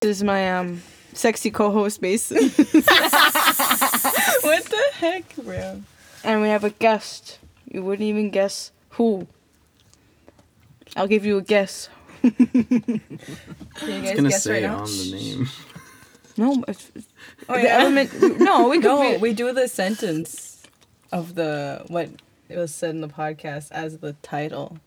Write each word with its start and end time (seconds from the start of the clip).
This 0.00 0.18
is 0.18 0.24
my 0.24 0.52
um 0.58 0.82
sexy 1.12 1.50
co-host 1.50 2.02
Mason, 2.02 2.36
what 2.50 2.84
the 4.64 4.82
heck, 4.94 5.36
bro? 5.36 5.80
and 6.24 6.42
we 6.42 6.48
have 6.48 6.64
a 6.64 6.70
guest. 6.70 7.38
You 7.70 7.82
wouldn't 7.84 8.06
even 8.06 8.30
guess 8.30 8.72
who. 8.90 9.26
I'll 10.96 11.06
give 11.06 11.24
you 11.24 11.38
a 11.38 11.42
guess. 11.42 11.88
Can 12.30 13.00
you 13.88 13.94
I 13.94 14.00
guys 14.00 14.02
was 14.02 14.12
gonna 14.14 14.28
guess 14.30 14.42
say 14.44 14.52
right 14.52 14.62
now? 14.62 14.78
on 14.80 14.84
the 14.86 15.10
name. 15.12 15.48
No, 16.36 16.64
it's, 16.66 16.90
Oh, 17.48 17.54
the 17.54 17.62
yeah. 17.62 17.78
element. 17.78 18.10
No, 18.40 18.68
we 18.68 18.78
could. 18.78 18.86
No, 18.86 19.12
be- 19.12 19.16
we 19.18 19.32
do 19.34 19.52
the 19.52 19.68
sentence 19.68 20.64
of 21.12 21.36
the 21.36 21.84
what 21.86 22.08
it 22.48 22.58
was 22.58 22.74
said 22.74 22.90
in 22.90 23.02
the 23.02 23.08
podcast 23.08 23.70
as 23.70 23.98
the 23.98 24.14
title. 24.14 24.78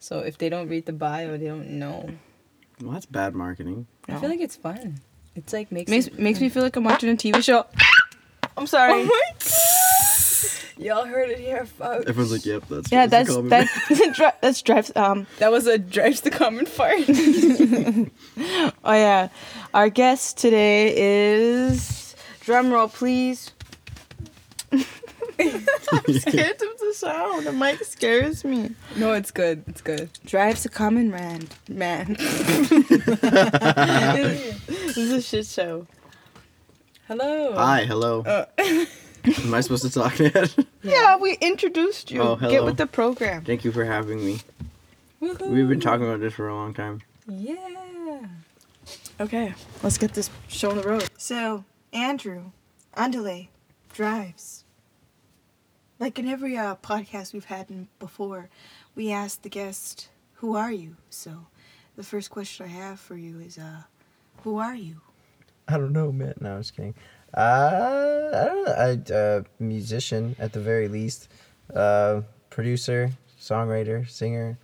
So 0.00 0.18
if 0.20 0.38
they 0.38 0.48
don't 0.48 0.68
read 0.68 0.86
the 0.86 0.92
bio, 0.92 1.36
they 1.38 1.46
don't 1.46 1.70
know. 1.78 2.10
Well, 2.82 2.92
that's 2.94 3.06
bad 3.06 3.36
marketing. 3.36 3.86
I 4.08 4.16
feel 4.18 4.28
like 4.28 4.40
it's 4.40 4.56
fun. 4.56 5.00
It's 5.36 5.52
like 5.52 5.70
makes 5.70 5.88
makes 5.88 6.08
it- 6.08 6.18
makes 6.18 6.40
me 6.40 6.48
feel 6.48 6.64
like 6.64 6.74
I'm 6.74 6.82
watching 6.82 7.10
a 7.10 7.14
TV 7.16 7.44
show. 7.44 7.64
I'm 8.56 8.66
sorry. 8.66 9.06
What? 9.06 9.52
Y'all 10.78 11.06
heard 11.06 11.30
it 11.30 11.38
here, 11.38 11.64
folks. 11.64 12.04
Everyone's 12.06 12.32
like, 12.32 12.44
"Yep, 12.44 12.64
that's 12.68 12.92
Yeah, 12.92 13.06
that's 13.06 13.28
that's 13.28 13.34
the 13.36 13.48
that. 13.48 13.66
dri- 14.16 14.30
that's 14.42 14.60
drives. 14.60 14.92
Um. 14.94 15.26
That 15.38 15.50
was 15.50 15.66
a 15.66 15.78
drives 15.78 16.20
the 16.20 16.30
common 16.30 16.66
fart. 16.66 16.98
Oh 18.84 18.92
yeah, 18.92 19.28
our 19.72 19.88
guest 19.88 20.36
today 20.36 20.92
is 20.94 22.14
drum 22.40 22.70
roll, 22.70 22.88
please. 22.88 23.52
I'm 24.70 24.84
scared 26.18 26.60
of 26.62 26.78
the 26.78 26.92
sound. 26.94 27.46
The 27.46 27.52
mic 27.52 27.82
scares 27.84 28.44
me. 28.44 28.70
no, 28.96 29.12
it's 29.14 29.30
good. 29.30 29.64
It's 29.66 29.80
good. 29.80 30.10
Drives 30.24 30.66
a 30.66 30.68
common 30.68 31.10
man. 31.10 31.48
Man. 31.68 32.14
this 32.14 32.70
is 34.96 35.12
a 35.12 35.22
shit 35.22 35.46
show. 35.46 35.86
Hello. 37.08 37.54
Hi, 37.54 37.84
hello. 37.84 38.22
Uh, 38.22 38.44
Am 39.26 39.54
I 39.54 39.60
supposed 39.60 39.82
to 39.84 39.90
talk 39.90 40.18
yet? 40.18 40.54
Yeah, 40.82 41.16
we 41.16 41.34
introduced 41.40 42.10
you. 42.10 42.22
Oh, 42.22 42.36
Get 42.36 42.64
with 42.64 42.76
the 42.76 42.86
program. 42.86 43.44
Thank 43.44 43.64
you 43.64 43.72
for 43.72 43.84
having 43.84 44.24
me. 44.24 44.38
woohoo. 45.20 45.48
We've 45.50 45.68
been 45.68 45.80
talking 45.80 46.06
about 46.06 46.20
this 46.20 46.34
for 46.34 46.48
a 46.48 46.54
long 46.54 46.74
time. 46.74 47.02
Yeah. 47.28 47.56
Okay, 49.18 49.54
let's 49.82 49.98
get 49.98 50.12
this 50.12 50.30
show 50.46 50.70
on 50.70 50.76
the 50.76 50.82
road. 50.82 51.08
So, 51.16 51.64
Andrew, 51.92 52.50
Underlay, 52.94 53.48
drives. 53.92 54.64
Like 55.98 56.18
in 56.18 56.28
every 56.28 56.56
uh, 56.56 56.76
podcast 56.76 57.32
we've 57.32 57.46
had 57.46 57.70
in 57.70 57.88
before, 57.98 58.50
we 58.94 59.10
ask 59.10 59.40
the 59.42 59.48
guest, 59.48 60.08
"Who 60.34 60.54
are 60.54 60.70
you?" 60.70 60.96
So, 61.08 61.46
the 61.96 62.02
first 62.02 62.28
question 62.30 62.66
I 62.66 62.68
have 62.68 63.00
for 63.00 63.16
you 63.16 63.40
is, 63.40 63.56
uh, 63.56 63.84
"Who 64.44 64.58
are 64.58 64.74
you?" 64.74 65.00
I 65.66 65.78
don't 65.78 65.92
know, 65.92 66.12
man. 66.12 66.34
No, 66.40 66.56
I'm 66.56 66.60
just 66.60 66.76
kidding. 66.76 66.94
Uh, 67.34 68.30
I 68.34 68.44
don't 68.44 68.64
know. 68.64 68.72
I 68.72 69.14
uh, 69.14 69.42
musician 69.58 70.36
at 70.38 70.52
the 70.52 70.60
very 70.60 70.88
least, 70.88 71.28
uh, 71.74 72.22
producer, 72.50 73.10
songwriter, 73.40 74.08
singer, 74.08 74.58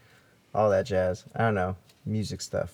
all 0.54 0.70
that 0.70 0.86
jazz. 0.86 1.24
I 1.34 1.40
don't 1.42 1.54
know, 1.54 1.76
music 2.06 2.40
stuff. 2.40 2.72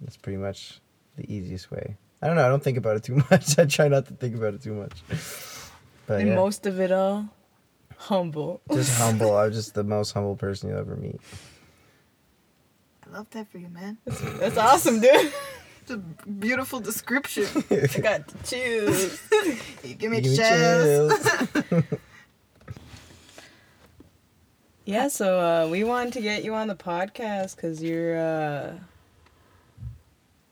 That's 0.00 0.16
pretty 0.16 0.38
much 0.38 0.80
the 1.16 1.30
easiest 1.32 1.70
way. 1.70 1.96
I 2.22 2.26
don't 2.28 2.36
know. 2.36 2.44
I 2.46 2.48
don't 2.48 2.62
think 2.62 2.78
about 2.78 2.96
it 2.96 3.02
too 3.04 3.22
much. 3.30 3.58
I 3.58 3.64
try 3.66 3.88
not 3.88 4.06
to 4.06 4.14
think 4.14 4.34
about 4.36 4.54
it 4.54 4.62
too 4.62 4.74
much. 4.74 4.92
But 6.06 6.20
And 6.20 6.28
yeah, 6.30 6.34
most 6.36 6.66
of 6.66 6.80
it 6.80 6.92
all, 6.92 7.28
humble. 7.96 8.60
just 8.72 8.98
humble. 9.00 9.36
I'm 9.36 9.52
just 9.52 9.74
the 9.74 9.84
most 9.84 10.12
humble 10.12 10.36
person 10.36 10.70
you'll 10.70 10.78
ever 10.78 10.96
meet. 10.96 11.20
I 13.06 13.16
love 13.18 13.30
that 13.30 13.48
for 13.50 13.58
you, 13.58 13.68
man. 13.68 13.98
That's 14.04 14.56
awesome, 14.56 15.00
dude. 15.00 15.32
It's 15.88 15.92
a 15.94 15.98
beautiful 15.98 16.80
description. 16.80 17.46
I 17.70 17.86
got 18.00 18.26
to 18.26 18.36
choose. 18.44 19.22
you 19.84 19.94
give 19.94 20.10
me 20.10 20.20
Give 20.20 20.32
me 20.32 20.36
chills. 20.36 21.30
chills. 21.70 21.84
Yeah, 24.84 25.08
so 25.08 25.40
uh, 25.40 25.68
we 25.68 25.82
wanted 25.84 26.12
to 26.14 26.20
get 26.20 26.44
you 26.44 26.54
on 26.54 26.68
the 26.68 26.76
podcast 26.76 27.56
because 27.56 27.82
you're 27.82 28.16
uh, 28.16 28.72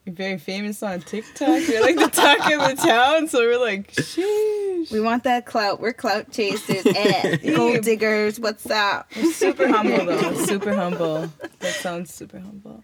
you're 0.05 0.15
very 0.15 0.39
famous 0.39 0.83
on 0.83 1.01
TikTok. 1.03 1.67
You're 1.69 1.81
like 1.83 1.95
the 1.97 2.09
talk 2.09 2.39
of 2.53 2.77
the 2.77 2.83
town, 2.85 3.29
so 3.29 3.39
we're 3.39 3.61
like, 3.61 3.93
sheesh. 3.93 4.91
We 4.91 5.01
want 5.01 5.23
that 5.23 5.47
clout. 5.47 5.79
We're 5.81 5.93
clout 5.93 6.33
chasers. 6.33 6.85
eh. 6.85 7.37
Gold 7.55 7.83
diggers. 7.83 8.41
What's 8.41 8.69
up? 8.69 9.09
We're 9.17 9.33
super 9.33 9.69
humble 9.69 10.05
though. 10.05 10.35
Super 10.47 10.75
humble. 10.75 11.31
That 11.61 11.75
sounds 11.75 12.13
super 12.13 12.41
humble. 12.41 12.83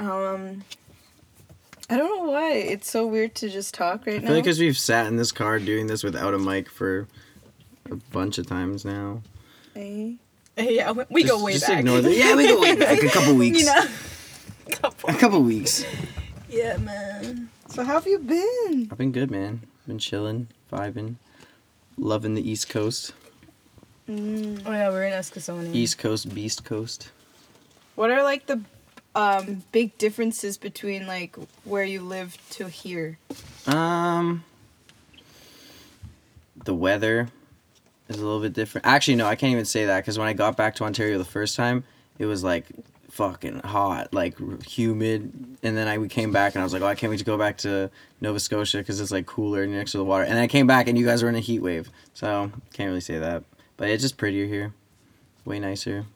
Um, 0.00 0.64
I 1.90 1.96
don't 1.96 2.16
know 2.26 2.30
why 2.32 2.52
it's 2.54 2.90
so 2.90 3.06
weird 3.06 3.34
to 3.36 3.48
just 3.50 3.74
talk 3.74 4.06
right 4.06 4.16
I 4.16 4.18
now. 4.18 4.26
feel 4.28 4.34
like 4.36 4.44
because 4.44 4.58
we've 4.58 4.78
sat 4.78 5.06
in 5.06 5.16
this 5.16 5.30
car 5.32 5.58
doing 5.58 5.86
this 5.88 6.02
without 6.02 6.34
a 6.34 6.38
mic 6.38 6.68
for 6.70 7.06
a 7.90 7.96
bunch 8.12 8.38
of 8.38 8.46
times 8.46 8.84
now. 8.84 9.22
Hey, 9.74 10.16
yeah, 10.56 10.90
we- 10.92 11.04
we 11.10 11.22
go 11.22 11.34
Just- 11.34 11.44
way 11.44 11.52
just 11.54 11.66
back. 11.68 11.78
Ignore 11.80 12.00
that. 12.02 12.16
Yeah, 12.16 12.34
we 12.36 12.46
go 12.48 12.60
way 12.60 12.76
back. 12.76 13.02
A 13.02 13.08
couple 13.10 13.34
weeks. 13.34 13.60
You 13.60 13.66
know. 13.66 13.84
Couple. 14.70 15.10
A 15.10 15.14
couple 15.14 15.42
weeks. 15.42 15.84
Yeah, 16.48 16.76
man. 16.78 17.48
So 17.68 17.82
how 17.84 17.94
have 17.94 18.06
you 18.06 18.18
been? 18.20 18.88
I've 18.90 18.98
been 18.98 19.10
good, 19.12 19.30
man. 19.30 19.62
Been 19.86 19.98
chilling, 19.98 20.46
vibing, 20.72 21.16
loving 21.98 22.34
the 22.34 22.48
East 22.48 22.68
Coast. 22.68 23.12
Mm. 24.08 24.62
Oh 24.64 24.70
yeah, 24.70 24.88
we're 24.90 25.04
in 25.04 25.12
Eskasoni. 25.12 25.74
East 25.74 25.98
Coast, 25.98 26.32
Beast 26.34 26.64
Coast. 26.64 27.10
What 27.96 28.10
are 28.12 28.22
like 28.22 28.46
the 28.46 28.60
um 29.14 29.64
big 29.72 29.96
differences 29.98 30.56
between 30.56 31.06
like 31.06 31.36
where 31.64 31.84
you 31.84 32.00
live 32.00 32.36
to 32.50 32.68
here? 32.68 33.18
Um, 33.66 34.44
the 36.64 36.74
weather 36.74 37.28
is 38.08 38.16
a 38.18 38.24
little 38.24 38.40
bit 38.40 38.52
different. 38.52 38.86
Actually, 38.86 39.16
no, 39.16 39.26
I 39.26 39.36
can't 39.36 39.52
even 39.52 39.64
say 39.64 39.86
that 39.86 40.00
because 40.00 40.18
when 40.18 40.28
I 40.28 40.32
got 40.32 40.56
back 40.56 40.74
to 40.76 40.84
Ontario 40.84 41.18
the 41.18 41.24
first 41.24 41.56
time, 41.56 41.84
it 42.18 42.26
was 42.26 42.44
like 42.44 42.66
fucking 43.10 43.60
hot, 43.60 44.14
like 44.14 44.38
humid, 44.64 45.32
and 45.62 45.76
then 45.76 45.88
I 45.88 45.98
we 45.98 46.08
came 46.08 46.32
back 46.32 46.54
and 46.54 46.62
I 46.62 46.64
was 46.64 46.72
like, 46.72 46.82
oh, 46.82 46.86
I 46.86 46.94
can't 46.94 47.10
wait 47.10 47.18
to 47.18 47.24
go 47.24 47.36
back 47.36 47.58
to 47.58 47.90
Nova 48.20 48.40
Scotia 48.40 48.78
because 48.78 49.00
it's 49.00 49.10
like 49.10 49.26
cooler 49.26 49.66
next 49.66 49.92
to 49.92 49.98
the 49.98 50.04
water. 50.04 50.24
And 50.24 50.38
I 50.38 50.46
came 50.46 50.66
back 50.66 50.88
and 50.88 50.98
you 50.98 51.04
guys 51.04 51.22
were 51.22 51.28
in 51.28 51.34
a 51.34 51.40
heat 51.40 51.60
wave, 51.60 51.90
so 52.14 52.50
can't 52.72 52.88
really 52.88 53.00
say 53.00 53.18
that. 53.18 53.44
But 53.76 53.88
it's 53.88 54.02
just 54.02 54.16
prettier 54.16 54.46
here, 54.46 54.74
way 55.44 55.58
nicer, 55.58 56.06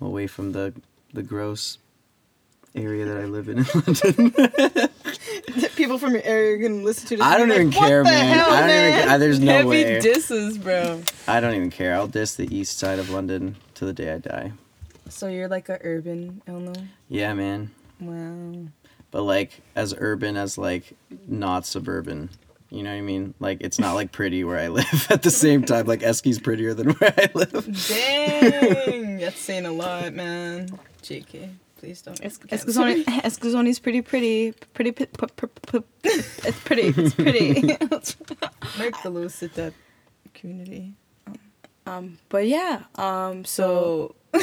away 0.00 0.26
from 0.26 0.52
the 0.52 0.74
the 1.12 1.22
gross 1.22 1.78
area 2.76 3.04
that 3.06 3.16
I 3.16 3.24
live 3.24 3.48
in 3.48 3.58
in 3.58 3.64
London. 3.74 5.68
People 5.76 5.98
from 5.98 6.12
your 6.14 6.22
area 6.24 6.54
are 6.54 6.68
gonna 6.68 6.82
listen 6.82 7.08
to 7.08 7.16
this. 7.16 7.24
I 7.24 7.36
don't 7.38 7.50
even 7.50 7.70
like, 7.70 7.76
"What 7.80 7.88
care, 7.88 7.98
the 8.04 8.10
man. 8.10 8.38
hell, 8.38 8.50
I 8.50 8.58
don't 8.60 8.66
man?" 8.68 8.98
even. 8.98 9.08
I, 9.10 9.18
there's 9.18 9.40
no 9.40 9.52
Heavy 9.52 9.68
way. 9.68 10.00
disses, 10.00 10.58
bro. 10.58 11.02
I 11.28 11.40
don't 11.40 11.54
even 11.54 11.70
care. 11.70 11.94
I'll 11.94 12.06
diss 12.08 12.34
the 12.34 12.54
east 12.54 12.78
side 12.78 12.98
of 12.98 13.10
London 13.10 13.56
to 13.74 13.84
the 13.84 13.92
day 13.92 14.12
I 14.12 14.18
die. 14.18 14.52
So 15.08 15.28
you're 15.28 15.48
like 15.48 15.68
a 15.68 15.78
urban 15.82 16.42
Elno? 16.48 16.86
Yeah, 17.08 17.32
man. 17.34 17.70
Wow. 18.00 18.68
But 19.10 19.22
like 19.22 19.60
as 19.74 19.94
urban 19.96 20.36
as 20.36 20.58
like 20.58 20.94
not 21.28 21.64
suburban. 21.66 22.30
You 22.70 22.82
know 22.82 22.90
what 22.90 22.96
I 22.98 23.02
mean? 23.02 23.32
Like 23.38 23.58
it's 23.60 23.78
not 23.78 23.94
like 23.94 24.10
pretty 24.10 24.42
where 24.42 24.58
I 24.58 24.68
live 24.68 25.06
at 25.10 25.22
the 25.22 25.30
same 25.30 25.62
time. 25.64 25.86
Like 25.86 26.00
Eski's 26.00 26.40
prettier 26.40 26.74
than 26.74 26.90
where 26.94 27.14
I 27.16 27.30
live. 27.34 27.86
Dang, 27.88 29.18
that's 29.18 29.38
saying 29.38 29.66
a 29.66 29.72
lot, 29.72 30.12
man. 30.14 30.68
JK, 31.02 31.50
please 31.78 32.02
don't. 32.02 32.18
Es- 32.24 32.38
Escazone, 32.38 32.96
me. 32.96 33.04
Eskasoni's 33.04 33.78
pretty, 33.78 34.00
pretty, 34.02 34.52
pretty, 34.74 34.92
p- 34.92 35.06
p- 35.06 35.46
p- 35.72 35.78
it's 36.04 36.60
pretty, 36.60 36.82
it's 36.96 37.14
pretty. 37.14 37.62
Make 38.78 39.02
the 39.02 39.10
at 39.42 39.54
that 39.54 39.72
community. 40.34 40.94
um, 41.86 42.18
but 42.28 42.46
yeah, 42.46 42.82
um, 42.96 43.44
so. 43.44 44.14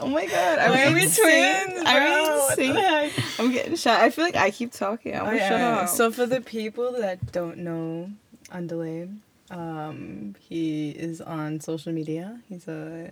Oh 0.00 0.06
my 0.08 0.24
god, 0.26 0.58
Why 0.70 0.84
are 0.86 0.94
we 0.94 1.00
twins, 1.00 1.82
I 1.84 1.98
bro? 1.98 2.04
mean, 2.04 2.38
What 2.38 2.56
sing. 2.56 2.72
the 2.74 2.80
heck? 2.80 3.12
I'm 3.40 3.52
getting 3.52 3.76
shot. 3.76 4.00
I 4.00 4.08
feel 4.10 4.24
like 4.24 4.34
I 4.36 4.50
keep 4.50 4.72
talking. 4.72 5.14
I 5.14 5.18
Oh, 5.18 5.24
want 5.24 5.36
to 5.36 5.40
shut 5.40 5.60
yeah. 5.60 5.76
up. 5.80 5.88
So 5.90 6.10
for 6.10 6.24
the 6.26 6.40
people 6.40 6.92
that 6.92 7.30
don't 7.32 7.58
know 7.58 8.10
Underlay, 8.50 9.08
um, 9.50 10.34
he 10.40 10.90
is 10.90 11.20
on 11.20 11.60
social 11.60 11.92
media. 11.92 12.40
He's 12.48 12.66
a. 12.66 13.10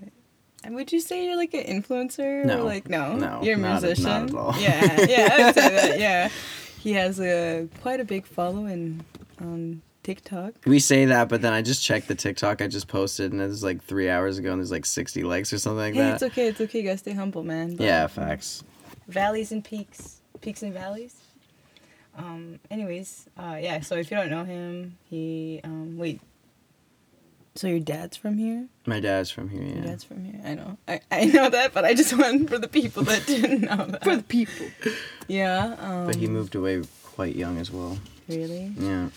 and 0.64 0.74
Would 0.74 0.92
you 0.92 1.00
say 1.00 1.26
you're 1.26 1.36
like 1.36 1.54
an 1.54 1.64
influencer? 1.64 2.44
No. 2.44 2.60
Or 2.60 2.64
like 2.64 2.88
no, 2.88 3.16
No, 3.16 3.40
you're 3.42 3.56
a 3.56 3.58
not 3.60 3.82
musician. 3.82 4.04
not 4.04 4.28
at 4.30 4.34
all. 4.34 4.54
Yeah, 4.60 5.00
yeah, 5.08 5.28
I'd 5.48 5.54
say 5.54 5.68
that. 5.70 5.98
Yeah, 5.98 6.28
he 6.80 6.92
has 6.94 7.20
a 7.20 7.68
quite 7.80 8.00
a 8.00 8.04
big 8.04 8.26
following 8.26 9.04
on 9.40 9.82
TikTok. 10.02 10.54
We 10.66 10.78
say 10.80 11.04
that, 11.06 11.28
but 11.28 11.42
then 11.42 11.52
I 11.52 11.62
just 11.62 11.82
checked 11.84 12.08
the 12.08 12.14
TikTok 12.16 12.60
I 12.60 12.66
just 12.66 12.88
posted 12.88 13.32
and 13.32 13.40
it 13.40 13.46
was 13.46 13.62
like 13.62 13.82
three 13.84 14.08
hours 14.10 14.36
ago 14.38 14.50
and 14.50 14.60
there's 14.60 14.72
like 14.72 14.84
60 14.86 15.22
likes 15.22 15.52
or 15.52 15.58
something 15.58 15.78
like 15.78 15.94
Hey, 15.94 16.00
that. 16.00 16.14
it's 16.14 16.22
okay. 16.24 16.48
It's 16.48 16.60
okay. 16.60 16.78
You 16.80 16.84
gotta 16.86 16.98
stay 16.98 17.12
humble, 17.12 17.42
man. 17.44 17.76
But 17.76 17.84
Yeah, 17.86 18.06
facts. 18.08 18.64
Valleys 19.08 19.52
and 19.52 19.64
peaks. 19.64 20.20
Peaks 20.40 20.62
and 20.62 20.72
Valleys. 20.74 21.16
Um. 22.16 22.58
Anyways, 22.70 23.26
uh, 23.38 23.58
yeah. 23.60 23.80
So 23.80 23.94
if 23.96 24.10
you 24.10 24.16
don't 24.18 24.28
know 24.30 24.44
him, 24.44 24.98
he 25.08 25.60
um. 25.64 25.96
Wait. 25.96 26.20
So 27.54 27.68
your 27.68 27.80
dad's 27.80 28.16
from 28.16 28.38
here? 28.38 28.66
My 28.86 28.98
dad's 29.00 29.30
from 29.30 29.50
here. 29.50 29.62
Your 29.62 29.76
Yeah. 29.76 29.82
dad's 29.82 30.04
from 30.04 30.24
here. 30.24 30.40
I 30.44 30.54
know. 30.54 30.78
I, 30.88 31.00
I 31.10 31.24
know 31.26 31.50
that, 31.50 31.74
but 31.74 31.84
I 31.84 31.92
just 31.94 32.12
went 32.18 32.48
for 32.48 32.58
the 32.58 32.68
people 32.68 33.02
that 33.04 33.26
didn't 33.26 33.62
know 33.62 33.76
that. 33.90 34.02
For 34.04 34.16
the 34.16 34.22
people. 34.22 34.66
yeah. 35.28 35.76
Um, 35.78 36.06
But 36.06 36.16
he 36.16 36.26
moved 36.28 36.54
away 36.54 36.82
quite 37.04 37.36
young 37.36 37.58
as 37.58 37.70
well. 37.70 37.98
Really? 38.28 38.72
Yeah. 38.78 39.08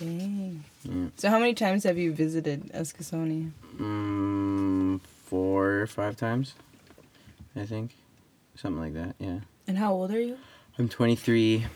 Dang. 0.00 0.64
Yeah. 0.82 1.06
So 1.16 1.30
how 1.30 1.38
many 1.38 1.54
times 1.54 1.84
have 1.84 1.96
you 1.96 2.12
visited 2.12 2.64
Eskasoni? 2.72 3.52
Mm, 3.78 5.00
four 5.26 5.80
or 5.82 5.86
five 5.86 6.16
times, 6.16 6.54
I 7.54 7.64
think, 7.64 7.94
something 8.56 8.80
like 8.80 8.94
that. 8.94 9.14
Yeah. 9.20 9.40
And 9.68 9.78
how 9.78 9.92
old 9.92 10.10
are 10.10 10.20
you? 10.20 10.36
I'm 10.78 10.88
23. 10.88 11.66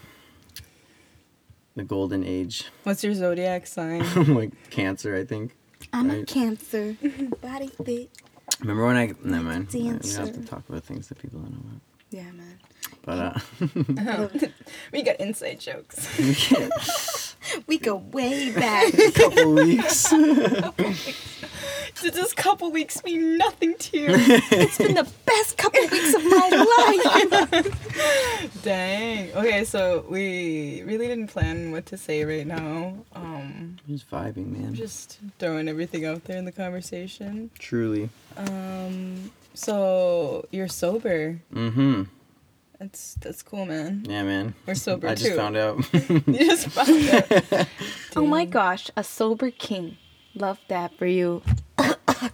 The 1.76 1.84
golden 1.84 2.24
age. 2.24 2.64
What's 2.82 3.04
your 3.04 3.14
zodiac 3.14 3.68
sign? 3.68 4.02
I'm 4.16 4.34
like 4.40 4.70
cancer, 4.70 5.14
I 5.14 5.24
think. 5.24 5.54
I'm 5.92 6.10
a 6.10 6.24
cancer. 6.24 6.96
Body 7.40 7.70
fit. 7.84 8.10
Remember 8.60 8.86
when 8.86 8.96
I? 8.96 9.12
Never 9.22 9.44
mind. 9.44 9.68
We 9.72 9.84
don't 9.84 10.06
have 10.06 10.32
to 10.32 10.44
talk 10.44 10.68
about 10.68 10.84
things 10.84 11.08
that 11.08 11.18
people 11.18 11.40
don't 11.40 11.52
know 11.52 11.60
about. 11.60 11.80
Yeah, 12.10 12.30
man. 12.32 12.58
But 13.04 13.18
uh, 13.18 14.28
we 14.92 15.02
got 15.02 15.16
inside 15.20 15.60
jokes. 15.60 16.18
we 16.18 16.34
can't. 16.34 16.72
We 17.66 17.78
go 17.78 17.96
way 17.96 18.50
back. 18.52 18.92
A 18.94 19.12
couple 19.12 19.54
weeks. 19.54 20.12
Did 22.00 22.14
this 22.14 22.32
couple 22.32 22.70
weeks 22.70 23.02
mean 23.04 23.36
nothing 23.38 23.74
to 23.76 23.98
you? 23.98 24.06
it's 24.10 24.78
been 24.78 24.94
the 24.94 25.08
best 25.26 25.56
couple 25.58 25.80
weeks 25.80 26.14
of 26.14 26.24
my 26.24 26.48
life. 27.62 28.52
Dang. 28.62 29.32
Okay, 29.32 29.64
so 29.64 30.04
we 30.08 30.82
really 30.84 31.06
didn't 31.08 31.28
plan 31.28 31.72
what 31.72 31.86
to 31.86 31.96
say 31.96 32.24
right 32.24 32.46
now. 32.46 32.94
Um, 33.14 33.76
Just 33.88 34.10
vibing, 34.10 34.46
man. 34.56 34.74
just 34.74 35.18
throwing 35.38 35.68
everything 35.68 36.04
out 36.06 36.24
there 36.24 36.36
in 36.38 36.44
the 36.44 36.52
conversation. 36.52 37.50
Truly. 37.58 38.10
Um, 38.36 39.30
so 39.54 40.46
you're 40.50 40.68
sober. 40.68 41.40
Mm-hmm. 41.52 42.04
That's 42.78 43.14
that's 43.20 43.42
cool, 43.42 43.66
man. 43.66 44.04
Yeah, 44.08 44.22
man. 44.22 44.54
We're 44.64 44.76
sober 44.76 45.08
I 45.08 45.14
just 45.16 45.30
too. 45.30 45.36
found 45.36 45.56
out. 45.56 45.78
You 45.92 46.20
just 46.46 46.68
found 46.68 47.08
out. 47.52 47.66
Oh 48.14 48.24
my 48.24 48.44
gosh, 48.44 48.88
a 48.96 49.02
sober 49.02 49.50
king. 49.50 49.96
Love 50.34 50.60
that 50.68 50.96
for 50.96 51.06
you. 51.06 51.42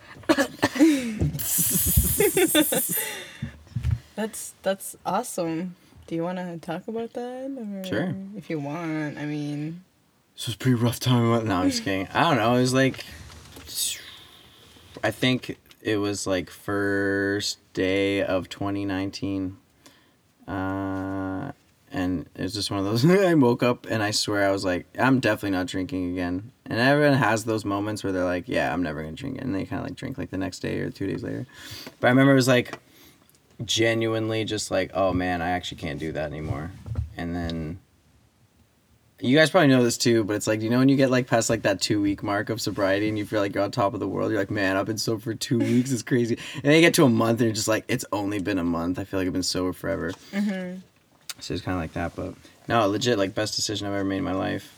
That's 4.17 4.55
that's 4.63 4.97
awesome. 5.05 5.75
Do 6.07 6.15
you 6.15 6.23
want 6.23 6.39
to 6.39 6.59
talk 6.59 6.87
about 6.87 7.13
that? 7.15 7.51
Or 7.59 7.85
Sure. 7.85 8.15
If 8.37 8.49
you 8.49 8.61
want, 8.61 9.19
I 9.19 9.27
mean, 9.27 9.83
This 10.35 10.47
was 10.47 10.55
a 10.55 10.59
pretty 10.59 10.77
rough 10.77 11.01
time. 11.01 11.47
No, 11.49 11.57
I'm 11.57 11.71
just 11.71 11.83
kidding. 11.83 12.07
I 12.15 12.23
don't 12.23 12.37
know. 12.37 12.55
It 12.55 12.61
was 12.61 12.75
like, 12.75 13.05
I 15.03 15.11
think 15.11 15.59
it 15.81 15.97
was 15.97 16.27
like 16.27 16.51
first 16.51 17.59
day 17.73 18.23
of 18.23 18.49
2019. 18.49 19.57
Uh, 20.47 21.53
and 21.95 22.29
it 22.35 22.43
was 22.43 22.53
just 22.53 22.71
one 22.71 22.81
of 22.81 22.85
those. 22.85 23.05
I 23.25 23.33
woke 23.35 23.63
up 23.63 23.87
and 23.89 24.03
I 24.03 24.11
swear 24.11 24.47
I 24.47 24.51
was 24.51 24.65
like, 24.65 24.87
I'm 24.99 25.21
definitely 25.21 25.57
not 25.57 25.67
drinking 25.67 26.11
again. 26.11 26.51
And 26.67 26.79
everyone 26.79 27.17
has 27.17 27.45
those 27.45 27.65
moments 27.65 28.03
where 28.03 28.13
they're 28.13 28.25
like, 28.25 28.49
yeah, 28.49 28.73
I'm 28.73 28.83
never 28.83 29.03
gonna 29.03 29.15
drink, 29.15 29.41
and 29.41 29.55
they 29.55 29.65
kind 29.65 29.81
of 29.81 29.87
like 29.87 29.97
drink 29.97 30.19
like 30.19 30.31
the 30.31 30.39
next 30.39 30.59
day 30.59 30.81
or 30.81 30.91
two 30.91 31.07
days 31.07 31.23
later. 31.23 31.47
But 32.01 32.09
I 32.09 32.11
remember 32.11 32.33
it 32.33 32.37
was 32.37 32.49
like 32.49 32.79
genuinely 33.65 34.45
just 34.45 34.71
like, 34.71 34.91
oh 34.93 35.13
man, 35.13 35.41
I 35.41 35.51
actually 35.51 35.79
can't 35.79 36.01
do 36.01 36.11
that 36.13 36.27
anymore. 36.27 36.73
And 37.17 37.35
then 37.37 37.79
you 39.21 39.39
guys 39.39 39.51
probably 39.51 39.69
know 39.69 39.85
this 39.85 39.97
too, 39.97 40.25
but 40.25 40.35
it's 40.35 40.49
like 40.49 40.63
you 40.63 40.71
know 40.71 40.81
when 40.81 40.89
you 40.89 40.97
get 40.97 41.11
like 41.11 41.29
past 41.29 41.49
like 41.49 41.63
that 41.63 41.81
two 41.81 42.03
week 42.03 42.23
mark 42.25 42.51
of 42.51 42.61
sobriety 42.61 43.09
and 43.09 43.17
you 43.17 43.25
feel 43.25 43.41
like 43.41 43.55
you're 43.55 43.63
on 43.63 43.71
top 43.71 43.95
of 43.95 44.01
the 44.01 44.09
world. 44.09 44.33
You're 44.33 44.41
like, 44.41 44.51
man, 44.51 44.77
I've 44.77 44.87
been 44.87 44.99
sober 44.99 45.21
for 45.21 45.35
two 45.35 45.59
weeks. 45.61 45.93
It's 45.93 46.03
crazy. 46.03 46.39
And 46.55 46.65
then 46.65 46.75
you 46.75 46.81
get 46.81 46.95
to 46.95 47.05
a 47.05 47.09
month 47.11 47.41
and 47.41 47.47
you're 47.47 47.55
just 47.55 47.69
like, 47.69 47.85
it's 47.87 48.07
only 48.11 48.41
been 48.41 48.59
a 48.59 48.65
month. 48.65 48.99
I 48.99 49.05
feel 49.05 49.21
like 49.21 49.27
I've 49.29 49.33
been 49.33 49.45
sober 49.45 49.73
forever. 49.73 50.13
Mm-hmm. 50.33 50.81
So 51.41 51.55
it's 51.55 51.63
kind 51.63 51.77
of 51.77 51.83
like 51.83 51.93
that, 51.95 52.15
but 52.17 52.35
no, 52.69 52.87
legit 52.87 53.19
like 53.19 53.35
best 53.35 53.57
decision 53.57 53.87
I've 53.87 53.93
ever 53.95 54.05
made 54.05 54.19
in 54.19 54.25
my 54.25 54.33
life. 54.33 54.73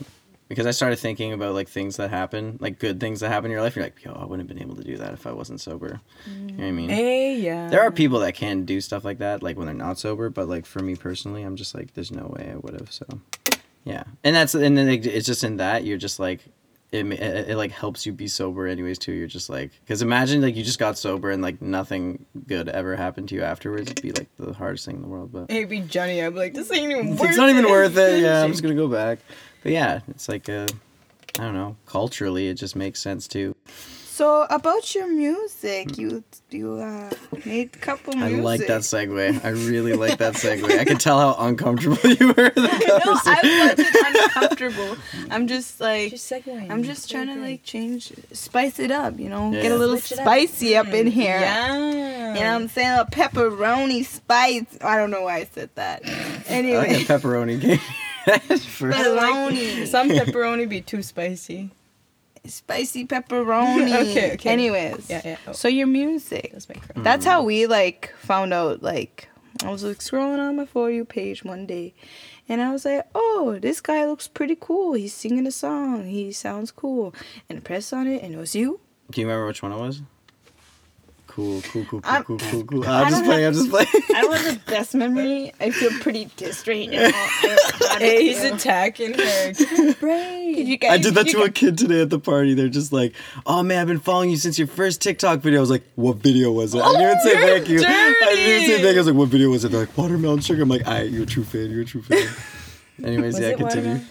Because 0.49 0.64
I 0.67 0.70
started 0.70 1.00
thinking 1.00 1.32
about 1.32 1.55
like 1.55 1.69
things 1.69 1.97
that 1.97 2.11
happen, 2.11 2.56
like 2.61 2.79
good 2.79 3.00
things 3.00 3.19
that 3.20 3.31
happen 3.31 3.47
in 3.47 3.50
your 3.50 3.62
life. 3.62 3.75
You're 3.75 3.85
like, 3.85 4.05
yo, 4.05 4.12
I 4.12 4.25
wouldn't 4.25 4.49
have 4.49 4.56
been 4.56 4.64
able 4.64 4.76
to 4.76 4.85
do 4.85 4.97
that 4.99 5.12
if 5.12 5.26
I 5.26 5.32
wasn't 5.32 5.61
sober. 5.61 6.00
You 6.26 6.32
know 6.53 6.55
what 6.62 6.64
I 6.69 6.70
mean? 6.70 6.88
hey, 6.88 7.37
yeah. 7.41 7.69
There 7.69 7.82
are 7.82 7.91
people 7.91 8.20
that 8.20 8.35
can 8.37 8.64
do 8.64 8.81
stuff 8.81 9.05
like 9.05 9.19
that, 9.19 9.43
like 9.43 9.56
when 9.56 9.67
they're 9.67 9.75
not 9.75 9.99
sober. 9.99 10.31
But 10.31 10.49
like 10.49 10.64
for 10.64 10.79
me 10.81 10.94
personally, 10.94 11.43
I'm 11.43 11.56
just 11.56 11.75
like, 11.75 11.94
there's 11.94 12.12
no 12.12 12.32
way 12.37 12.49
I 12.53 12.56
would 12.56 12.75
have. 12.81 12.93
So, 12.93 13.06
yeah, 13.85 14.05
and 14.23 14.37
that's 14.37 14.55
and 14.55 14.79
then 14.79 14.88
it- 14.88 15.06
it's 15.06 15.26
just 15.26 15.43
in 15.43 15.56
that 15.56 15.82
you're 15.85 15.99
just 15.99 16.20
like, 16.20 16.41
it, 16.96 17.12
it, 17.20 17.48
it 17.50 17.56
like 17.56 17.70
helps 17.70 18.06
you 18.06 18.12
be 18.12 18.26
sober 18.28 18.66
anyways 18.66 18.98
too. 18.98 19.12
You're 19.12 19.26
just 19.28 19.48
like, 19.48 19.70
because 19.81 20.02
imagine 20.02 20.40
like 20.43 20.56
you 20.56 20.62
just 20.64 20.78
got 20.78 20.96
sober 20.98 21.31
and 21.31 21.43
like 21.43 21.60
nothing 21.62 22.25
good 22.46 22.69
ever 22.69 22.96
happened 22.96 23.28
to 23.31 23.34
you 23.34 23.43
afterwards. 23.43 23.90
It'd 23.90 24.02
be 24.02 24.12
like 24.12 24.28
the 24.38 24.52
hardest 24.52 24.87
thing 24.87 24.96
in 24.96 25.02
the 25.02 25.08
world. 25.08 25.31
But 25.32 25.50
Hey, 25.50 25.64
be 25.64 25.81
Johnny. 25.81 26.22
I'd 26.22 26.31
be 26.31 26.38
like, 26.38 26.54
this 26.54 26.70
ain't 26.72 26.90
even 26.90 27.16
worth 27.16 27.28
it's 27.28 27.37
not 27.38 27.50
even 27.50 27.64
it. 27.64 27.70
worth 27.70 27.96
it. 27.96 28.20
Yeah, 28.22 28.43
I'm 28.43 28.50
just 28.50 28.62
gonna 28.62 28.75
go 28.84 28.88
back. 28.88 29.19
But 29.62 29.72
yeah, 29.72 30.00
it's 30.08 30.28
like 30.28 30.48
uh, 30.48 30.66
I 31.38 31.43
don't 31.43 31.54
know. 31.54 31.76
Culturally, 31.87 32.48
it 32.48 32.54
just 32.54 32.76
makes 32.76 33.00
sense 33.00 33.26
too. 33.28 33.54
So 34.16 34.46
about 34.48 34.94
your 34.94 35.08
music, 35.08 35.98
you 35.98 36.24
you 36.50 36.72
uh, 36.78 37.10
made 37.44 37.76
a 37.76 37.78
couple 37.78 38.14
music. 38.14 38.24
I 38.24 38.40
music. 38.40 38.44
like 38.44 38.66
that 38.66 38.80
segue. 38.80 39.44
I 39.44 39.48
really 39.68 39.92
like 39.92 40.16
that 40.20 40.32
segue. 40.32 40.78
I 40.78 40.86
can 40.86 40.96
tell 40.96 41.18
how 41.18 41.46
uncomfortable 41.46 41.98
you 42.10 42.28
were. 42.28 42.48
the 42.48 42.62
No. 43.04 43.20
I 43.26 43.74
wasn't 43.76 44.16
uncomfortable. 44.24 44.96
I'm 45.30 45.46
just 45.46 45.82
like 45.82 46.12
Just. 46.12 46.32
I'm 46.32 46.82
just 46.82 47.10
trying 47.10 47.26
to 47.26 47.34
like 47.34 47.62
change, 47.62 48.10
spice 48.32 48.78
it 48.78 48.90
up, 48.90 49.18
you 49.18 49.28
know, 49.28 49.52
Yeah. 49.52 49.60
get 49.60 49.72
a 49.72 49.76
little 49.76 49.98
Switch 49.98 50.12
it 50.12 50.19
up. 50.20 50.24
spicy 50.24 50.78
up 50.78 50.86
in 50.88 51.08
here. 51.08 51.38
Yeah. 51.38 51.76
You 51.76 52.40
know 52.40 52.52
what 52.52 52.62
I'm 52.62 52.69
saying? 52.69 52.98
A 52.98 53.04
pepperoni 53.04 54.02
spice. 54.02 54.64
I 54.80 54.96
don't 54.96 55.10
know 55.10 55.24
why 55.24 55.40
I 55.40 55.44
said 55.44 55.69
that. 55.74 56.00
I 56.06 56.62
like 56.62 56.90
a 56.90 57.04
pepperoni 57.04 57.60
game. 57.60 57.80
Pepperoni. 58.26 59.86
Some 59.86 60.08
pepperoni 60.08 60.66
be 60.66 60.80
too 60.80 61.02
spicy. 61.02 61.70
Spicy 62.48 63.06
pepperoni. 63.12 63.94
Okay, 64.10 64.32
okay. 64.34 64.50
Anyways. 64.50 65.08
Yeah, 65.10 65.22
yeah. 65.25 65.37
Oh, 65.46 65.52
So 65.52 65.69
your 65.69 65.87
music. 65.87 66.50
that's 66.52 66.69
my 66.69 66.75
crap. 66.76 67.02
That's 67.04 67.25
how 67.25 67.43
we 67.43 67.66
like 67.66 68.12
found 68.19 68.52
out 68.52 68.82
like 68.82 69.28
I 69.64 69.70
was 69.70 69.82
like 69.84 69.98
scrolling 69.98 70.38
on 70.38 70.56
my 70.56 70.66
for 70.66 70.90
you 70.90 71.04
page 71.04 71.44
one 71.44 71.66
day 71.66 71.94
and 72.48 72.60
I 72.60 72.72
was 72.72 72.84
like, 72.84 73.06
Oh, 73.14 73.58
this 73.60 73.81
guy 73.81 74.05
looks 74.06 74.29
pretty 74.29 74.56
cool. 74.60 74.93
He's 74.94 75.15
singing 75.15 75.46
a 75.46 75.50
song. 75.53 76.06
He 76.06 76.31
sounds 76.32 76.70
cool. 76.70 77.15
And 77.48 77.58
I 77.58 77.60
pressed 77.62 77.93
on 77.93 78.06
it 78.06 78.22
and 78.22 78.34
it 78.34 78.38
was 78.38 78.55
you. 78.55 78.81
Do 79.10 79.20
you 79.20 79.26
remember 79.26 79.46
which 79.46 79.62
one 79.62 79.72
it 79.72 79.79
was? 79.79 80.03
Cool, 81.36 81.60
cool, 81.60 81.84
cool, 81.84 82.00
cool, 82.00 82.22
cool, 82.22 82.38
cool, 82.38 82.64
cool. 82.64 82.86
I 82.86 83.02
I'm 83.02 83.10
just 83.10 83.16
don't 83.16 83.24
playing. 83.26 83.44
I'm 83.44 83.52
just 83.52 83.69
playing. 83.69 83.86
I 84.14 84.22
don't 84.22 84.36
have 84.38 84.55
the 84.55 84.70
best 84.70 84.94
memory. 84.94 85.52
I 85.60 85.70
feel 85.70 85.90
pretty 86.00 86.31
dissed 86.38 86.66
right 86.66 86.88
now. 86.88 87.98
Hey, 87.98 88.22
he's 88.28 88.43
attacking 88.43 89.12
her. 89.12 89.52
Could 89.52 90.66
you 90.66 90.78
guys 90.78 90.93
I 90.93 90.96
did 90.96 91.14
that 91.14 91.26
you 91.26 91.34
to 91.34 91.43
a 91.43 91.50
kid 91.50 91.76
today 91.76 92.00
at 92.00 92.08
the 92.08 92.19
party. 92.19 92.55
They're 92.55 92.70
just 92.70 92.90
like, 92.90 93.12
"Oh 93.44 93.62
man, 93.62 93.82
I've 93.82 93.86
been 93.86 93.98
following 94.00 94.31
you 94.31 94.38
since 94.38 94.58
your 94.58 94.66
first 94.66 95.02
TikTok 95.02 95.40
video." 95.40 95.58
I 95.58 95.60
was 95.60 95.69
like, 95.69 95.82
"What 95.96 96.16
video 96.16 96.52
was 96.52 96.74
it?" 96.74 96.81
I 96.81 96.86
didn't 96.93 97.02
even 97.02 97.20
say 97.20 97.32
you're 97.32 97.40
thank 97.48 97.69
you. 97.69 97.78
I 97.81 98.34
didn't 98.34 98.38
even 98.38 98.60
say 98.66 98.82
thank 98.82 98.82
you. 98.82 98.88
I 98.88 98.94
was 98.96 99.06
like, 99.06 99.16
"What 99.16 99.28
video 99.28 99.50
was 99.50 99.64
it?" 99.66 99.72
They're 99.72 99.81
like, 99.81 99.98
"Watermelon 99.98 100.40
sugar." 100.40 100.62
I'm 100.62 100.70
like, 100.70 100.86
"Alright, 100.86 101.10
you're 101.10 101.24
a 101.24 101.26
true 101.26 101.44
fan. 101.44 101.70
You're 101.70 101.82
a 101.82 101.84
true 101.84 102.00
fan." 102.00 102.26
Anyways, 103.05 103.34
Was 103.34 103.43
yeah, 103.43 103.52
continue. 103.52 103.90
watermelon? 103.90 104.08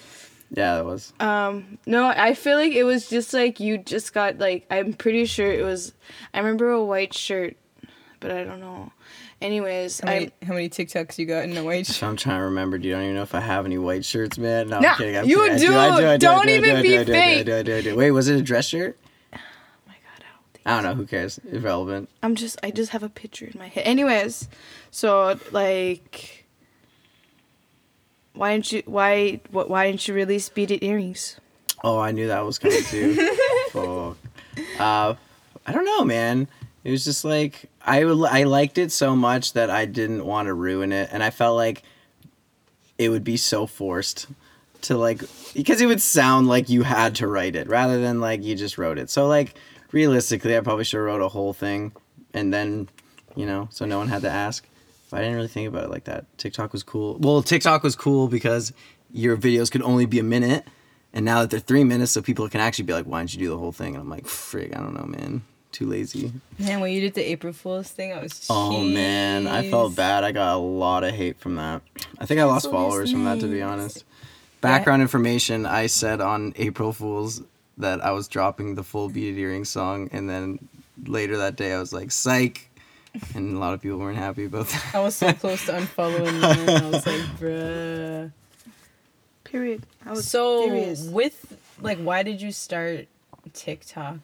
Yeah, 0.50 0.76
that 0.76 0.84
was. 0.84 1.12
Um, 1.20 1.78
no, 1.86 2.06
I 2.06 2.34
feel 2.34 2.56
like 2.56 2.72
it 2.72 2.84
was 2.84 3.08
just 3.08 3.34
like 3.34 3.58
you 3.60 3.78
just 3.78 4.14
got 4.14 4.38
like 4.38 4.66
I'm 4.70 4.92
pretty 4.92 5.24
sure 5.26 5.50
it 5.50 5.64
was 5.64 5.92
I 6.32 6.38
remember 6.38 6.70
a 6.70 6.84
white 6.84 7.12
shirt, 7.14 7.56
but 8.20 8.30
I 8.30 8.44
don't 8.44 8.60
know. 8.60 8.92
Anyways, 9.42 10.00
How 10.00 10.06
many, 10.08 10.30
I 10.42 10.44
how 10.46 10.54
many 10.54 10.70
TikToks 10.70 11.18
you 11.18 11.26
got 11.26 11.44
in 11.44 11.54
a 11.56 11.62
white 11.64 11.86
shirt? 11.86 12.02
I'm 12.08 12.16
trying 12.16 12.38
to 12.38 12.44
remember. 12.44 12.78
Do 12.78 12.88
you 12.88 12.94
don't 12.94 13.02
even 13.02 13.16
know 13.16 13.22
if 13.22 13.34
I 13.34 13.40
have 13.40 13.66
any 13.66 13.76
white 13.76 14.04
shirts, 14.04 14.38
man? 14.38 14.68
No, 14.68 14.80
Nah, 14.80 14.88
I'm 14.90 14.96
kidding. 14.96 15.16
I'm 15.16 15.26
you 15.28 15.42
kidding. 15.42 15.58
Do. 15.58 15.74
I 15.74 15.88
I 15.88 16.12
I 16.12 16.16
Don't 16.16 16.48
even 16.48 16.80
be 16.82 16.96
I 16.96 17.00
I 17.00 17.04
do, 17.04 17.12
I 17.12 17.16
fake. 17.16 17.46
do, 17.46 17.56
I 17.56 17.62
do, 17.62 17.76
I 17.76 17.80
do. 17.82 17.96
Wait, 17.96 18.12
was 18.12 18.28
it 18.28 18.38
a 18.38 18.42
dress 18.42 18.66
shirt? 18.68 18.96
oh 19.34 19.38
my 19.86 19.92
god, 19.92 20.24
I 20.64 20.70
don't 20.70 20.78
I 20.78 20.82
don't 20.82 20.84
know. 20.84 20.94
Who 21.02 21.06
cares? 21.06 21.38
Irrelevant. 21.50 22.08
I'm 22.22 22.34
just 22.34 22.58
I 22.62 22.70
just 22.70 22.92
have 22.92 23.02
a 23.02 23.10
picture 23.10 23.44
in 23.46 23.58
my 23.58 23.68
head. 23.68 23.82
Anyways, 23.84 24.48
so 24.90 25.38
like 25.52 26.45
why 28.36 28.52
didn't 28.52 28.72
you 28.72 28.82
why 28.86 29.40
what 29.50 29.68
why 29.68 29.86
didn't 29.86 30.06
you 30.06 30.14
release 30.14 30.48
beaded 30.48 30.82
earrings? 30.82 31.40
Oh, 31.82 31.98
I 31.98 32.12
knew 32.12 32.28
that 32.28 32.44
was 32.44 32.58
coming 32.58 32.82
too. 32.84 33.14
Fuck. 33.70 34.16
Uh, 34.78 35.14
I 35.66 35.72
don't 35.72 35.84
know, 35.84 36.04
man. 36.04 36.48
It 36.84 36.90
was 36.90 37.04
just 37.04 37.24
like 37.24 37.68
I 37.82 38.02
I 38.02 38.44
liked 38.44 38.78
it 38.78 38.92
so 38.92 39.16
much 39.16 39.52
that 39.54 39.70
I 39.70 39.86
didn't 39.86 40.24
want 40.24 40.46
to 40.46 40.54
ruin 40.54 40.92
it, 40.92 41.08
and 41.12 41.22
I 41.22 41.30
felt 41.30 41.56
like 41.56 41.82
it 42.98 43.08
would 43.08 43.24
be 43.24 43.36
so 43.36 43.66
forced 43.66 44.26
to 44.82 44.96
like 44.96 45.22
because 45.54 45.80
it 45.80 45.86
would 45.86 46.00
sound 46.00 46.46
like 46.46 46.68
you 46.68 46.82
had 46.82 47.14
to 47.16 47.26
write 47.26 47.56
it 47.56 47.68
rather 47.68 48.00
than 48.00 48.20
like 48.20 48.42
you 48.42 48.54
just 48.54 48.78
wrote 48.78 48.98
it. 48.98 49.10
So 49.10 49.26
like 49.26 49.54
realistically, 49.92 50.56
I 50.56 50.60
probably 50.60 50.84
should 50.84 50.98
have 50.98 51.06
wrote 51.06 51.22
a 51.22 51.28
whole 51.28 51.52
thing, 51.52 51.92
and 52.32 52.52
then 52.52 52.88
you 53.34 53.46
know, 53.46 53.68
so 53.70 53.84
no 53.84 53.98
one 53.98 54.08
had 54.08 54.22
to 54.22 54.30
ask. 54.30 54.66
But 55.10 55.20
I 55.20 55.22
didn't 55.22 55.36
really 55.36 55.48
think 55.48 55.68
about 55.68 55.84
it 55.84 55.90
like 55.90 56.04
that. 56.04 56.24
TikTok 56.38 56.72
was 56.72 56.82
cool. 56.82 57.16
Well, 57.20 57.42
TikTok 57.42 57.82
was 57.82 57.94
cool 57.94 58.28
because 58.28 58.72
your 59.12 59.36
videos 59.36 59.70
could 59.70 59.82
only 59.82 60.06
be 60.06 60.18
a 60.18 60.24
minute, 60.24 60.66
and 61.12 61.24
now 61.24 61.40
that 61.40 61.50
they're 61.50 61.60
three 61.60 61.84
minutes, 61.84 62.12
so 62.12 62.22
people 62.22 62.48
can 62.48 62.60
actually 62.60 62.84
be 62.84 62.92
like, 62.92 63.06
"Why 63.06 63.20
didn't 63.20 63.34
you 63.34 63.38
do 63.38 63.50
the 63.50 63.58
whole 63.58 63.72
thing?" 63.72 63.94
And 63.94 64.02
I'm 64.02 64.10
like, 64.10 64.24
"Frig, 64.24 64.76
I 64.76 64.80
don't 64.80 64.94
know, 64.94 65.06
man. 65.06 65.42
Too 65.70 65.86
lazy." 65.86 66.32
Man, 66.58 66.80
when 66.80 66.92
you 66.92 67.00
did 67.00 67.14
the 67.14 67.30
April 67.30 67.52
Fool's 67.52 67.90
thing, 67.90 68.12
I 68.12 68.22
was. 68.22 68.32
Just 68.32 68.50
Oh 68.50 68.82
man, 68.82 69.46
I 69.46 69.70
felt 69.70 69.94
bad. 69.94 70.24
I 70.24 70.32
got 70.32 70.54
a 70.54 70.58
lot 70.58 71.04
of 71.04 71.14
hate 71.14 71.38
from 71.38 71.54
that. 71.56 71.82
I 72.18 72.26
think 72.26 72.40
I 72.40 72.44
lost 72.44 72.70
followers 72.70 73.12
from 73.12 73.24
that, 73.24 73.40
to 73.40 73.46
be 73.46 73.62
honest. 73.62 74.04
Background 74.60 75.02
information: 75.02 75.66
I 75.66 75.86
said 75.86 76.20
on 76.20 76.52
April 76.56 76.92
Fools 76.92 77.42
that 77.78 78.04
I 78.04 78.10
was 78.10 78.26
dropping 78.26 78.74
the 78.74 78.82
full 78.82 79.08
beaded 79.08 79.38
earring 79.38 79.64
song, 79.64 80.08
and 80.12 80.28
then 80.28 80.68
later 81.04 81.36
that 81.36 81.56
day 81.56 81.72
I 81.72 81.78
was 81.78 81.92
like, 81.92 82.10
"Psych," 82.10 82.65
and 83.34 83.54
a 83.56 83.58
lot 83.58 83.74
of 83.74 83.80
people 83.82 83.98
weren't 83.98 84.18
happy 84.18 84.44
about 84.44 84.68
that. 84.68 84.84
I 84.94 85.00
was 85.00 85.14
so 85.16 85.32
close 85.34 85.64
to 85.66 85.72
unfollowing 85.72 86.40
them. 86.40 86.84
I 86.84 86.90
was 86.90 87.06
like, 87.06 87.20
bruh. 87.38 88.32
Period. 89.44 89.86
I 90.04 90.10
was 90.10 90.28
So 90.28 90.64
furious. 90.64 91.04
with 91.08 91.56
like, 91.80 91.98
why 91.98 92.22
did 92.22 92.42
you 92.42 92.52
start 92.52 93.06
TikTok? 93.52 94.18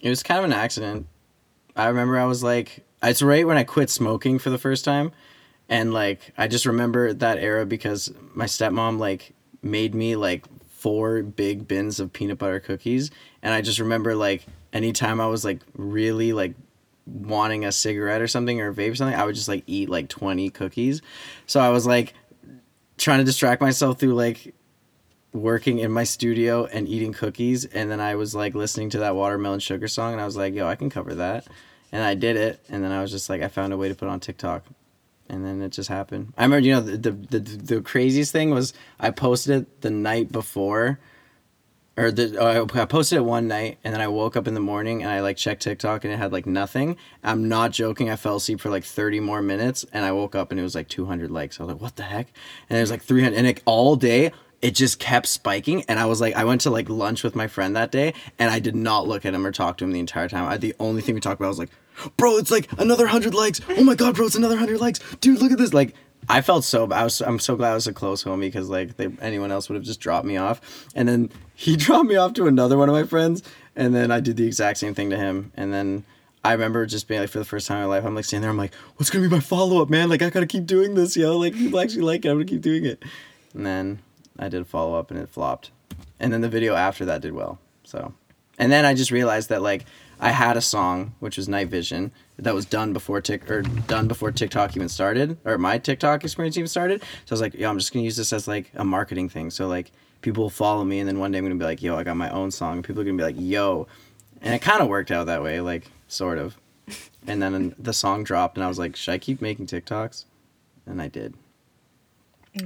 It 0.00 0.08
was 0.08 0.22
kind 0.22 0.38
of 0.38 0.44
an 0.44 0.52
accident. 0.52 1.06
I 1.76 1.86
remember 1.88 2.18
I 2.18 2.24
was 2.24 2.42
like, 2.42 2.84
it's 3.02 3.22
right 3.22 3.46
when 3.46 3.56
I 3.58 3.64
quit 3.64 3.90
smoking 3.90 4.38
for 4.38 4.50
the 4.50 4.58
first 4.58 4.84
time. 4.84 5.12
And 5.68 5.92
like, 5.92 6.32
I 6.38 6.46
just 6.48 6.66
remember 6.66 7.12
that 7.12 7.38
era 7.38 7.66
because 7.66 8.12
my 8.34 8.44
stepmom 8.46 8.98
like 8.98 9.32
made 9.62 9.94
me 9.94 10.16
like 10.16 10.44
four 10.68 11.22
big 11.22 11.66
bins 11.66 12.00
of 12.00 12.12
peanut 12.12 12.38
butter 12.38 12.60
cookies. 12.60 13.10
And 13.42 13.52
I 13.54 13.60
just 13.62 13.78
remember 13.78 14.14
like, 14.14 14.44
anytime 14.72 15.20
I 15.20 15.26
was 15.26 15.44
like 15.44 15.60
really 15.76 16.32
like 16.32 16.54
wanting 17.06 17.64
a 17.64 17.72
cigarette 17.72 18.20
or 18.20 18.28
something 18.28 18.60
or 18.60 18.68
a 18.68 18.74
vape 18.74 18.92
or 18.92 18.94
something, 18.94 19.18
I 19.18 19.24
would 19.24 19.34
just 19.34 19.48
like 19.48 19.64
eat 19.66 19.88
like 19.88 20.08
20 20.08 20.50
cookies. 20.50 21.02
So 21.46 21.60
I 21.60 21.68
was 21.68 21.86
like 21.86 22.14
trying 22.96 23.18
to 23.18 23.24
distract 23.24 23.60
myself 23.60 23.98
through 23.98 24.14
like 24.14 24.54
working 25.32 25.78
in 25.78 25.90
my 25.90 26.04
studio 26.04 26.64
and 26.66 26.88
eating 26.88 27.12
cookies 27.12 27.64
and 27.64 27.90
then 27.90 28.00
I 28.00 28.14
was 28.14 28.34
like 28.34 28.54
listening 28.54 28.90
to 28.90 28.98
that 29.00 29.16
watermelon 29.16 29.58
sugar 29.58 29.88
song 29.88 30.12
and 30.12 30.20
I 30.20 30.24
was 30.24 30.36
like, 30.36 30.54
yo, 30.54 30.66
I 30.66 30.76
can 30.76 30.90
cover 30.90 31.14
that. 31.16 31.46
And 31.90 32.02
I 32.02 32.14
did 32.14 32.36
it 32.36 32.60
and 32.68 32.84
then 32.84 32.92
I 32.92 33.02
was 33.02 33.10
just 33.10 33.28
like 33.28 33.42
I 33.42 33.48
found 33.48 33.72
a 33.72 33.76
way 33.76 33.88
to 33.88 33.94
put 33.94 34.08
on 34.08 34.20
TikTok. 34.20 34.64
And 35.28 35.44
then 35.44 35.62
it 35.62 35.70
just 35.70 35.88
happened. 35.88 36.34
I 36.36 36.42
remember, 36.44 36.66
you 36.66 36.74
know, 36.74 36.80
the 36.80 36.96
the, 36.96 37.10
the, 37.10 37.38
the 37.40 37.80
craziest 37.80 38.30
thing 38.30 38.50
was 38.50 38.74
I 39.00 39.10
posted 39.10 39.62
it 39.62 39.80
the 39.80 39.90
night 39.90 40.30
before 40.30 40.98
or 41.96 42.10
the 42.10 42.40
I 42.40 42.60
I 42.80 42.84
posted 42.86 43.18
it 43.18 43.22
one 43.22 43.48
night 43.48 43.78
and 43.84 43.94
then 43.94 44.00
I 44.00 44.08
woke 44.08 44.36
up 44.36 44.48
in 44.48 44.54
the 44.54 44.60
morning 44.60 45.02
and 45.02 45.10
I 45.10 45.20
like 45.20 45.36
checked 45.36 45.62
TikTok 45.62 46.04
and 46.04 46.12
it 46.12 46.16
had 46.16 46.32
like 46.32 46.46
nothing. 46.46 46.96
I'm 47.22 47.48
not 47.48 47.70
joking. 47.70 48.10
I 48.10 48.16
fell 48.16 48.36
asleep 48.36 48.60
for 48.60 48.70
like 48.70 48.84
30 48.84 49.20
more 49.20 49.42
minutes 49.42 49.84
and 49.92 50.04
I 50.04 50.12
woke 50.12 50.34
up 50.34 50.50
and 50.50 50.58
it 50.58 50.62
was 50.62 50.74
like 50.74 50.88
200 50.88 51.30
likes. 51.30 51.58
I 51.58 51.64
was 51.64 51.72
like, 51.72 51.82
what 51.82 51.96
the 51.96 52.02
heck? 52.02 52.28
And 52.68 52.78
it 52.78 52.80
was 52.80 52.90
like 52.90 53.02
300 53.02 53.36
and 53.36 53.46
it, 53.46 53.62
all 53.64 53.96
day 53.96 54.32
it 54.60 54.74
just 54.74 54.98
kept 54.98 55.26
spiking 55.26 55.84
and 55.88 55.98
I 55.98 56.06
was 56.06 56.20
like 56.20 56.34
I 56.34 56.44
went 56.44 56.62
to 56.62 56.70
like 56.70 56.88
lunch 56.88 57.22
with 57.22 57.36
my 57.36 57.46
friend 57.46 57.76
that 57.76 57.92
day 57.92 58.14
and 58.38 58.50
I 58.50 58.58
did 58.58 58.74
not 58.74 59.06
look 59.06 59.24
at 59.26 59.34
him 59.34 59.46
or 59.46 59.52
talk 59.52 59.76
to 59.78 59.84
him 59.84 59.92
the 59.92 60.00
entire 60.00 60.28
time. 60.28 60.48
I, 60.48 60.56
the 60.56 60.74
only 60.80 61.02
thing 61.02 61.14
we 61.14 61.20
talked 61.20 61.40
about 61.40 61.48
was 61.48 61.58
like, 61.58 61.70
bro, 62.16 62.38
it's 62.38 62.50
like 62.50 62.70
another 62.78 63.04
100 63.04 63.34
likes. 63.34 63.60
Oh 63.68 63.84
my 63.84 63.94
god, 63.94 64.16
bro, 64.16 64.26
it's 64.26 64.34
another 64.34 64.54
100 64.54 64.80
likes. 64.80 65.00
Dude, 65.20 65.40
look 65.40 65.52
at 65.52 65.58
this. 65.58 65.74
Like 65.74 65.94
I 66.28 66.40
felt 66.40 66.64
so. 66.64 66.90
I 66.90 67.04
was, 67.04 67.20
I'm 67.20 67.38
so 67.38 67.56
glad 67.56 67.72
I 67.72 67.74
was 67.74 67.86
a 67.86 67.92
close 67.92 68.24
homie 68.24 68.40
because 68.40 68.68
like 68.68 68.96
they, 68.96 69.08
anyone 69.20 69.50
else 69.50 69.68
would 69.68 69.76
have 69.76 69.84
just 69.84 70.00
dropped 70.00 70.26
me 70.26 70.36
off. 70.36 70.86
And 70.94 71.08
then 71.08 71.30
he 71.54 71.76
dropped 71.76 72.06
me 72.06 72.16
off 72.16 72.34
to 72.34 72.46
another 72.46 72.78
one 72.78 72.88
of 72.88 72.94
my 72.94 73.04
friends, 73.04 73.42
and 73.76 73.94
then 73.94 74.10
I 74.10 74.20
did 74.20 74.36
the 74.36 74.46
exact 74.46 74.78
same 74.78 74.94
thing 74.94 75.10
to 75.10 75.16
him. 75.16 75.52
And 75.56 75.72
then 75.72 76.04
I 76.44 76.52
remember 76.52 76.84
just 76.86 77.08
being 77.08 77.20
like, 77.20 77.30
for 77.30 77.38
the 77.38 77.44
first 77.44 77.66
time 77.66 77.78
in 77.78 77.84
my 77.84 77.96
life, 77.96 78.04
I'm 78.04 78.14
like 78.14 78.24
standing 78.24 78.42
there, 78.42 78.50
I'm 78.50 78.56
like, 78.56 78.74
what's 78.96 79.10
gonna 79.10 79.26
be 79.26 79.34
my 79.34 79.40
follow 79.40 79.80
up, 79.80 79.90
man? 79.90 80.08
Like 80.08 80.22
I 80.22 80.30
gotta 80.30 80.46
keep 80.46 80.66
doing 80.66 80.94
this, 80.94 81.16
yo. 81.16 81.38
Like 81.38 81.54
people 81.54 81.80
actually 81.80 82.02
like 82.02 82.24
it. 82.24 82.28
I'm 82.28 82.36
gonna 82.36 82.44
keep 82.44 82.62
doing 82.62 82.84
it. 82.84 83.02
And 83.54 83.64
then 83.64 84.00
I 84.38 84.48
did 84.48 84.62
a 84.62 84.64
follow 84.64 84.94
up, 84.98 85.10
and 85.10 85.20
it 85.20 85.28
flopped. 85.28 85.70
And 86.20 86.32
then 86.32 86.40
the 86.40 86.48
video 86.48 86.74
after 86.74 87.04
that 87.04 87.22
did 87.22 87.32
well. 87.32 87.58
So, 87.84 88.14
and 88.58 88.70
then 88.70 88.84
I 88.84 88.94
just 88.94 89.10
realized 89.10 89.48
that 89.50 89.62
like 89.62 89.84
I 90.20 90.30
had 90.30 90.56
a 90.56 90.60
song 90.60 91.14
which 91.20 91.36
was 91.36 91.48
Night 91.48 91.68
Vision 91.68 92.12
that 92.38 92.54
was 92.54 92.66
done 92.66 92.92
before 92.92 93.20
Tik 93.20 93.48
or 93.50 93.62
done 93.62 94.08
before 94.08 94.32
TikTok 94.32 94.74
even 94.76 94.88
started 94.88 95.38
or 95.44 95.56
my 95.56 95.78
TikTok 95.78 96.24
experience 96.24 96.56
even 96.56 96.68
started. 96.68 97.00
So 97.00 97.06
I 97.30 97.34
was 97.34 97.40
like, 97.40 97.54
yo, 97.54 97.70
I'm 97.70 97.78
just 97.78 97.92
gonna 97.92 98.04
use 98.04 98.16
this 98.16 98.32
as 98.32 98.48
like 98.48 98.70
a 98.74 98.84
marketing 98.84 99.28
thing. 99.28 99.50
So 99.50 99.68
like 99.68 99.92
people 100.20 100.42
will 100.44 100.50
follow 100.50 100.84
me, 100.84 100.98
and 101.00 101.08
then 101.08 101.18
one 101.18 101.30
day 101.32 101.38
I'm 101.38 101.44
gonna 101.44 101.54
be 101.56 101.64
like, 101.64 101.82
yo, 101.82 101.96
I 101.96 102.02
got 102.02 102.16
my 102.16 102.30
own 102.30 102.50
song. 102.50 102.76
And 102.76 102.84
people 102.84 103.02
are 103.02 103.04
gonna 103.04 103.16
be 103.16 103.22
like, 103.22 103.36
yo, 103.38 103.86
and 104.42 104.54
it 104.54 104.62
kind 104.62 104.80
of 104.82 104.88
worked 104.88 105.10
out 105.10 105.26
that 105.26 105.42
way, 105.42 105.60
like 105.60 105.86
sort 106.08 106.38
of. 106.38 106.56
And 107.26 107.40
then 107.42 107.74
the 107.78 107.92
song 107.92 108.24
dropped, 108.24 108.56
and 108.58 108.64
I 108.64 108.68
was 108.68 108.78
like, 108.78 108.96
should 108.96 109.12
I 109.12 109.18
keep 109.18 109.40
making 109.40 109.66
TikToks? 109.66 110.24
And 110.86 111.00
I 111.00 111.08
did, 111.08 111.34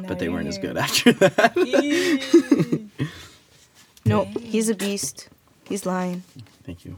but 0.06 0.18
they 0.18 0.28
weren't 0.28 0.48
as 0.48 0.58
good 0.58 0.76
after 0.76 1.12
that. 1.14 2.88
Nope, 4.04 4.28
he's 4.40 4.68
a 4.68 4.74
beast. 4.74 5.28
He's 5.68 5.84
lying. 5.86 6.22
Thank 6.64 6.84
you. 6.84 6.96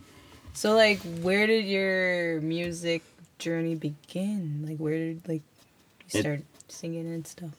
So 0.52 0.74
like, 0.74 1.00
where 1.22 1.46
did 1.46 1.64
your 1.64 2.40
music 2.40 3.02
journey 3.38 3.74
begin? 3.74 4.64
Like, 4.66 4.78
where 4.78 4.94
did 4.94 5.22
like 5.28 5.42
you 6.12 6.18
It- 6.18 6.22
start 6.22 6.40
singing 6.68 7.06
and 7.06 7.26
stuff? 7.26 7.50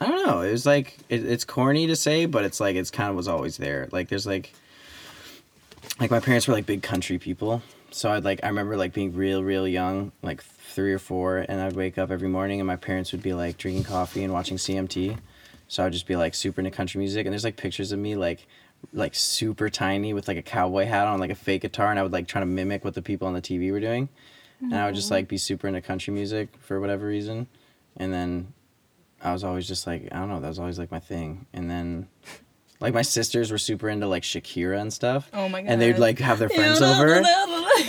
I 0.00 0.06
don't 0.06 0.26
know. 0.26 0.40
It 0.42 0.52
was 0.52 0.64
like 0.64 0.96
it, 1.08 1.24
it's 1.26 1.44
corny 1.44 1.88
to 1.88 1.96
say, 1.96 2.26
but 2.26 2.44
it's 2.44 2.60
like 2.60 2.76
it's 2.76 2.90
kind 2.90 3.10
of 3.10 3.16
was 3.16 3.26
always 3.26 3.56
there. 3.56 3.88
Like 3.90 4.08
there's 4.08 4.26
like 4.26 4.52
like 5.98 6.10
my 6.10 6.20
parents 6.20 6.46
were 6.46 6.54
like 6.54 6.66
big 6.66 6.82
country 6.82 7.18
people, 7.18 7.62
so 7.90 8.10
I'd 8.12 8.22
like 8.24 8.38
I 8.44 8.48
remember 8.48 8.76
like 8.76 8.92
being 8.92 9.12
real 9.14 9.42
real 9.42 9.66
young, 9.66 10.12
like 10.22 10.42
three 10.44 10.92
or 10.92 11.00
four, 11.00 11.38
and 11.48 11.60
I'd 11.60 11.72
wake 11.74 11.98
up 11.98 12.12
every 12.12 12.28
morning 12.28 12.60
and 12.60 12.66
my 12.68 12.76
parents 12.76 13.10
would 13.10 13.22
be 13.24 13.34
like 13.34 13.56
drinking 13.58 13.84
coffee 13.84 14.22
and 14.22 14.32
watching 14.32 14.56
CMT, 14.56 15.18
so 15.66 15.84
I'd 15.84 15.92
just 15.92 16.06
be 16.06 16.14
like 16.14 16.36
super 16.36 16.60
into 16.60 16.70
country 16.70 17.00
music, 17.00 17.26
and 17.26 17.32
there's 17.32 17.42
like 17.44 17.56
pictures 17.56 17.90
of 17.90 17.98
me 17.98 18.14
like 18.14 18.46
like 18.92 19.14
super 19.14 19.68
tiny 19.68 20.12
with 20.12 20.28
like 20.28 20.36
a 20.36 20.42
cowboy 20.42 20.86
hat 20.86 21.06
on, 21.06 21.20
like 21.20 21.30
a 21.30 21.34
fake 21.34 21.62
guitar, 21.62 21.90
and 21.90 21.98
I 21.98 22.02
would 22.02 22.12
like 22.12 22.28
try 22.28 22.40
to 22.40 22.46
mimic 22.46 22.84
what 22.84 22.94
the 22.94 23.02
people 23.02 23.28
on 23.28 23.34
the 23.34 23.42
TV 23.42 23.70
were 23.70 23.80
doing, 23.80 24.08
and 24.60 24.74
I 24.74 24.86
would 24.86 24.94
just 24.94 25.10
like 25.10 25.28
be 25.28 25.38
super 25.38 25.68
into 25.68 25.80
country 25.80 26.12
music 26.12 26.48
for 26.60 26.80
whatever 26.80 27.06
reason, 27.06 27.46
and 27.96 28.12
then 28.12 28.52
I 29.22 29.32
was 29.32 29.44
always 29.44 29.66
just 29.66 29.86
like 29.86 30.08
I 30.12 30.18
don't 30.18 30.28
know 30.28 30.40
that 30.40 30.48
was 30.48 30.58
always 30.58 30.78
like 30.78 30.90
my 30.90 31.00
thing. 31.00 31.46
And 31.52 31.70
then 31.70 32.08
like 32.80 32.94
my 32.94 33.02
sisters 33.02 33.50
were 33.50 33.58
super 33.58 33.88
into 33.88 34.06
like 34.06 34.22
Shakira 34.22 34.80
and 34.80 34.92
stuff. 34.92 35.30
Oh 35.32 35.48
my 35.48 35.62
god! 35.62 35.70
and 35.70 35.80
they'd 35.80 35.98
like 35.98 36.18
have 36.20 36.38
their 36.38 36.48
friends 36.48 36.80
over 36.80 37.22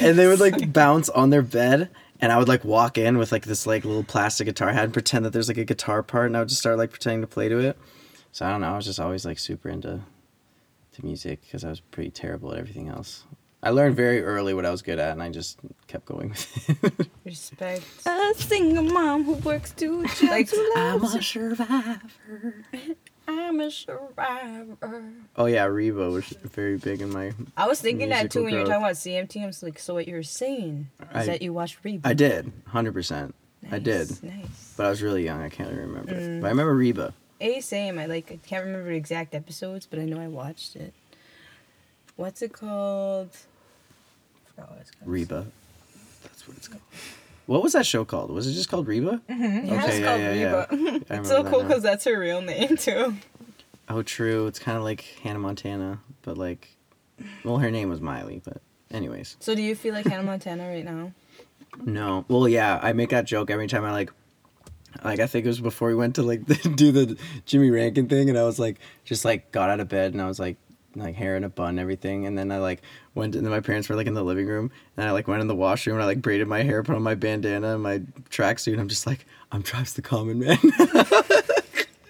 and 0.01 0.17
they 0.17 0.27
would 0.27 0.39
like 0.39 0.73
bounce 0.73 1.09
on 1.09 1.29
their 1.29 1.41
bed 1.41 1.89
and 2.21 2.31
I 2.31 2.37
would 2.37 2.47
like 2.47 2.65
walk 2.65 2.97
in 2.97 3.17
with 3.17 3.31
like 3.31 3.45
this 3.45 3.67
like 3.67 3.85
little 3.85 4.03
plastic 4.03 4.45
guitar 4.45 4.71
hat 4.71 4.85
and 4.85 4.93
pretend 4.93 5.25
that 5.25 5.33
there's 5.33 5.47
like 5.47 5.57
a 5.57 5.65
guitar 5.65 6.01
part 6.03 6.27
and 6.27 6.35
I 6.35 6.39
would 6.39 6.49
just 6.49 6.61
start 6.61 6.77
like 6.77 6.89
pretending 6.91 7.21
to 7.21 7.27
play 7.27 7.49
to 7.49 7.59
it. 7.59 7.77
So 8.31 8.45
I 8.45 8.51
don't 8.51 8.61
know 8.61 8.73
I 8.73 8.75
was 8.75 8.85
just 8.85 8.99
always 8.99 9.25
like 9.25 9.39
super 9.39 9.69
into 9.69 10.01
to 10.99 11.05
music 11.05 11.41
because 11.41 11.63
I 11.63 11.69
was 11.69 11.79
pretty 11.79 12.11
terrible 12.11 12.51
at 12.53 12.59
everything 12.59 12.87
else 12.89 13.23
I 13.61 13.71
learned 13.71 13.95
very 13.97 14.23
early 14.23 14.53
what 14.53 14.65
I 14.65 14.69
was 14.71 14.81
good 14.81 14.99
at 14.99 15.11
and 15.11 15.21
I 15.21 15.29
just 15.29 15.59
kept 15.87 16.05
going 16.05 16.29
with 16.29 16.69
it 16.83 17.07
respect. 17.25 17.83
A 18.05 18.33
single 18.35 18.83
mom 18.85 19.25
who 19.25 19.33
works 19.33 19.71
two 19.73 20.03
jobs. 20.05 20.21
Like, 20.23 20.49
who 20.49 20.71
loves 20.75 21.13
a 21.15 21.21
survivor 21.21 22.55
I'm 23.27 23.59
a 23.59 23.69
survivor. 23.69 25.03
Oh 25.35 25.45
yeah, 25.45 25.65
Reba 25.65 26.09
was 26.09 26.25
very 26.25 26.77
big 26.77 27.01
in 27.01 27.11
my. 27.13 27.31
I 27.55 27.67
was 27.67 27.79
thinking 27.79 28.09
that 28.09 28.31
too 28.31 28.39
Musical 28.41 28.43
when 28.45 28.53
you 28.53 28.59
were 28.59 28.65
talking 28.65 28.81
about 28.83 28.95
CMT. 28.95 29.43
I 29.43 29.45
was 29.45 29.61
like, 29.61 29.77
so 29.77 29.93
what 29.93 30.07
you're 30.07 30.23
saying 30.23 30.89
is 31.01 31.07
I- 31.13 31.25
that 31.25 31.41
you 31.43 31.53
watched 31.53 31.77
Reba? 31.83 32.07
I 32.07 32.13
did, 32.13 32.51
hundred 32.67 32.93
percent. 32.93 33.35
I 33.71 33.77
did, 33.77 34.09
Nice, 34.09 34.23
Nice. 34.23 34.73
but 34.77 34.85
I 34.87 34.89
was 34.89 35.03
really 35.03 35.23
young. 35.25 35.41
I 35.43 35.49
can't 35.49 35.69
really 35.69 35.81
remember. 35.83 36.13
Mm. 36.15 36.41
But 36.41 36.47
I 36.47 36.49
remember 36.49 36.73
Reba. 36.75 37.13
A 37.41 37.61
same. 37.61 37.97
I 37.99 38.05
like. 38.05 38.31
I 38.31 38.39
can't 38.47 38.65
remember 38.65 38.91
exact 38.91 39.33
episodes, 39.33 39.85
but 39.85 39.99
I 39.99 40.05
know 40.05 40.19
I 40.19 40.27
watched 40.27 40.75
it. 40.75 40.93
What's 42.15 42.41
it 42.41 42.51
called? 42.51 43.29
Forgot 44.47 44.71
what 44.71 44.79
it's 44.81 44.91
called. 44.91 45.09
Reba. 45.09 45.47
That's 46.23 46.47
what 46.47 46.57
it's 46.57 46.67
called. 46.67 46.81
What 47.45 47.63
was 47.63 47.73
that 47.73 47.85
show 47.85 48.05
called? 48.05 48.29
Was 48.29 48.45
it 48.45 48.53
just 48.53 48.69
called 48.69 48.87
Reba? 48.87 49.21
Mm-hmm. 49.29 49.41
Yeah, 49.67 49.73
Okay, 49.83 49.87
it's 49.87 49.99
yeah, 49.99 50.05
called 50.05 50.21
yeah, 50.21 50.33
yeah. 50.33 50.65
Reba. 50.69 51.05
I 51.09 51.15
it's 51.19 51.29
so 51.29 51.43
cool 51.43 51.63
because 51.63 51.81
that's 51.81 52.03
her 52.05 52.19
real 52.19 52.41
name 52.41 52.75
too. 52.77 53.15
Oh, 53.87 54.03
true. 54.03 54.45
It's 54.47 54.59
kind 54.59 54.77
of 54.77 54.83
like 54.83 55.01
Hannah 55.23 55.39
Montana, 55.39 55.99
but 56.21 56.37
like, 56.37 56.75
well, 57.43 57.57
her 57.57 57.71
name 57.71 57.89
was 57.89 58.01
Miley, 58.01 58.41
but 58.45 58.61
anyways. 58.91 59.35
So 59.39 59.55
do 59.55 59.63
you 59.63 59.75
feel 59.75 59.93
like 59.95 60.05
Hannah 60.05 60.23
Montana 60.23 60.67
right 60.67 60.85
now? 60.85 61.11
No. 61.83 62.25
Well, 62.27 62.47
yeah, 62.47 62.79
I 62.83 62.93
make 62.93 63.09
that 63.09 63.25
joke 63.25 63.49
every 63.49 63.67
time 63.67 63.83
I 63.83 63.91
like. 63.91 64.11
Like 65.03 65.19
I 65.19 65.27
think 65.27 65.45
it 65.45 65.49
was 65.49 65.61
before 65.61 65.89
we 65.89 65.95
went 65.95 66.15
to 66.15 66.23
like 66.23 66.45
do 66.75 66.91
the 66.91 67.17
Jimmy 67.45 67.69
Rankin 67.69 68.07
thing, 68.07 68.29
and 68.29 68.37
I 68.37 68.43
was 68.43 68.59
like, 68.59 68.79
just 69.05 69.25
like 69.25 69.51
got 69.51 69.69
out 69.69 69.79
of 69.79 69.87
bed, 69.87 70.13
and 70.13 70.21
I 70.21 70.27
was 70.27 70.39
like, 70.39 70.57
like 70.95 71.15
hair 71.15 71.35
in 71.35 71.43
a 71.43 71.49
bun, 71.49 71.69
and 71.69 71.79
everything, 71.79 72.25
and 72.25 72.37
then 72.37 72.51
I 72.51 72.57
like 72.57 72.81
went, 73.15 73.35
and 73.35 73.45
then 73.45 73.51
my 73.51 73.59
parents 73.59 73.89
were 73.89 73.95
like 73.95 74.07
in 74.07 74.13
the 74.13 74.23
living 74.23 74.47
room, 74.47 74.71
and 74.97 75.07
I 75.07 75.11
like 75.11 75.27
went 75.27 75.41
in 75.41 75.47
the 75.47 75.55
washroom, 75.55 75.95
and 75.95 76.03
I 76.03 76.05
like 76.05 76.21
braided 76.21 76.47
my 76.47 76.63
hair, 76.63 76.83
put 76.83 76.95
on 76.95 77.03
my 77.03 77.15
bandana, 77.15 77.75
and 77.75 77.83
my 77.83 77.99
tracksuit, 78.29 78.73
and 78.73 78.81
I'm 78.81 78.89
just 78.89 79.07
like, 79.07 79.25
I'm 79.51 79.61
Drives 79.61 79.93
the 79.93 80.01
Common 80.01 80.39
Man. 80.39 80.57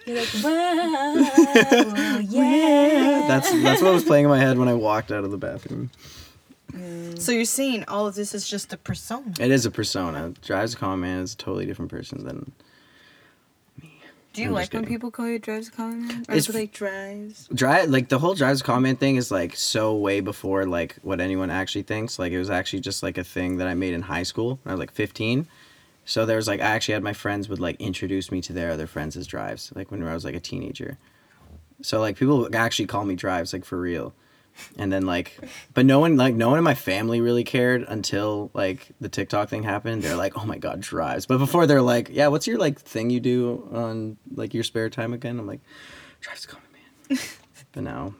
You're 0.06 0.18
like, 0.18 0.28
wow, 0.42 1.14
yeah. 2.28 3.26
that's 3.28 3.50
that's 3.62 3.82
what 3.82 3.92
was 3.92 4.02
playing 4.02 4.24
in 4.24 4.30
my 4.30 4.38
head 4.38 4.58
when 4.58 4.66
I 4.66 4.74
walked 4.74 5.12
out 5.12 5.24
of 5.24 5.30
the 5.30 5.38
bathroom. 5.38 5.90
Mm. 6.72 7.20
So 7.20 7.32
you're 7.32 7.44
saying 7.44 7.84
all 7.86 8.06
of 8.06 8.14
this 8.14 8.34
is 8.34 8.48
just 8.48 8.72
a 8.72 8.76
persona. 8.76 9.32
It 9.38 9.50
is 9.50 9.66
a 9.66 9.70
persona. 9.70 10.32
Drives 10.42 10.74
a 10.74 10.76
common 10.76 11.00
man 11.00 11.18
is 11.20 11.34
a 11.34 11.36
totally 11.36 11.66
different 11.66 11.90
person 11.90 12.24
than 12.24 12.50
Do 14.32 14.42
you 14.42 14.48
I'm 14.48 14.54
like 14.54 14.72
when 14.72 14.84
people 14.86 15.10
call 15.10 15.26
you 15.28 15.38
drives 15.40 15.70
a 15.76 15.80
man? 15.82 16.10
Or 16.28 16.34
It's- 16.36 16.48
is 16.48 16.48
it 16.50 16.54
like 16.58 16.72
drives? 16.72 17.48
drive. 17.52 17.90
Like 17.90 18.08
the 18.08 18.18
whole 18.18 18.34
drives 18.34 18.60
a 18.60 18.64
common 18.64 18.94
thing 18.96 19.16
is 19.16 19.30
like 19.30 19.56
so 19.56 19.94
way 19.96 20.20
before 20.20 20.66
like 20.66 20.96
what 21.02 21.20
anyone 21.20 21.50
actually 21.50 21.82
thinks. 21.82 22.18
Like 22.18 22.32
it 22.32 22.38
was 22.38 22.50
actually 22.50 22.80
just 22.80 23.02
like 23.02 23.18
a 23.18 23.24
thing 23.24 23.56
that 23.56 23.66
I 23.66 23.74
made 23.74 23.92
in 23.94 24.02
high 24.02 24.22
school. 24.22 24.60
when 24.62 24.70
I 24.70 24.74
was 24.74 24.78
like 24.80 24.92
15. 24.92 25.48
So 26.04 26.26
there 26.26 26.36
was 26.36 26.46
like 26.48 26.60
I 26.60 26.64
actually 26.64 26.94
had 26.94 27.02
my 27.02 27.12
friends 27.12 27.48
would 27.48 27.58
like 27.60 27.80
introduce 27.80 28.30
me 28.30 28.40
to 28.42 28.52
their 28.52 28.70
other 28.70 28.86
friends 28.86 29.16
as 29.16 29.26
drives. 29.26 29.72
Like 29.74 29.90
when 29.90 30.02
I 30.06 30.14
was 30.14 30.24
like 30.24 30.36
a 30.36 30.40
teenager. 30.40 30.96
So 31.82 31.98
like 31.98 32.16
people 32.16 32.48
actually 32.54 32.86
call 32.86 33.04
me 33.04 33.16
drives 33.16 33.52
like 33.52 33.64
for 33.64 33.78
real. 33.80 34.12
And 34.76 34.92
then 34.92 35.06
like 35.06 35.38
but 35.74 35.86
no 35.86 36.00
one 36.00 36.16
like 36.16 36.34
no 36.34 36.48
one 36.50 36.58
in 36.58 36.64
my 36.64 36.74
family 36.74 37.20
really 37.20 37.44
cared 37.44 37.82
until 37.82 38.50
like 38.52 38.88
the 39.00 39.08
TikTok 39.08 39.48
thing 39.48 39.62
happened. 39.62 40.02
They're 40.02 40.16
like, 40.16 40.36
"Oh 40.36 40.44
my 40.44 40.58
god, 40.58 40.80
drives." 40.80 41.24
But 41.26 41.38
before 41.38 41.66
they're 41.66 41.80
like, 41.82 42.08
"Yeah, 42.10 42.28
what's 42.28 42.46
your 42.46 42.58
like 42.58 42.78
thing 42.80 43.10
you 43.10 43.20
do 43.20 43.68
on 43.72 44.16
like 44.34 44.52
your 44.52 44.64
spare 44.64 44.90
time 44.90 45.12
again?" 45.14 45.38
I'm 45.38 45.46
like, 45.46 45.60
"Drives 46.20 46.44
common 46.46 46.66
man." 47.08 47.18
but 47.72 47.82
now 47.82 48.14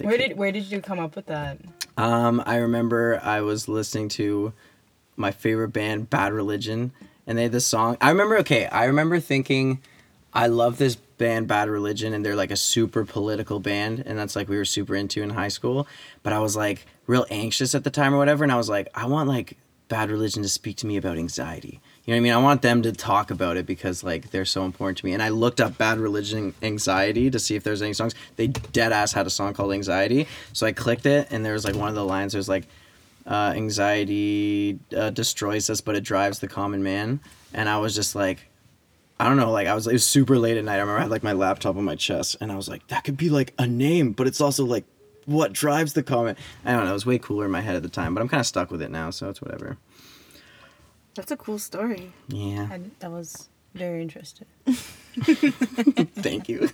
Where 0.00 0.16
did 0.16 0.36
where 0.36 0.52
did 0.52 0.70
you 0.70 0.80
come 0.80 1.00
up 1.00 1.16
with 1.16 1.26
that? 1.26 1.58
um, 1.96 2.42
I 2.46 2.56
remember 2.56 3.20
I 3.22 3.40
was 3.40 3.68
listening 3.68 4.08
to 4.10 4.52
my 5.16 5.30
favorite 5.30 5.68
band, 5.72 6.08
Bad 6.10 6.32
Religion, 6.32 6.92
and 7.26 7.36
they 7.36 7.42
had 7.44 7.52
this 7.52 7.66
song. 7.66 7.96
I 8.00 8.08
remember, 8.10 8.38
okay, 8.38 8.66
I 8.66 8.84
remember 8.84 9.20
thinking, 9.20 9.80
I 10.32 10.46
love 10.46 10.78
this 10.78 10.96
band, 11.22 11.46
Bad 11.46 11.68
Religion, 11.68 12.12
and 12.12 12.26
they're 12.26 12.34
like 12.34 12.50
a 12.50 12.56
super 12.56 13.04
political 13.04 13.60
band, 13.60 14.02
and 14.04 14.18
that's 14.18 14.34
like 14.34 14.48
we 14.48 14.56
were 14.56 14.64
super 14.64 14.96
into 14.96 15.22
in 15.22 15.30
high 15.30 15.48
school. 15.48 15.86
But 16.24 16.32
I 16.32 16.40
was 16.40 16.56
like 16.56 16.84
real 17.06 17.24
anxious 17.30 17.76
at 17.76 17.84
the 17.84 17.90
time 17.90 18.12
or 18.12 18.18
whatever, 18.18 18.42
and 18.42 18.52
I 18.52 18.56
was 18.56 18.68
like, 18.68 18.88
I 18.92 19.06
want 19.06 19.28
like 19.28 19.56
Bad 19.86 20.10
Religion 20.10 20.42
to 20.42 20.48
speak 20.48 20.78
to 20.78 20.86
me 20.88 20.96
about 20.96 21.18
anxiety. 21.18 21.80
You 22.04 22.12
know 22.12 22.16
what 22.16 22.16
I 22.16 22.20
mean? 22.22 22.32
I 22.32 22.38
want 22.38 22.62
them 22.62 22.82
to 22.82 22.92
talk 22.92 23.30
about 23.30 23.56
it 23.56 23.66
because 23.66 24.02
like 24.02 24.30
they're 24.32 24.44
so 24.44 24.64
important 24.64 24.98
to 24.98 25.06
me. 25.06 25.12
And 25.12 25.22
I 25.22 25.28
looked 25.28 25.60
up 25.60 25.78
Bad 25.78 25.98
Religion 26.00 26.54
Anxiety 26.60 27.30
to 27.30 27.38
see 27.38 27.54
if 27.54 27.62
there's 27.62 27.82
any 27.82 27.92
songs. 27.92 28.16
They 28.34 28.48
dead 28.48 28.90
ass 28.90 29.12
had 29.12 29.28
a 29.28 29.30
song 29.30 29.54
called 29.54 29.72
Anxiety. 29.72 30.26
So 30.52 30.66
I 30.66 30.72
clicked 30.72 31.06
it 31.06 31.28
and 31.30 31.44
there 31.44 31.52
was 31.52 31.64
like 31.64 31.76
one 31.76 31.88
of 31.88 31.94
the 31.94 32.04
lines 32.04 32.32
there's 32.32 32.48
like 32.48 32.66
uh, 33.24 33.52
anxiety 33.54 34.80
uh, 34.96 35.10
destroys 35.10 35.70
us 35.70 35.80
but 35.80 35.94
it 35.94 36.02
drives 36.02 36.40
the 36.40 36.48
common 36.48 36.82
man. 36.82 37.20
And 37.54 37.68
I 37.68 37.78
was 37.78 37.94
just 37.94 38.16
like 38.16 38.48
I 39.22 39.28
don't 39.28 39.36
know, 39.36 39.52
like 39.52 39.68
I 39.68 39.74
was 39.74 39.86
it 39.86 39.92
was 39.92 40.04
super 40.04 40.36
late 40.36 40.56
at 40.56 40.64
night. 40.64 40.78
I 40.78 40.80
remember 40.80 40.98
I 40.98 41.02
had 41.02 41.10
like 41.12 41.22
my 41.22 41.32
laptop 41.32 41.76
on 41.76 41.84
my 41.84 41.94
chest 41.94 42.36
and 42.40 42.50
I 42.50 42.56
was 42.56 42.68
like, 42.68 42.84
that 42.88 43.04
could 43.04 43.16
be 43.16 43.30
like 43.30 43.54
a 43.56 43.68
name, 43.68 44.10
but 44.10 44.26
it's 44.26 44.40
also 44.40 44.64
like 44.64 44.84
what 45.26 45.52
drives 45.52 45.92
the 45.92 46.02
comment. 46.02 46.38
I 46.64 46.72
don't 46.72 46.86
know, 46.86 46.90
it 46.90 46.94
was 46.94 47.06
way 47.06 47.18
cooler 47.20 47.44
in 47.44 47.52
my 47.52 47.60
head 47.60 47.76
at 47.76 47.84
the 47.84 47.88
time, 47.88 48.14
but 48.14 48.20
I'm 48.20 48.28
kinda 48.28 48.42
stuck 48.42 48.72
with 48.72 48.82
it 48.82 48.90
now, 48.90 49.10
so 49.10 49.28
it's 49.28 49.40
whatever. 49.40 49.78
That's 51.14 51.30
a 51.30 51.36
cool 51.36 51.60
story. 51.60 52.12
Yeah. 52.26 52.66
I, 52.68 52.80
that 52.98 53.12
was 53.12 53.48
very 53.74 54.02
interesting. 54.02 54.48
Thank 54.66 56.48
you. 56.48 56.68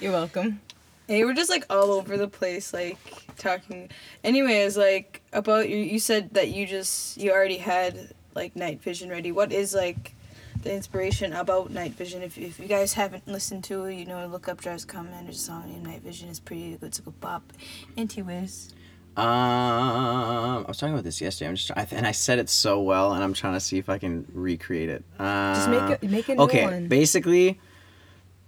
You're 0.00 0.12
welcome. 0.12 0.62
Hey, 1.06 1.24
we're 1.24 1.34
just 1.34 1.50
like 1.50 1.66
all 1.68 1.92
over 1.92 2.16
the 2.16 2.26
place, 2.26 2.72
like 2.72 2.96
talking. 3.36 3.90
Anyways, 4.24 4.78
like 4.78 5.20
about 5.34 5.68
you, 5.68 5.76
you 5.76 5.98
said 5.98 6.32
that 6.32 6.48
you 6.48 6.66
just 6.66 7.18
you 7.18 7.32
already 7.32 7.58
had 7.58 8.14
like 8.34 8.56
night 8.56 8.80
vision 8.80 9.10
ready. 9.10 9.30
What 9.30 9.52
is 9.52 9.74
like 9.74 10.14
the 10.66 10.74
inspiration 10.74 11.32
about 11.32 11.70
night 11.70 11.92
vision? 11.92 12.22
If, 12.22 12.36
if 12.36 12.58
you 12.58 12.66
guys 12.66 12.92
haven't 12.92 13.26
listened 13.26 13.64
to 13.64 13.84
it, 13.84 13.94
you 13.94 14.04
know, 14.04 14.26
look 14.26 14.48
up 14.48 14.60
Drives 14.60 14.84
Common 14.84 15.12
Man's 15.12 15.40
song. 15.40 15.64
And 15.64 15.84
night 15.84 16.02
vision 16.02 16.28
is 16.28 16.40
pretty 16.40 16.72
good. 16.72 16.82
It's 16.82 16.98
a 16.98 17.02
good 17.02 17.20
bop. 17.20 17.52
Anti-whiz. 17.96 18.74
Um, 19.16 19.24
I 19.24 20.64
was 20.68 20.76
talking 20.76 20.92
about 20.92 21.04
this 21.04 21.20
yesterday. 21.20 21.48
I'm 21.48 21.54
just, 21.54 21.70
I, 21.70 21.86
and 21.92 22.06
I 22.06 22.12
said 22.12 22.38
it 22.38 22.50
so 22.50 22.82
well, 22.82 23.14
and 23.14 23.24
I'm 23.24 23.32
trying 23.32 23.54
to 23.54 23.60
see 23.60 23.78
if 23.78 23.88
I 23.88 23.96
can 23.96 24.26
recreate 24.34 24.90
it. 24.90 25.04
Uh, 25.18 25.54
Just 25.54 25.70
make 25.70 26.02
a 26.02 26.06
make 26.06 26.28
a 26.28 26.34
new 26.34 26.42
okay. 26.42 26.64
one. 26.64 26.88
Basically, 26.88 27.58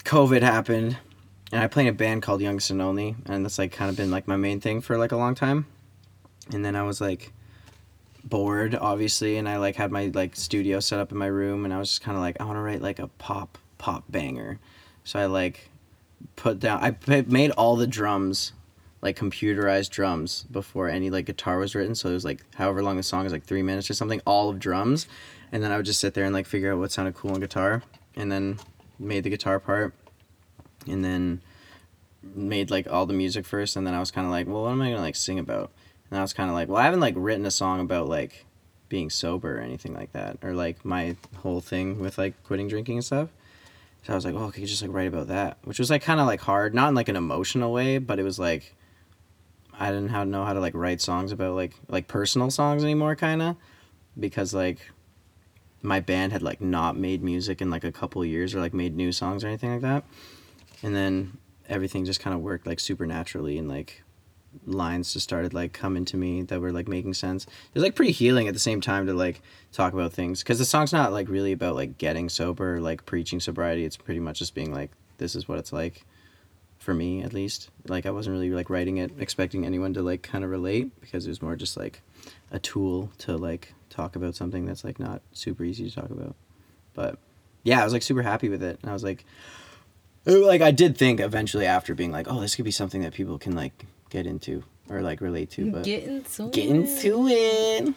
COVID 0.05 0.43
happened, 0.43 0.99
and 1.53 1.63
I 1.63 1.69
play 1.69 1.85
in 1.85 1.89
a 1.89 1.93
band 1.93 2.21
called 2.23 2.43
Youngest 2.43 2.71
and 2.71 2.83
Only, 2.83 3.17
and 3.25 3.47
that's 3.47 3.59
like 3.59 3.73
kind 3.73 3.89
of 3.89 3.97
been 3.97 4.11
like 4.11 4.29
my 4.29 4.37
main 4.37 4.61
thing 4.61 4.83
for 4.83 4.99
like 4.99 5.11
a 5.11 5.17
long 5.17 5.35
time. 5.35 5.65
And 6.53 6.63
then 6.63 6.77
I 6.77 6.83
was 6.83 7.01
like 7.01 7.33
bored, 8.25 8.75
obviously, 8.75 9.37
and 9.37 9.49
I 9.49 9.59
like 9.59 9.77
had 9.77 9.91
my 9.91 10.11
like 10.15 10.37
studio 10.37 10.81
set 10.81 11.01
up 11.01 11.13
in 11.13 11.19
my 11.19 11.27
room, 11.27 11.65
and 11.65 11.73
I 11.73 11.79
was 11.79 11.91
just 11.91 12.03
kind 12.03 12.17
of 12.17 12.23
like, 12.23 12.41
I 12.41 12.45
want 12.45 12.57
to 12.57 12.63
write 12.63 12.83
like 12.83 12.99
a 12.99 13.09
pop 13.09 13.59
pop 13.79 14.05
banger. 14.09 14.59
So 15.05 15.19
I 15.19 15.27
like 15.27 15.71
put 16.37 16.61
down, 16.61 16.83
I 16.83 17.25
made 17.27 17.51
all 17.53 17.77
the 17.77 17.87
drums 17.87 18.53
like 19.01 19.17
computerized 19.17 19.91
drums 19.91 20.45
before 20.51 20.89
any 20.89 21.09
like 21.09 21.27
guitar 21.27 21.59
was 21.59 21.75
written. 21.75 21.95
So 21.95 22.11
it 22.11 22.15
was 22.15 22.25
like 22.25 22.43
however 22.57 22.83
long 22.83 22.97
the 22.97 23.03
song 23.03 23.25
is, 23.27 23.33
like 23.33 23.45
three 23.45 23.63
minutes 23.63 23.89
or 23.89 23.95
something, 23.95 24.21
all 24.27 24.51
of 24.51 24.59
drums. 24.59 25.07
And 25.53 25.63
then 25.63 25.73
I 25.73 25.77
would 25.77 25.87
just 25.87 26.01
sit 26.01 26.15
there 26.15 26.25
and 26.25 26.35
like 26.35 26.47
figure 26.47 26.73
out 26.73 26.79
what 26.79 26.93
sounded 26.93 27.15
cool 27.15 27.33
on 27.33 27.41
guitar, 27.41 27.83
and 28.17 28.31
then 28.31 28.59
made 28.99 29.25
the 29.25 29.31
guitar 29.31 29.59
part, 29.59 29.95
and 30.87 31.05
then 31.05 31.41
made 32.23 32.71
like 32.71 32.91
all 32.91 33.07
the 33.07 33.15
music 33.15 33.47
first. 33.47 33.77
And 33.77 33.87
then 33.87 33.95
I 33.95 34.01
was 34.01 34.11
kind 34.11 34.27
of 34.27 34.31
like, 34.31 34.47
well, 34.47 34.65
what 34.65 34.73
am 34.73 34.83
I 34.83 34.91
gonna 34.91 35.01
like 35.01 35.17
sing 35.17 35.39
about? 35.39 35.71
And 36.11 36.19
I 36.19 36.23
was 36.23 36.33
kind 36.33 36.49
of 36.49 36.55
like, 36.55 36.69
well, 36.69 36.79
I 36.79 36.85
haven't 36.85 37.01
like 37.01 37.15
written 37.17 37.47
a 37.47 37.51
song 37.51 37.81
about 37.81 38.09
like 38.09 38.45
being 38.89 39.11
sober 39.11 39.59
or 39.59 39.61
anything 39.61 39.95
like 39.95 40.13
that, 40.13 40.39
or 40.43 40.55
like 40.55 40.85
my 40.85 41.17
whole 41.39 41.61
thing 41.61 42.01
with 42.01 42.17
like 42.19 42.43
quitting 42.45 42.69
drinking 42.69 42.97
and 42.97 43.05
stuff. 43.05 43.29
So 44.05 44.13
I 44.13 44.17
was 44.17 44.25
like, 44.25 44.35
oh, 44.35 44.49
I 44.49 44.51
could 44.51 44.65
just 44.65 44.81
like 44.81 44.93
write 44.93 45.09
about 45.09 45.29
that, 45.29 45.59
which 45.65 45.79
was 45.79 45.91
like 45.91 46.03
kind 46.03 46.21
of 46.21 46.27
like 46.27 46.41
hard, 46.41 46.75
not 46.75 46.89
in 46.89 46.95
like 46.95 47.09
an 47.09 47.17
emotional 47.17 47.73
way, 47.73 47.99
but 47.99 48.19
it 48.19 48.23
was 48.23 48.39
like 48.39 48.75
I 49.79 49.91
didn't 49.91 50.09
how 50.09 50.25
know 50.25 50.45
how 50.45 50.55
to 50.55 50.61
like 50.61 50.75
write 50.75 51.01
songs 51.01 51.31
about 51.31 51.55
like 51.55 51.75
like 51.89 52.09
personal 52.09 52.51
songs 52.51 52.83
anymore, 52.83 53.15
kind 53.15 53.43
of, 53.43 53.57
because 54.19 54.55
like 54.55 54.91
my 55.83 56.01
band 56.01 56.33
had 56.33 56.43
like 56.43 56.61
not 56.61 56.97
made 56.97 57.23
music 57.23 57.61
in 57.61 57.71
like 57.71 57.85
a 57.85 57.93
couple 57.93 58.25
years 58.25 58.55
or 58.55 58.61
like 58.61 58.75
made 58.75 58.97
new 58.97 59.13
songs 59.13 59.45
or 59.45 59.49
anything 59.49 59.73
like 59.73 59.83
that, 59.83 60.05
and 60.83 60.97
then 60.97 61.39
everything 61.69 62.05
just 62.05 62.21
kind 62.21 62.35
of 62.35 62.41
worked 62.41 62.67
like 62.67 62.81
supernaturally 62.81 63.59
and 63.59 63.69
like 63.69 64.03
lines 64.67 65.13
just 65.13 65.25
started 65.25 65.55
like 65.55 65.73
coming 65.73 66.05
to 66.07 66.17
me 66.17 66.43
that 66.43 66.61
were 66.61 66.73
like 66.73 66.89
making 66.89 67.15
sense. 67.15 67.47
It's 67.75 67.83
like 67.83 67.95
pretty 67.95 68.13
healing 68.13 68.49
at 68.49 68.55
the 68.55 68.61
same 68.61 68.81
time 68.81 69.07
to 69.07 69.15
like 69.15 69.41
talk 69.73 69.93
about 69.93 70.13
things 70.13 70.43
because 70.43 70.59
the 70.59 70.65
song's 70.65 70.93
not 70.93 71.13
like 71.13 71.29
really 71.29 71.53
about 71.53 71.75
like 71.75 71.99
getting 71.99 72.29
sober 72.29 72.77
or 72.77 72.81
like 72.81 73.07
preaching 73.07 73.41
sobriety. 73.41 73.85
It's 73.85 73.97
pretty 73.97 74.21
much 74.21 74.39
just 74.39 74.55
being 74.55 74.73
like 74.73 74.91
this 75.19 75.35
is 75.35 75.49
what 75.49 75.59
it's 75.59 75.73
like 75.73 76.05
for 76.79 76.95
me 76.95 77.23
at 77.23 77.33
least. 77.33 77.71
Like 77.87 78.07
I 78.07 78.11
wasn't 78.11 78.35
really 78.35 78.51
like 78.51 78.71
writing 78.71 78.99
it 78.99 79.13
expecting 79.19 79.67
anyone 79.67 79.95
to 79.95 80.03
like 80.03 80.23
kind 80.23 80.45
of 80.45 80.51
relate 80.51 80.99
because 81.01 81.27
it 81.27 81.31
was 81.31 81.43
more 81.43 81.57
just 81.57 81.77
like 81.77 82.03
a 82.51 82.59
tool 82.59 83.11
to 83.19 83.37
like 83.37 83.75
talk 83.91 84.17
about 84.17 84.35
something 84.35 84.65
that's 84.65 84.85
like 84.85 84.99
not 84.99 85.23
super 85.33 85.65
easy 85.65 85.89
to 85.89 85.95
talk 85.95 86.11
about. 86.11 86.35
But 86.95 87.19
yeah, 87.63 87.81
I 87.81 87.85
was 87.85 87.93
like 87.93 88.03
super 88.03 88.23
happy 88.23 88.49
with 88.49 88.63
it. 88.63 88.79
And 88.83 88.91
I 88.91 88.93
was 88.93 89.05
like 89.05 89.25
like 90.37 90.61
I 90.61 90.71
did 90.71 90.97
think 90.97 91.21
eventually 91.21 91.67
after 91.67 91.95
being 91.95 92.13
like, 92.13 92.27
oh, 92.29 92.41
this 92.41 92.55
could 92.55 92.65
be 92.65 92.71
something 92.71 93.03
that 93.03 93.15
people 93.15 93.39
can 93.39 93.55
like 93.55 93.87
get 94.11 94.27
into 94.27 94.63
or 94.89 95.03
like 95.03 95.21
relate 95.21 95.51
to, 95.51 95.71
but 95.71 95.85
Get 95.85 96.05
into 96.05 96.49
get 96.51 96.67
it. 96.67 96.71
into 96.71 97.27
it. 97.29 97.95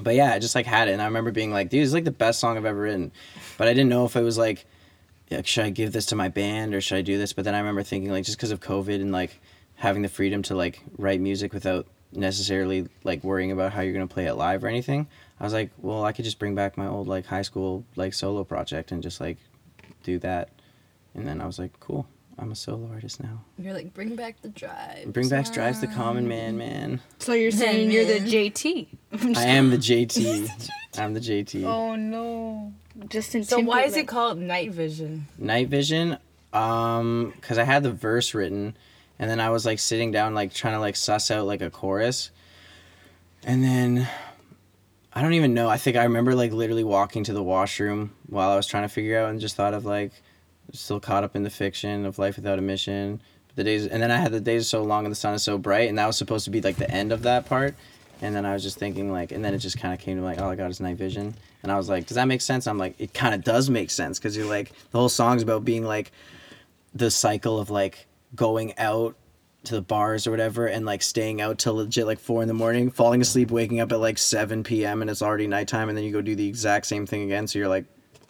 But 0.00 0.14
yeah, 0.16 0.32
I 0.34 0.38
just 0.40 0.54
like 0.54 0.66
had 0.66 0.88
it, 0.88 0.92
and 0.92 1.00
I 1.02 1.04
remember 1.06 1.30
being 1.30 1.52
like, 1.52 1.70
"Dude, 1.70 1.82
it's 1.84 1.92
like 1.92 2.04
the 2.04 2.10
best 2.10 2.40
song 2.40 2.56
I've 2.56 2.64
ever 2.64 2.80
written," 2.80 3.12
but 3.56 3.68
I 3.68 3.72
didn't 3.74 3.90
know 3.90 4.04
if 4.04 4.16
it 4.16 4.22
was 4.22 4.36
like, 4.36 4.66
like, 5.30 5.46
should 5.46 5.64
I 5.64 5.70
give 5.70 5.92
this 5.92 6.06
to 6.06 6.16
my 6.16 6.28
band 6.28 6.74
or 6.74 6.80
should 6.80 6.98
I 6.98 7.02
do 7.02 7.16
this? 7.16 7.32
But 7.32 7.44
then 7.44 7.54
I 7.54 7.58
remember 7.58 7.82
thinking 7.84 8.10
like, 8.10 8.24
just 8.24 8.36
because 8.36 8.50
of 8.50 8.60
COVID 8.60 9.00
and 9.00 9.12
like 9.12 9.40
having 9.76 10.02
the 10.02 10.08
freedom 10.08 10.42
to 10.42 10.54
like 10.56 10.80
write 10.98 11.20
music 11.20 11.52
without 11.52 11.86
necessarily 12.12 12.88
like 13.04 13.22
worrying 13.24 13.50
about 13.52 13.72
how 13.72 13.80
you're 13.82 13.92
gonna 13.92 14.06
play 14.06 14.26
it 14.26 14.34
live 14.34 14.64
or 14.64 14.68
anything, 14.68 15.06
I 15.38 15.44
was 15.44 15.52
like, 15.52 15.70
well, 15.78 16.04
I 16.04 16.12
could 16.12 16.24
just 16.24 16.38
bring 16.40 16.54
back 16.56 16.76
my 16.76 16.86
old 16.88 17.06
like 17.08 17.26
high 17.26 17.42
school 17.42 17.84
like 17.94 18.14
solo 18.14 18.42
project 18.44 18.90
and 18.92 19.00
just 19.02 19.20
like 19.20 19.38
do 20.02 20.18
that, 20.18 20.48
and 21.14 21.26
then 21.26 21.40
I 21.40 21.46
was 21.46 21.58
like, 21.58 21.78
cool, 21.80 22.06
I'm 22.38 22.50
a 22.50 22.56
solo 22.56 22.88
artist 22.92 23.22
now. 23.22 23.44
You're 23.58 23.74
like, 23.74 23.94
bring 23.94 24.16
back 24.16 24.40
the 24.42 24.48
drive. 24.48 25.12
Bring 25.12 25.28
back 25.28 25.52
drives 25.52 25.80
the 25.80 25.86
common 25.86 26.26
man, 26.26 26.56
man. 26.56 27.00
So 27.18 27.32
you're 27.32 27.50
saying 27.50 27.90
you're 27.90 28.04
the 28.04 28.20
JT. 28.20 28.88
I 29.36 29.44
am 29.44 29.70
the 29.70 29.76
JT. 29.76 30.68
I'm 30.98 31.14
the 31.14 31.20
JT. 31.20 31.64
Oh 31.64 31.94
no. 31.96 32.72
Justin 33.08 33.44
So 33.44 33.60
why 33.60 33.82
is 33.82 33.96
it 33.96 34.06
called 34.06 34.38
night 34.38 34.70
vision? 34.70 35.26
Night 35.38 35.68
Vision, 35.68 36.18
um, 36.52 37.32
because 37.36 37.58
I 37.58 37.64
had 37.64 37.82
the 37.82 37.92
verse 37.92 38.34
written, 38.34 38.76
and 39.18 39.28
then 39.28 39.40
I 39.40 39.50
was 39.50 39.66
like 39.66 39.78
sitting 39.78 40.12
down, 40.12 40.34
like 40.34 40.52
trying 40.52 40.74
to 40.74 40.80
like 40.80 40.96
suss 40.96 41.30
out 41.30 41.46
like 41.46 41.60
a 41.60 41.70
chorus, 41.70 42.30
and 43.42 43.64
then 43.64 44.08
I 45.12 45.22
don't 45.22 45.34
even 45.34 45.54
know. 45.54 45.68
I 45.68 45.76
think 45.76 45.96
I 45.96 46.04
remember 46.04 46.34
like 46.34 46.52
literally 46.52 46.84
walking 46.84 47.24
to 47.24 47.32
the 47.32 47.42
washroom 47.42 48.12
while 48.28 48.50
I 48.50 48.56
was 48.56 48.66
trying 48.66 48.84
to 48.84 48.88
figure 48.88 49.18
out, 49.18 49.30
and 49.30 49.40
just 49.40 49.56
thought 49.56 49.74
of 49.74 49.84
like 49.84 50.12
still 50.72 51.00
caught 51.00 51.24
up 51.24 51.36
in 51.36 51.42
the 51.42 51.50
fiction 51.50 52.06
of 52.06 52.18
life 52.18 52.36
without 52.36 52.58
a 52.58 52.62
mission. 52.62 53.20
But 53.48 53.56
the 53.56 53.64
days, 53.64 53.86
and 53.86 54.02
then 54.02 54.10
I 54.10 54.16
had 54.16 54.32
the 54.32 54.40
days 54.40 54.68
so 54.68 54.82
long 54.82 55.04
and 55.04 55.12
the 55.12 55.16
sun 55.16 55.34
is 55.34 55.42
so 55.42 55.58
bright, 55.58 55.88
and 55.88 55.98
that 55.98 56.06
was 56.06 56.16
supposed 56.16 56.44
to 56.46 56.50
be 56.50 56.60
like 56.60 56.76
the 56.76 56.90
end 56.90 57.12
of 57.12 57.22
that 57.22 57.46
part. 57.46 57.74
And 58.22 58.34
then 58.34 58.46
I 58.46 58.54
was 58.54 58.62
just 58.62 58.78
thinking 58.78 59.12
like, 59.12 59.32
and 59.32 59.44
then 59.44 59.54
it 59.54 59.58
just 59.58 59.78
kind 59.78 59.92
of 59.92 60.00
came 60.00 60.16
to 60.16 60.22
like, 60.22 60.40
all 60.40 60.48
I 60.50 60.54
got 60.54 60.70
is 60.70 60.80
night 60.80 60.96
vision, 60.96 61.34
and 61.62 61.70
I 61.70 61.76
was 61.76 61.88
like, 61.88 62.06
does 62.06 62.14
that 62.14 62.26
make 62.26 62.40
sense? 62.40 62.66
I'm 62.66 62.78
like, 62.78 62.94
it 62.98 63.12
kind 63.12 63.34
of 63.34 63.44
does 63.44 63.68
make 63.68 63.90
sense 63.90 64.18
because 64.18 64.36
you're 64.36 64.46
like, 64.46 64.72
the 64.92 64.98
whole 64.98 65.08
song's 65.08 65.42
about 65.42 65.64
being 65.64 65.84
like, 65.84 66.12
the 66.94 67.10
cycle 67.10 67.58
of 67.58 67.70
like 67.70 68.06
going 68.34 68.78
out 68.78 69.16
to 69.64 69.74
the 69.74 69.82
bars 69.82 70.26
or 70.26 70.30
whatever 70.30 70.66
and 70.66 70.84
like 70.84 71.02
staying 71.02 71.40
out 71.40 71.58
till 71.58 71.74
legit 71.74 72.06
like 72.06 72.18
four 72.20 72.42
in 72.42 72.48
the 72.48 72.54
morning, 72.54 72.90
falling 72.90 73.20
asleep, 73.20 73.50
waking 73.50 73.80
up 73.80 73.90
at 73.92 73.98
like 73.98 74.18
seven 74.18 74.62
p.m. 74.62 75.00
and 75.00 75.10
it's 75.10 75.22
already 75.22 75.46
nighttime, 75.46 75.88
and 75.88 75.98
then 75.98 76.04
you 76.04 76.12
go 76.12 76.20
do 76.20 76.36
the 76.36 76.48
exact 76.48 76.86
same 76.86 77.06
thing 77.06 77.22
again. 77.22 77.46
So 77.46 77.58
you're 77.58 77.68
like 77.68 77.84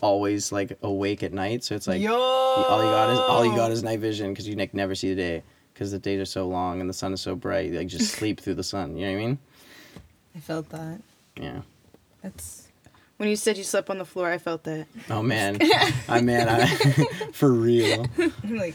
always 0.05 0.53
like 0.53 0.79
awake 0.83 1.23
at 1.23 1.33
night. 1.33 1.64
So 1.64 1.75
it's 1.75 1.88
like 1.88 2.01
Yo. 2.01 2.14
all 2.14 2.85
you 2.85 2.90
got 2.90 3.11
is 3.11 3.19
all 3.19 3.45
you 3.47 3.57
got 3.57 3.71
is 3.73 3.83
night 3.83 4.01
vision 4.01 4.33
because 4.33 4.47
you 4.47 4.55
like 4.55 4.75
never 4.75 4.95
see 4.95 5.09
the 5.09 5.17
day 5.17 5.43
because 5.73 5.90
the 5.90 5.99
days 5.99 6.21
are 6.21 6.27
so 6.27 6.47
long 6.47 6.81
and 6.81 6.88
the 6.88 6.95
sun 6.95 7.12
is 7.12 7.21
so 7.21 7.35
bright. 7.35 7.71
You, 7.71 7.79
like 7.79 7.88
just 7.88 8.12
sleep 8.19 8.40
through 8.40 8.55
the 8.55 8.62
sun. 8.62 8.97
You 8.97 9.07
know 9.07 9.12
what 9.12 9.19
I 9.19 9.27
mean? 9.27 9.38
I 10.37 10.40
felt 10.40 10.69
that. 10.71 11.01
Yeah. 11.40 11.62
That's 12.23 12.69
When 13.17 13.29
you 13.29 13.37
said 13.37 13.57
you 13.57 13.64
slept 13.64 13.88
on 13.90 13.99
the 13.99 14.05
floor, 14.05 14.31
I 14.31 14.38
felt 14.38 14.64
that. 14.64 14.87
Oh 15.11 15.23
man, 15.23 15.59
I 16.09 16.21
man, 16.21 16.49
I 16.49 16.67
for 17.33 17.51
real. 17.53 18.07
I'm 18.19 18.57
like, 18.57 18.75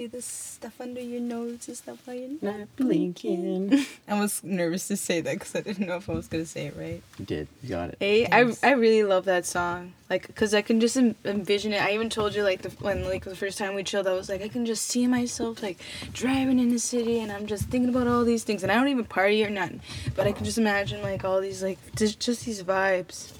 see 0.00 0.06
this 0.06 0.24
stuff 0.24 0.80
under 0.80 1.00
your 1.02 1.20
nose 1.20 1.68
and 1.68 1.76
stuff 1.76 2.08
like 2.08 2.20
you're 2.20 2.38
Not 2.40 2.74
blinking. 2.76 3.84
I 4.08 4.18
was 4.18 4.42
nervous 4.42 4.88
to 4.88 4.96
say 4.96 5.20
that 5.20 5.34
because 5.34 5.54
I 5.54 5.60
didn't 5.60 5.86
know 5.86 5.96
if 5.96 6.08
I 6.08 6.14
was 6.14 6.26
gonna 6.26 6.46
say 6.46 6.68
it 6.68 6.76
right. 6.78 7.02
You 7.18 7.26
did. 7.26 7.48
You 7.62 7.68
got 7.68 7.90
it. 7.90 7.96
Hey, 8.00 8.24
I, 8.24 8.44
Thanks. 8.44 8.64
I 8.64 8.70
really 8.70 9.02
love 9.02 9.26
that 9.26 9.44
song. 9.44 9.92
Like, 10.08 10.34
cause 10.34 10.54
I 10.54 10.62
can 10.62 10.80
just 10.80 10.96
en- 10.96 11.16
envision 11.26 11.74
it. 11.74 11.82
I 11.82 11.92
even 11.92 12.08
told 12.08 12.34
you 12.34 12.42
like 12.42 12.62
the 12.62 12.70
when 12.82 13.04
like 13.04 13.24
the 13.24 13.36
first 13.36 13.58
time 13.58 13.74
we 13.74 13.84
chilled, 13.84 14.06
I 14.06 14.14
was 14.14 14.30
like, 14.30 14.40
I 14.40 14.48
can 14.48 14.64
just 14.64 14.86
see 14.86 15.06
myself 15.06 15.62
like 15.62 15.78
driving 16.14 16.58
in 16.58 16.70
the 16.70 16.78
city, 16.78 17.20
and 17.20 17.30
I'm 17.30 17.46
just 17.46 17.68
thinking 17.68 17.90
about 17.90 18.06
all 18.06 18.24
these 18.24 18.42
things, 18.42 18.62
and 18.62 18.72
I 18.72 18.76
don't 18.76 18.88
even 18.88 19.04
party 19.04 19.44
or 19.44 19.50
nothing, 19.50 19.82
but 20.16 20.26
I 20.26 20.32
can 20.32 20.46
just 20.46 20.56
imagine 20.56 21.02
like 21.02 21.26
all 21.26 21.42
these 21.42 21.62
like 21.62 21.78
just, 21.94 22.20
just 22.20 22.46
these 22.46 22.62
vibes. 22.62 23.32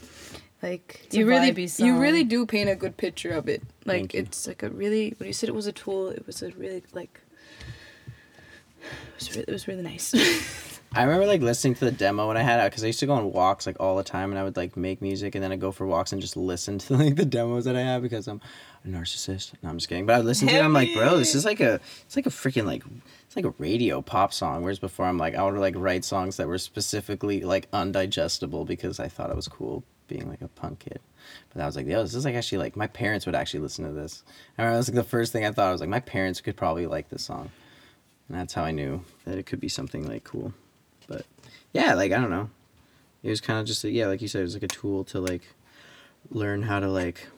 Like 0.62 1.00
It's 1.04 1.14
a 1.16 1.18
you 1.20 1.26
really, 1.26 1.52
vibey 1.52 1.60
you 1.62 1.68
song. 1.68 1.98
really 1.98 2.24
do 2.24 2.44
paint 2.46 2.68
a 2.68 2.74
good 2.76 2.96
picture 2.96 3.30
of 3.30 3.48
it. 3.48 3.62
Like 3.84 3.96
Thank 3.98 4.14
you. 4.14 4.20
it's 4.20 4.46
like 4.46 4.62
a 4.62 4.70
really 4.70 5.14
when 5.18 5.26
you 5.26 5.32
said 5.32 5.48
it 5.48 5.54
was 5.54 5.66
a 5.66 5.72
tool, 5.72 6.08
it 6.08 6.26
was 6.26 6.42
a 6.42 6.50
really 6.50 6.82
like. 6.92 7.20
It 8.82 9.14
was, 9.18 9.36
re- 9.36 9.44
it 9.46 9.52
was 9.52 9.68
really 9.68 9.82
nice. 9.82 10.14
I 10.92 11.04
remember 11.04 11.26
like 11.26 11.40
listening 11.40 11.74
to 11.76 11.84
the 11.84 11.92
demo 11.92 12.26
when 12.26 12.36
I 12.36 12.42
had 12.42 12.58
it 12.60 12.70
because 12.70 12.82
I 12.82 12.88
used 12.88 12.98
to 13.00 13.06
go 13.06 13.12
on 13.12 13.32
walks 13.32 13.64
like 13.66 13.76
all 13.78 13.96
the 13.96 14.02
time, 14.02 14.30
and 14.30 14.38
I 14.38 14.42
would 14.42 14.56
like 14.56 14.76
make 14.76 15.00
music, 15.00 15.34
and 15.34 15.44
then 15.44 15.52
I'd 15.52 15.60
go 15.60 15.70
for 15.70 15.86
walks 15.86 16.12
and 16.12 16.20
just 16.20 16.36
listen 16.36 16.78
to 16.78 16.96
like 16.96 17.14
the 17.16 17.24
demos 17.24 17.64
that 17.66 17.76
I 17.76 17.82
have 17.82 18.02
because 18.02 18.26
I'm 18.26 18.40
a 18.84 18.88
narcissist. 18.88 19.52
No, 19.62 19.68
I'm 19.68 19.76
just 19.78 19.88
kidding. 19.88 20.04
But 20.06 20.14
I 20.14 20.18
would 20.18 20.26
listen 20.26 20.48
to 20.48 20.54
it. 20.56 20.60
I'm 20.62 20.72
like, 20.72 20.92
bro, 20.94 21.16
this 21.16 21.34
is 21.34 21.44
like 21.44 21.60
a, 21.60 21.74
it's 22.04 22.16
like 22.16 22.26
a 22.26 22.30
freaking 22.30 22.64
like, 22.64 22.82
it's 23.26 23.36
like 23.36 23.44
a 23.44 23.54
radio 23.58 24.02
pop 24.02 24.32
song. 24.32 24.62
Whereas 24.62 24.78
before, 24.80 25.06
I'm 25.06 25.18
like, 25.18 25.36
I 25.36 25.42
would 25.44 25.54
like 25.60 25.74
write 25.76 26.04
songs 26.04 26.36
that 26.38 26.48
were 26.48 26.58
specifically 26.58 27.42
like 27.42 27.70
undigestible 27.70 28.66
because 28.66 28.98
I 28.98 29.06
thought 29.08 29.30
it 29.30 29.36
was 29.36 29.46
cool 29.48 29.84
being 30.10 30.28
like 30.28 30.42
a 30.42 30.48
punk 30.48 30.80
kid. 30.80 31.00
But 31.54 31.62
I 31.62 31.66
was 31.66 31.76
like, 31.76 31.86
yo, 31.86 32.02
this 32.02 32.14
is 32.14 32.26
like 32.26 32.34
actually 32.34 32.58
like 32.58 32.76
my 32.76 32.86
parents 32.86 33.24
would 33.24 33.34
actually 33.34 33.60
listen 33.60 33.86
to 33.86 33.92
this. 33.92 34.22
I 34.58 34.62
remember 34.62 34.74
that 34.74 34.78
was 34.80 34.88
like 34.88 34.96
the 34.96 35.04
first 35.04 35.32
thing 35.32 35.46
I 35.46 35.52
thought. 35.52 35.68
I 35.68 35.72
was 35.72 35.80
like, 35.80 35.88
my 35.88 36.00
parents 36.00 36.42
could 36.42 36.56
probably 36.56 36.86
like 36.86 37.08
this 37.08 37.24
song. 37.24 37.50
And 38.28 38.38
that's 38.38 38.52
how 38.52 38.64
I 38.64 38.72
knew 38.72 39.02
that 39.24 39.38
it 39.38 39.46
could 39.46 39.60
be 39.60 39.68
something 39.68 40.06
like 40.06 40.24
cool. 40.24 40.52
But 41.08 41.24
yeah, 41.72 41.94
like 41.94 42.12
I 42.12 42.16
don't 42.16 42.30
know. 42.30 42.50
It 43.22 43.30
was 43.30 43.40
kind 43.40 43.58
of 43.58 43.66
just 43.66 43.84
a, 43.84 43.90
yeah, 43.90 44.06
like 44.06 44.20
you 44.20 44.28
said, 44.28 44.40
it 44.40 44.44
was 44.44 44.54
like 44.54 44.62
a 44.62 44.68
tool 44.68 45.04
to 45.04 45.20
like 45.20 45.42
learn 46.30 46.62
how 46.62 46.80
to 46.80 46.88
like 46.88 47.28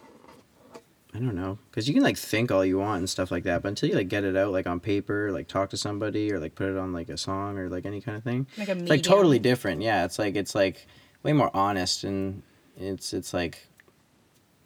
I 1.15 1.19
don't 1.19 1.35
know, 1.35 1.59
because 1.71 1.87
you 1.87 1.93
can 1.93 2.03
like 2.03 2.17
think 2.17 2.51
all 2.51 2.65
you 2.65 2.79
want 2.79 3.01
and 3.01 3.11
stuff 3.11 3.31
like 3.31 3.45
that, 3.45 3.63
but 3.63 3.69
until 3.69 3.91
you 3.91 3.97
like 3.97 4.09
get 4.09 4.25
it 4.25 4.35
out 4.35 4.51
like 4.51 4.67
on 4.67 4.81
paper, 4.81 5.31
like 5.31 5.47
talk 5.47 5.69
to 5.71 5.77
somebody 5.77 6.33
or 6.33 6.39
like 6.39 6.55
put 6.55 6.71
it 6.71 6.79
on 6.79 6.95
like 6.95 7.11
a 7.11 7.19
song 7.19 7.59
or 7.59 7.69
like 7.69 7.85
any 7.85 8.01
kind 8.01 8.17
of 8.17 8.25
thing, 8.25 8.47
Like 8.57 8.71
a 8.71 8.73
it's 8.73 8.89
like 8.89 9.03
totally 9.03 9.39
different. 9.39 9.83
Yeah, 9.83 10.07
it's 10.07 10.19
like 10.19 10.37
it's 10.37 10.55
like 10.55 10.87
way 11.23 11.35
more 11.35 11.51
honest 11.53 12.05
and 12.05 12.43
it's 12.77 13.13
it's 13.13 13.33
like 13.35 13.67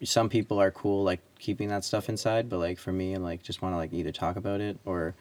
some 0.03 0.29
people 0.29 0.59
are 0.61 0.71
cool 0.71 1.03
like 1.03 1.21
keeping 1.39 1.69
that 1.69 1.83
stuff 1.83 2.09
inside, 2.09 2.49
but 2.49 2.59
like 2.59 2.77
for 2.79 2.91
me, 2.91 3.13
and 3.13 3.23
like 3.23 3.43
just 3.43 3.61
want 3.61 3.73
to 3.73 3.77
like 3.77 3.93
either 3.93 4.11
talk 4.11 4.35
about 4.35 4.61
it 4.61 4.77
or 4.85 5.15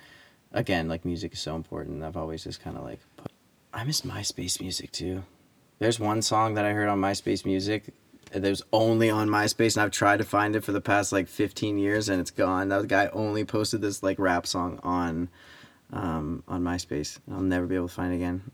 again 0.52 0.88
like 0.88 1.04
music 1.04 1.32
is 1.32 1.40
so 1.40 1.56
important. 1.56 2.02
I've 2.02 2.16
always 2.16 2.44
just 2.44 2.60
kind 2.60 2.76
of 2.76 2.84
like 2.84 3.00
put. 3.16 3.32
I 3.72 3.84
miss 3.84 4.02
MySpace 4.02 4.60
music 4.60 4.92
too. 4.92 5.24
There's 5.78 6.00
one 6.00 6.22
song 6.22 6.54
that 6.54 6.64
I 6.64 6.72
heard 6.72 6.88
on 6.88 7.00
MySpace 7.00 7.44
music 7.44 7.92
that 8.32 8.42
was 8.42 8.62
only 8.72 9.10
on 9.10 9.28
MySpace, 9.28 9.76
and 9.76 9.82
I've 9.82 9.90
tried 9.90 10.18
to 10.18 10.24
find 10.24 10.56
it 10.56 10.64
for 10.64 10.72
the 10.72 10.80
past 10.80 11.12
like 11.12 11.28
15 11.28 11.78
years, 11.78 12.08
and 12.08 12.20
it's 12.20 12.30
gone. 12.30 12.68
That 12.68 12.88
guy 12.88 13.08
only 13.12 13.44
posted 13.44 13.82
this 13.82 14.02
like 14.02 14.18
rap 14.18 14.46
song 14.46 14.80
on, 14.82 15.28
um, 15.92 16.42
on 16.48 16.62
MySpace. 16.62 17.18
I'll 17.30 17.40
never 17.40 17.66
be 17.66 17.76
able 17.76 17.88
to 17.88 17.94
find 17.94 18.12
it 18.12 18.16
again. 18.16 18.50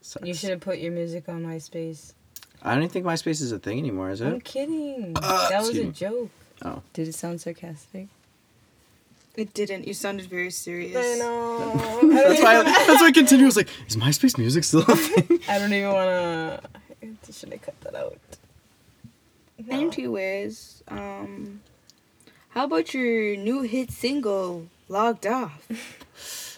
Sucks. 0.00 0.26
You 0.26 0.34
should 0.34 0.50
have 0.50 0.60
put 0.60 0.78
your 0.78 0.92
music 0.92 1.28
on 1.28 1.44
MySpace. 1.44 2.14
I 2.64 2.74
don't 2.74 2.84
even 2.84 2.90
think 2.90 3.06
MySpace 3.06 3.40
is 3.42 3.50
a 3.52 3.58
thing 3.58 3.78
anymore, 3.78 4.10
is 4.10 4.20
it? 4.20 4.26
I'm 4.28 4.40
kidding. 4.40 5.12
Uh, 5.16 5.48
that 5.48 5.60
was 5.60 5.70
a 5.76 5.84
me. 5.84 5.90
joke. 5.90 6.30
Oh. 6.64 6.82
Did 6.92 7.08
it 7.08 7.14
sound 7.14 7.40
sarcastic? 7.40 8.06
it 9.34 9.54
didn't. 9.54 9.86
You 9.86 9.94
sounded 9.94 10.26
very 10.26 10.50
serious. 10.50 10.94
I 10.96 11.18
know. 11.18 12.00
That's 12.12 12.42
why. 12.42 12.62
That's 12.62 13.00
why 13.00 13.06
I 13.08 13.12
continue. 13.12 13.46
I 13.46 13.48
was 13.48 13.56
like, 13.56 13.68
is 13.88 13.96
MySpace 13.96 14.36
music 14.38 14.62
still 14.64 14.82
a 14.86 14.94
thing? 14.96 15.40
I 15.48 15.58
don't 15.58 15.72
even 15.72 15.90
wanna. 15.92 16.60
I 17.02 17.32
Should 17.32 17.52
I 17.52 17.56
cut 17.56 17.80
that 17.80 17.94
out? 17.94 18.18
No. 19.66 19.80
Anyways, 19.80 20.82
um, 20.88 21.60
how 22.50 22.64
about 22.64 22.92
your 22.94 23.36
new 23.36 23.62
hit 23.62 23.90
single, 23.90 24.66
"Logged 24.88 25.26
Off"? 25.26 25.66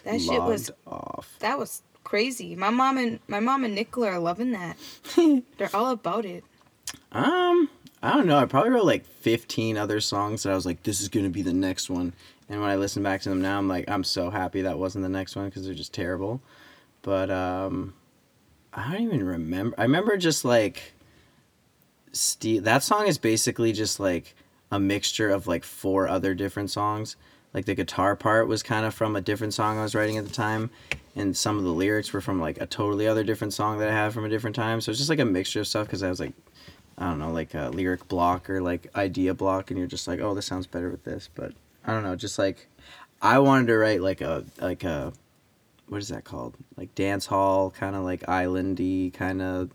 That 0.05 0.21
shit 0.21 0.43
was 0.43 0.71
Logged 0.87 1.19
off. 1.19 1.37
that 1.39 1.59
was 1.59 1.81
crazy. 2.15 2.55
My 2.55 2.71
mom 2.71 2.97
and 2.97 3.19
my 3.27 3.41
mom 3.41 3.65
and 3.65 3.75
Nicola 3.75 4.07
are 4.07 4.21
loving 4.21 4.53
that. 4.53 4.77
They're 5.59 5.75
all 5.75 5.91
about 5.91 6.25
it. 6.25 6.45
Um, 7.11 7.69
I 8.05 8.13
don't 8.13 8.29
know. 8.29 8.39
I 8.39 8.45
probably 8.45 8.71
wrote 8.71 8.85
like 8.85 9.05
15 9.05 9.77
other 9.77 10.01
songs 10.01 10.45
that 10.45 10.53
I 10.53 10.55
was 10.55 10.65
like, 10.65 10.85
this 10.85 11.01
is 11.01 11.09
gonna 11.09 11.29
be 11.29 11.43
the 11.43 11.53
next 11.53 11.91
one. 11.91 12.13
And 12.49 12.61
when 12.61 12.71
I 12.71 12.77
listen 12.77 13.03
back 13.03 13.23
to 13.23 13.31
them 13.31 13.43
now, 13.43 13.59
I'm 13.59 13.67
like, 13.67 13.91
I'm 13.91 14.05
so 14.05 14.31
happy 14.31 14.63
that 14.63 14.79
wasn't 14.79 15.03
the 15.03 15.09
next 15.09 15.35
one 15.35 15.47
because 15.47 15.65
they're 15.65 15.75
just 15.75 15.93
terrible. 15.93 16.41
But 17.03 17.33
um, 17.33 17.95
I 18.73 18.93
don't 18.93 19.03
even 19.03 19.27
remember. 19.27 19.75
I 19.77 19.83
remember 19.83 20.17
just 20.17 20.45
like, 20.45 20.93
Steve. 22.13 22.63
That 22.63 22.85
song 22.85 23.09
is 23.09 23.19
basically 23.19 23.73
just 23.73 23.99
like 23.99 24.37
a 24.71 24.79
mixture 24.79 25.31
of 25.31 25.49
like 25.49 25.65
four 25.65 26.07
other 26.07 26.33
different 26.33 26.71
songs. 26.71 27.17
Like 27.55 27.65
the 27.65 27.75
guitar 27.75 28.17
part 28.17 28.49
was 28.49 28.63
kind 28.63 28.85
of 28.85 28.93
from 28.93 29.17
a 29.17 29.21
different 29.21 29.55
song 29.55 29.79
I 29.79 29.83
was 29.83 29.95
writing 29.95 30.19
at 30.19 30.27
the 30.27 30.35
time, 30.35 30.71
and 31.17 31.37
some 31.37 31.57
of 31.57 31.65
the 31.65 31.71
lyrics 31.71 32.13
were 32.13 32.21
from 32.21 32.41
like 32.41 32.61
a 32.61 32.67
totally 32.67 33.07
other 33.07 33.23
different 33.23 33.55
song 33.55 33.79
that 33.79 33.89
I 33.89 33.93
had 33.93 34.13
from 34.13 34.25
a 34.25 34.29
different 34.29 34.57
time. 34.57 34.81
So 34.81 34.91
it's 34.91 34.99
just 34.99 35.11
like 35.11 35.21
a 35.21 35.25
mixture 35.25 35.61
of 35.61 35.69
stuff 35.69 35.87
because 35.87 36.03
I 36.03 36.11
was 36.11 36.19
like, 36.19 36.33
I 36.99 37.09
don't 37.09 37.21
know, 37.21 37.31
like 37.31 37.55
a 37.55 37.71
lyric 37.71 38.09
block 38.09 38.51
or 38.51 38.61
like 38.61 38.89
idea 38.97 39.35
block, 39.35 39.71
and 39.71 39.79
you're 39.79 39.87
just 39.87 40.09
like, 40.09 40.21
oh, 40.21 40.35
this 40.35 40.47
sounds 40.47 40.67
better 40.67 40.91
with 40.91 41.05
this. 41.05 41.31
But 41.33 41.53
I 41.87 41.93
don't 41.93 42.03
know, 42.03 42.17
just 42.17 42.39
like 42.39 42.67
I 43.23 43.39
wanted 43.39 43.69
to 43.69 43.77
write 43.77 44.03
like 44.03 44.21
a 44.21 44.45
like 44.61 44.85
a 44.85 45.13
what 45.89 45.99
is 45.99 46.09
that 46.09 46.25
called? 46.25 46.57
Like 46.77 46.95
dance 46.95 47.27
hall 47.27 47.71
kind 47.71 47.95
of 47.95 48.03
like 48.03 48.23
islandy 48.23 49.13
kind 49.13 49.41
of 49.41 49.71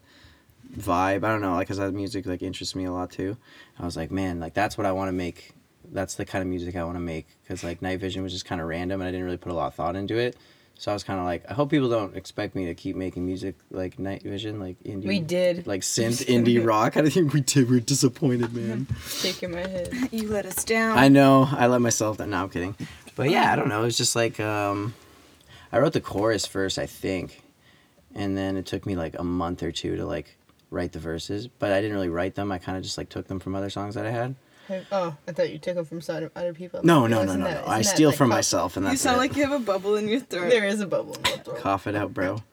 vibe. 0.76 1.24
I 1.24 1.30
don't 1.30 1.42
know, 1.42 1.54
like 1.54 1.68
cause 1.68 1.78
that 1.78 1.94
music 1.94 2.26
like 2.26 2.42
interests 2.42 2.76
me 2.76 2.86
a 2.86 2.92
lot 2.92 3.12
too. 3.12 3.38
I 3.80 3.86
was 3.86 3.96
like, 3.96 4.12
man, 4.12 4.40
like 4.40 4.54
that's 4.54 4.78
what 4.78 4.86
I 4.86 4.92
want 4.92 5.08
to 5.10 5.14
make. 5.14 5.54
That's 5.92 6.16
the 6.16 6.26
kind 6.26 6.42
of 6.42 6.48
music 6.48 6.76
I 6.76 6.84
want 6.84 6.96
to 6.96 7.02
make 7.02 7.28
because 7.44 7.64
like 7.64 7.82
Night 7.82 8.00
Vision 8.00 8.24
was 8.24 8.32
just 8.32 8.46
kind 8.46 8.62
of 8.62 8.68
random 8.68 9.02
and 9.02 9.08
I 9.08 9.12
didn't 9.12 9.26
really 9.26 9.38
put 9.38 9.52
a 9.52 9.56
lot 9.56 9.68
of 9.68 9.76
thought 9.76 9.96
into 9.96 10.18
it. 10.18 10.38
So 10.80 10.92
I 10.92 10.94
was 10.94 11.04
kind 11.04 11.20
of 11.20 11.26
like, 11.26 11.44
I 11.50 11.54
hope 11.54 11.72
people 11.72 11.90
don't 11.90 12.16
expect 12.16 12.56
me 12.56 12.68
to 12.68 12.74
keep 12.74 12.96
making 12.96 13.26
music 13.26 13.56
like 13.70 14.00
Night 14.00 14.24
Vision, 14.24 14.62
like 14.62 14.82
indie. 14.84 15.08
We 15.08 15.20
did. 15.20 15.68
Like 15.68 15.82
synth 15.82 16.26
indie 16.26 16.66
rock. 16.66 16.96
I 16.96 17.10
think 17.10 17.34
we 17.34 17.42
did. 17.42 17.70
We're 17.70 17.82
disappointed, 17.82 18.54
man. 18.54 18.88
Shaking 19.06 19.52
my 19.52 19.68
head. 19.68 20.10
You 20.14 20.30
let 20.30 20.46
us 20.46 20.64
down. 20.64 20.98
I 20.98 21.10
know. 21.10 21.50
I 21.52 21.68
let 21.68 21.82
myself 21.82 22.18
down. 22.18 22.30
No, 22.30 22.44
I'm 22.44 22.50
kidding. 22.50 22.76
But 23.18 23.30
yeah, 23.30 23.52
I 23.52 23.58
don't 23.58 23.68
know. 23.68 23.84
It's 23.84 23.98
just 23.98 24.16
like 24.16 24.40
um, 24.40 24.94
I 25.74 25.80
wrote 25.80 25.92
the 25.92 26.00
chorus 26.00 26.46
first, 26.46 26.80
I 26.80 26.86
think, 26.86 27.42
and 28.16 28.38
then 28.38 28.56
it 28.56 28.66
took 28.66 28.86
me 28.86 28.96
like 28.96 29.20
a 29.20 29.24
month 29.24 29.62
or 29.64 29.74
two 29.74 29.98
to 29.98 30.06
like 30.06 30.38
write 30.72 30.94
the 30.94 31.00
verses. 31.00 31.50
But 31.50 31.74
I 31.74 31.82
didn't 31.82 31.98
really 31.98 32.08
write 32.08 32.36
them. 32.36 32.54
I 32.54 32.58
kind 32.58 32.78
of 32.78 32.86
just 32.86 32.98
like 32.98 33.10
took 33.10 33.28
them 33.28 33.42
from 33.42 33.54
other 33.54 33.70
songs 33.70 33.96
that 33.96 34.06
I 34.06 34.12
had. 34.12 34.36
Oh, 34.92 35.16
I 35.28 35.32
thought 35.32 35.52
you 35.52 35.58
took 35.60 35.76
them 35.76 35.86
from 35.86 36.02
side 36.02 36.24
of 36.24 36.32
other 36.36 36.54
people. 36.54 36.82
No, 36.84 37.08
no, 37.08 37.24
no, 37.24 37.36
no, 37.36 37.46
that- 37.46 37.66
no. 37.66 37.72
I 37.72 37.82
steal 37.82 38.10
like, 38.10 38.18
from 38.18 38.30
cough- 38.30 38.38
myself, 38.38 38.78
and 38.78 38.86
that's. 38.86 38.94
you 38.94 38.98
sound 38.98 39.16
it. 39.18 39.20
like 39.20 39.36
you 39.36 39.44
have 39.48 39.62
a 39.62 39.64
bubble 39.64 39.96
in 39.96 40.08
your 40.08 40.20
throat. 40.20 40.50
There 40.50 40.66
is 40.66 40.80
a 40.82 40.88
bubble 40.88 41.16
in 41.16 41.22
my 41.24 41.30
throat. 41.32 41.58
Cough 41.58 41.88
it 41.88 41.96
out, 41.96 42.14
bro. 42.14 42.44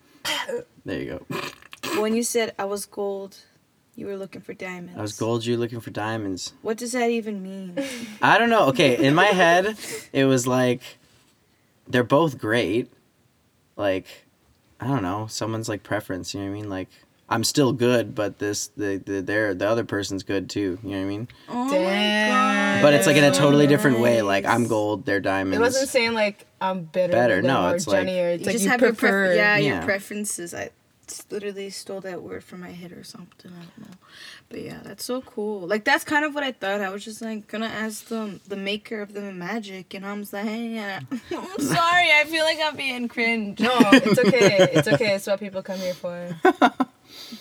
There 0.85 1.01
you 1.03 1.25
go. 1.29 1.41
When 2.01 2.15
you 2.15 2.25
said 2.25 2.53
I 2.59 2.65
was 2.65 2.85
gold, 2.85 3.37
you 3.95 4.07
were 4.07 4.17
looking 4.17 4.41
for 4.43 4.53
diamonds. 4.53 4.99
I 4.99 5.03
was 5.03 5.13
gold. 5.15 5.47
You're 5.47 5.57
looking 5.57 5.81
for 5.81 5.91
diamonds. 5.91 6.53
What 6.61 6.77
does 6.77 6.93
that 6.93 7.09
even 7.11 7.43
mean? 7.43 7.79
I 8.21 8.37
don't 8.39 8.51
know. 8.51 8.67
Okay, 8.69 8.97
in 9.07 9.15
my 9.15 9.27
head, 9.27 9.77
it 10.13 10.25
was 10.27 10.47
like 10.47 10.83
they're 11.89 12.05
both 12.05 12.39
great. 12.39 12.93
Like, 13.77 14.07
I 14.81 14.87
don't 14.89 15.03
know, 15.03 15.27
someone's 15.29 15.69
like 15.69 15.83
preference. 15.83 16.35
You 16.35 16.41
know 16.41 16.47
what 16.51 16.57
I 16.57 16.61
mean? 16.61 16.69
Like, 16.71 16.89
I'm 17.29 17.43
still 17.43 17.73
good, 17.73 18.15
but 18.15 18.39
this 18.39 18.69
the 18.77 19.03
the 19.05 19.21
their 19.21 19.53
the 19.55 19.69
other 19.69 19.85
person's 19.85 20.23
good 20.23 20.49
too. 20.49 20.79
You 20.85 20.91
know 20.91 20.97
what 20.99 21.03
I 21.03 21.05
mean? 21.07 21.29
Oh 21.49 21.71
Damn. 21.71 22.83
But 22.83 22.95
it's 22.95 23.07
like 23.07 23.17
in 23.17 23.25
a 23.25 23.33
totally 23.33 23.67
different 23.67 23.99
way. 24.01 24.23
Like 24.23 24.45
I'm 24.45 24.67
gold, 24.69 25.05
they're 25.07 25.19
diamonds. 25.21 25.59
It 25.59 25.61
wasn't 25.61 25.89
saying 25.89 26.15
like 26.15 26.47
I'm 26.61 26.85
better. 26.85 27.13
Better, 27.13 27.37
than 27.37 27.47
them 27.47 27.63
no, 27.63 27.71
or 27.71 27.75
it's 27.75 27.87
like- 27.87 28.07
Jenny 28.07 28.21
or 28.21 28.29
it's 28.31 28.41
You 28.43 28.47
like 28.47 28.53
just 28.55 28.65
you 28.65 28.71
have 28.71 28.81
prefer. 28.81 29.07
your 29.07 29.27
prefer- 29.27 29.35
yeah, 29.35 29.57
Yeah. 29.57 29.75
your 29.79 29.83
preferences. 29.85 30.55
I 30.55 30.71
literally 31.31 31.71
stole 31.71 32.01
that 32.01 32.21
word 32.23 32.43
from 32.43 32.61
my 32.61 32.71
head 32.71 32.91
or 32.93 33.05
something. 33.05 33.51
I 33.53 33.59
don't 33.65 33.89
know. 33.89 33.97
But 34.49 34.61
yeah, 34.63 34.79
that's 34.85 35.05
so 35.05 35.21
cool. 35.23 35.67
Like 35.67 35.83
that's 35.85 36.05
kind 36.05 36.25
of 36.25 36.33
what 36.35 36.45
I 36.45 36.53
thought. 36.53 36.81
I 36.81 36.91
was 36.91 37.05
just 37.05 37.21
like 37.23 37.49
gonna 37.49 37.67
ask 37.67 38.07
the 38.07 38.39
the 38.47 38.57
maker 38.57 39.01
of 39.03 39.13
the 39.15 39.33
magic, 39.33 39.95
and 39.95 40.07
I'm 40.07 40.21
like, 40.31 40.47
I'm 40.47 41.07
sorry. 41.59 42.11
I 42.13 42.25
feel 42.29 42.45
like 42.45 42.59
I'm 42.63 42.77
being 42.77 43.09
cringe. 43.09 43.59
No, 43.59 43.77
it's 43.81 44.19
okay. 44.21 44.69
It's 44.75 44.87
okay. 44.87 45.17
It's 45.17 45.27
what 45.27 45.41
people 45.41 45.63
come 45.65 45.79
here 45.81 45.95
for. 45.95 46.29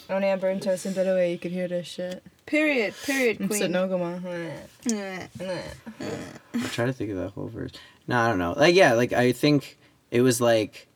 Only 0.09 0.29
I'm 0.29 0.39
burnt 0.39 0.63
toast 0.63 0.85
and 0.85 0.95
better 0.95 1.13
way 1.13 1.31
you 1.31 1.37
could 1.37 1.51
hear 1.51 1.67
this 1.67 1.87
shit. 1.87 2.23
Period. 2.45 2.93
Period. 3.03 3.37
So 3.39 3.47
Queen. 3.47 3.71
no 3.71 3.87
go 3.87 4.01
on. 4.01 4.23
Yeah. 4.85 5.27
I 6.53 6.59
try 6.67 6.85
to 6.85 6.93
think 6.93 7.11
of 7.11 7.17
that 7.17 7.31
whole 7.31 7.47
verse. 7.47 7.71
No, 8.07 8.19
I 8.19 8.27
don't 8.29 8.39
know. 8.39 8.53
Like 8.55 8.75
yeah, 8.75 8.93
like 8.93 9.13
I 9.13 9.31
think 9.31 9.77
it 10.11 10.21
was 10.21 10.39
like 10.39 10.87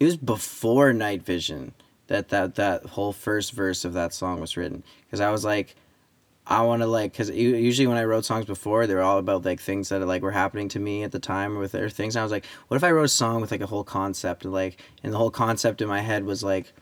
it 0.00 0.04
was 0.04 0.16
before 0.16 0.92
Night 0.92 1.22
Vision 1.22 1.72
that 2.08 2.28
that 2.28 2.56
that 2.56 2.86
whole 2.86 3.12
first 3.12 3.52
verse 3.52 3.84
of 3.84 3.94
that 3.94 4.12
song 4.12 4.40
was 4.40 4.56
written 4.56 4.82
because 5.06 5.20
I 5.20 5.30
was 5.30 5.44
like 5.44 5.76
I 6.46 6.62
want 6.62 6.82
to 6.82 6.86
like 6.86 7.12
because 7.12 7.30
usually 7.30 7.86
when 7.86 7.96
I 7.96 8.04
wrote 8.04 8.24
songs 8.24 8.46
before 8.46 8.86
they 8.86 8.94
were 8.94 9.02
all 9.02 9.18
about 9.18 9.44
like 9.44 9.60
things 9.60 9.90
that 9.90 10.04
like 10.06 10.22
were 10.22 10.32
happening 10.32 10.68
to 10.70 10.80
me 10.80 11.04
at 11.04 11.12
the 11.12 11.20
time 11.20 11.56
or 11.56 11.60
with 11.60 11.74
other 11.74 11.88
things. 11.88 12.16
And 12.16 12.20
I 12.20 12.24
was 12.24 12.32
like, 12.32 12.44
what 12.66 12.76
if 12.76 12.84
I 12.84 12.90
wrote 12.90 13.04
a 13.04 13.08
song 13.08 13.40
with 13.40 13.52
like 13.52 13.60
a 13.60 13.66
whole 13.66 13.84
concept 13.84 14.44
and 14.44 14.52
like 14.52 14.82
and 15.04 15.12
the 15.12 15.18
whole 15.18 15.30
concept 15.30 15.80
in 15.80 15.88
my 15.88 16.00
head 16.00 16.24
was 16.24 16.42
like 16.42 16.72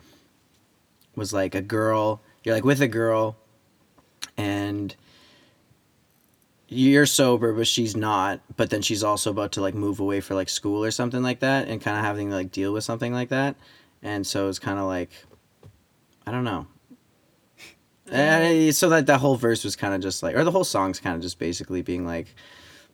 was 1.14 1.32
like 1.32 1.54
a 1.54 1.60
girl 1.60 2.20
you're 2.44 2.54
like 2.54 2.64
with 2.64 2.80
a 2.80 2.88
girl 2.88 3.36
and 4.36 4.94
you're 6.68 7.06
sober 7.06 7.52
but 7.52 7.66
she's 7.66 7.96
not 7.96 8.40
but 8.56 8.70
then 8.70 8.80
she's 8.80 9.02
also 9.02 9.30
about 9.30 9.52
to 9.52 9.60
like 9.60 9.74
move 9.74 10.00
away 10.00 10.20
for 10.20 10.34
like 10.34 10.48
school 10.48 10.84
or 10.84 10.90
something 10.90 11.22
like 11.22 11.40
that 11.40 11.68
and 11.68 11.80
kind 11.80 11.96
of 11.96 12.04
having 12.04 12.30
to 12.30 12.36
like 12.36 12.52
deal 12.52 12.72
with 12.72 12.84
something 12.84 13.12
like 13.12 13.30
that. 13.30 13.56
And 14.02 14.26
so 14.26 14.48
it's 14.48 14.58
kind 14.58 14.78
of 14.78 14.86
like 14.86 15.10
i 16.26 16.30
don't 16.30 16.44
know. 16.44 16.66
Eh, 18.12 18.72
so 18.72 18.88
that 18.88 19.06
that 19.06 19.20
whole 19.20 19.36
verse 19.36 19.62
was 19.62 19.76
kind 19.76 19.94
of 19.94 20.00
just 20.00 20.20
like 20.22 20.34
or 20.34 20.42
the 20.42 20.50
whole 20.50 20.64
song's 20.64 20.98
kind 20.98 21.14
of 21.14 21.22
just 21.22 21.38
basically 21.38 21.80
being 21.80 22.04
like 22.04 22.34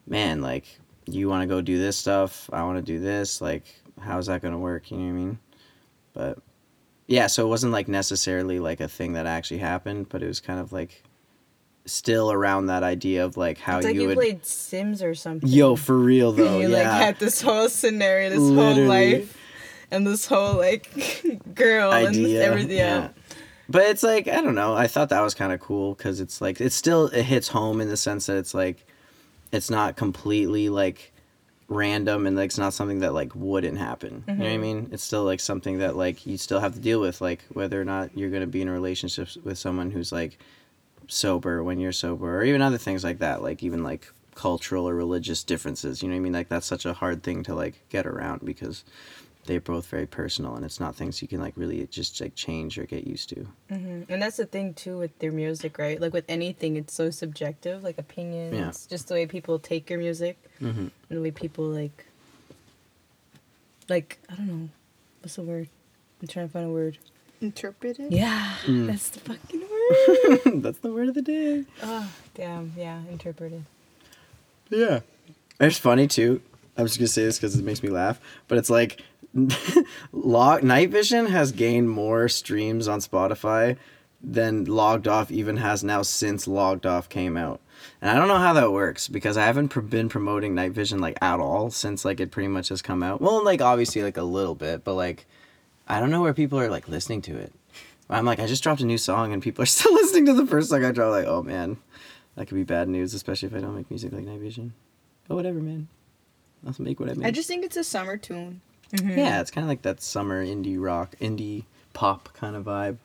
man 0.07 0.43
like 0.43 0.79
you 1.07 1.27
want 1.27 1.41
to 1.41 1.47
go 1.47 1.63
do 1.63 1.79
this 1.79 1.97
stuff 1.97 2.51
i 2.53 2.63
want 2.63 2.77
to 2.77 2.83
do 2.83 3.01
this 3.01 3.41
like 3.41 3.65
how's 4.01 4.27
that 4.27 4.43
going 4.43 4.53
to 4.53 4.59
work? 4.59 4.91
You 4.91 4.99
know 4.99 5.05
what 5.05 5.11
i 5.11 5.13
mean? 5.13 5.39
But 6.13 6.39
yeah 7.07 7.27
so 7.27 7.45
it 7.45 7.49
wasn't 7.49 7.73
like 7.73 7.89
necessarily 7.89 8.59
like 8.59 8.81
a 8.81 8.89
thing 8.89 9.13
that 9.15 9.27
actually 9.27 9.59
happened 9.59 10.09
but 10.09 10.23
it 10.23 10.27
was 10.27 10.41
kind 10.41 10.61
of 10.61 10.73
like 10.73 11.03
still 11.85 12.33
around 12.33 12.67
that 12.67 12.83
idea 12.83 13.25
of 13.25 13.37
like 13.37 13.59
how 13.59 13.79
It's 13.79 13.87
like 13.87 13.95
you, 13.95 14.03
you, 14.03 14.09
would 14.09 14.17
played 14.17 14.45
Sims 14.45 15.03
or 15.03 15.15
something. 15.15 15.49
yo 15.49 15.77
for 15.77 15.97
real 15.97 16.33
though 16.33 16.59
you 16.59 16.69
yeah 16.69 16.79
like 16.79 16.87
had 16.87 17.19
this 17.19 17.41
whole 17.41 17.69
scenario, 17.69 18.31
this 18.31 18.39
whole 18.39 18.85
life, 18.87 19.37
and 19.91 20.07
this 20.07 20.27
whole 20.27 20.57
like 20.57 20.91
girl 21.55 21.93
and 21.93 22.09
idea. 22.09 22.43
everything. 22.45 22.77
Yeah. 22.77 23.11
But 23.69 23.83
it's 23.83 24.03
like 24.03 24.27
I 24.29 24.41
don't 24.41 24.55
know. 24.57 24.75
I 24.75 24.87
thought 24.89 25.11
that 25.11 25.21
was 25.21 25.35
kind 25.35 25.53
of 25.53 25.61
cool 25.61 25.95
because 25.95 26.21
it's 26.21 26.41
like 26.41 26.61
it's 26.61 26.75
still 26.75 27.07
it 27.07 27.23
hits 27.23 27.49
home 27.49 27.81
in 27.81 27.89
the 27.89 27.97
sense 27.97 28.27
that 28.27 28.37
it's 28.37 28.53
like 28.55 28.85
it's 29.53 29.71
not 29.71 29.97
completely 29.97 30.69
like 30.69 31.13
random 31.69 32.27
and 32.27 32.37
like 32.37 32.47
it's 32.47 32.59
not 32.59 32.73
something 32.73 33.01
that 33.01 33.13
like 33.13 33.35
wouldn't 33.35 33.79
happen. 33.79 34.25
You 34.27 34.35
know 34.35 34.45
what 34.45 34.51
I 34.51 34.55
mm-hmm. 34.55 34.63
mean? 34.63 34.89
It's 34.93 35.03
still 35.03 35.25
like 35.25 35.41
something 35.41 35.79
that 35.79 35.97
like 35.97 36.27
you 36.27 36.37
still 36.37 36.61
have 36.61 36.75
to 36.75 36.81
deal 36.81 37.01
with, 37.01 37.21
like 37.21 37.45
whether 37.53 37.81
or 37.81 37.85
not 37.85 38.17
you're 38.17 38.31
gonna 38.31 38.47
be 38.47 38.63
in 38.63 38.69
a 38.69 38.73
relationship 38.73 39.29
with 39.45 39.59
someone 39.59 39.91
who's 39.91 40.13
like 40.13 40.39
sober 41.09 41.63
when 41.63 41.79
you're 41.79 41.93
sober, 41.93 42.39
or 42.39 42.45
even 42.45 42.63
other 42.63 42.79
things 42.79 43.05
like 43.05 43.19
that, 43.19 43.43
like 43.43 43.63
even 43.63 43.83
like 43.83 44.13
cultural 44.35 44.89
or 44.89 44.95
religious 44.95 45.43
differences. 45.43 46.03
You 46.03 46.09
know 46.09 46.15
what 46.15 46.21
I 46.21 46.23
mean? 46.23 46.33
Like 46.33 46.49
that's 46.49 46.67
such 46.67 46.87
a 46.87 46.93
hard 46.93 47.23
thing 47.23 47.43
to 47.45 47.55
like 47.55 47.89
get 47.89 48.07
around 48.07 48.45
because 48.45 48.85
they're 49.47 49.61
both 49.61 49.87
very 49.87 50.07
personal 50.07 50.55
and 50.57 50.65
it's 50.65 50.79
not 50.81 50.95
things 50.95 51.23
you 51.23 51.29
can 51.29 51.41
like 51.41 51.55
really 51.57 51.87
just 51.87 52.21
like 52.21 52.35
change 52.35 52.79
or 52.79 52.85
get 52.85 53.07
used 53.07 53.29
to. 53.31 53.47
And 53.71 54.07
that's 54.23 54.37
the 54.37 54.47
thing 54.47 54.75
too 54.75 54.99
with 54.99 55.19
their 55.19 55.33
music, 55.33 55.79
right? 55.79 56.01
Like 56.01 56.13
with 56.13 56.25
anything, 56.29 56.77
it's 56.77 56.93
so 56.95 57.11
subjective, 57.11 57.83
like 57.83 57.99
opinions, 57.99 58.55
yeah. 58.55 58.73
just 58.91 59.09
the 59.09 59.15
way 59.15 59.27
people 59.27 59.59
take 59.59 59.89
your 59.91 59.99
music, 59.99 60.37
Mhm. 60.61 60.77
and 60.79 60.91
the 61.11 61.21
way 61.21 61.31
people 61.31 61.65
like, 61.65 62.05
like 63.89 64.19
I 64.31 64.35
don't 64.35 64.47
know, 64.49 64.69
what's 65.23 65.37
the 65.37 65.43
word? 65.43 65.69
I'm 66.21 66.29
trying 66.29 66.49
to 66.49 66.53
find 66.53 66.67
a 66.67 66.71
word. 66.71 66.99
Interpreted. 67.41 68.13
Yeah, 68.13 68.55
Mm. 68.65 68.87
that's 68.87 69.11
the 69.11 69.21
fucking 69.21 69.61
word. 70.55 70.63
That's 70.63 70.79
the 70.79 70.91
word 70.93 71.09
of 71.09 71.15
the 71.15 71.23
day. 71.23 71.65
oh, 71.83 72.11
damn, 72.35 72.73
yeah, 72.77 73.03
interpreted. 73.11 73.65
Yeah. 74.71 75.01
It's 75.61 75.79
funny 75.79 76.07
too. 76.09 76.41
I'm 76.77 76.87
just 76.87 76.99
gonna 76.99 77.09
say 77.09 77.25
this 77.25 77.39
because 77.39 77.57
it 77.57 77.65
makes 77.65 77.83
me 77.83 77.89
laugh, 77.89 78.21
but 78.49 78.59
it's 78.59 78.69
like, 78.71 79.03
log 80.13 80.63
Night 80.63 80.91
Vision 80.91 81.27
has 81.27 81.53
gained 81.53 81.91
more 81.91 82.29
streams 82.29 82.89
on 82.89 83.01
Spotify 83.01 83.77
than 84.23 84.65
Logged 84.65 85.07
Off 85.07 85.31
even 85.31 85.59
has 85.59 85.85
now 85.85 86.03
since 86.03 86.49
Logged 86.49 86.87
Off 86.87 87.09
came 87.09 87.37
out. 87.37 87.61
And 88.01 88.11
I 88.11 88.15
don't 88.15 88.29
know 88.29 88.39
how 88.39 88.53
that 88.55 88.73
works 88.73 89.09
because 89.09 89.37
I 89.37 89.45
haven't 89.45 89.69
pr- 89.69 89.81
been 89.81 90.09
promoting 90.09 90.55
Night 90.55 90.73
Vision 90.73 90.99
like 90.99 91.19
at 91.23 91.41
all 91.41 91.71
since 91.71 92.05
like 92.05 92.21
it 92.21 92.31
pretty 92.31 92.49
much 92.49 92.69
has 92.71 92.83
come 92.83 93.03
out. 93.03 93.21
Well, 93.21 93.45
like 93.45 93.61
obviously 93.61 94.03
like 94.03 94.17
a 94.17 94.23
little 94.23 94.55
bit, 94.55 94.85
but 94.85 94.95
like 94.95 95.27
I 95.87 96.01
don't 96.01 96.11
know 96.11 96.23
where 96.23 96.35
people 96.35 96.59
are 96.59 96.71
like 96.71 96.89
listening 96.89 97.23
to 97.23 97.37
it. 97.37 97.53
I'm 98.09 98.25
like 98.25 98.41
I 98.41 98.47
just 98.47 98.63
dropped 98.63 98.81
a 98.81 98.87
new 98.87 98.99
song 98.99 99.33
and 99.33 99.43
people 99.43 99.63
are 99.63 99.67
still 99.77 99.93
listening 99.93 100.27
to 100.27 100.35
the 100.35 100.47
first 100.47 100.71
song 100.71 100.85
I 100.85 100.93
dropped. 100.93 101.13
Like 101.13 101.27
oh 101.27 101.43
man, 101.43 101.77
that 102.35 102.47
could 102.47 102.57
be 102.57 102.65
bad 102.65 102.89
news, 102.89 103.15
especially 103.15 103.49
if 103.49 103.55
I 103.55 103.61
don't 103.61 103.77
make 103.77 103.91
music 103.91 104.13
like 104.13 104.25
Night 104.25 104.41
Vision. 104.41 104.73
But 105.29 105.37
whatever, 105.37 105.61
man. 105.61 105.89
I'll 106.67 106.75
make 106.79 106.99
what 106.99 107.11
I 107.11 107.15
make. 107.15 107.27
I 107.27 107.31
just 107.31 107.49
think 107.49 107.65
it's 107.65 107.77
a 107.77 107.85
summer 107.85 108.17
tune. 108.17 108.61
Mm-hmm. 108.93 109.19
yeah, 109.19 109.41
it's 109.41 109.51
kind 109.51 109.65
of 109.65 109.69
like 109.69 109.83
that 109.83 110.01
summer 110.01 110.45
indie 110.45 110.81
rock, 110.81 111.17
indie 111.21 111.65
pop 111.93 112.33
kind 112.35 112.55
of 112.55 112.65
vibe, 112.65 112.99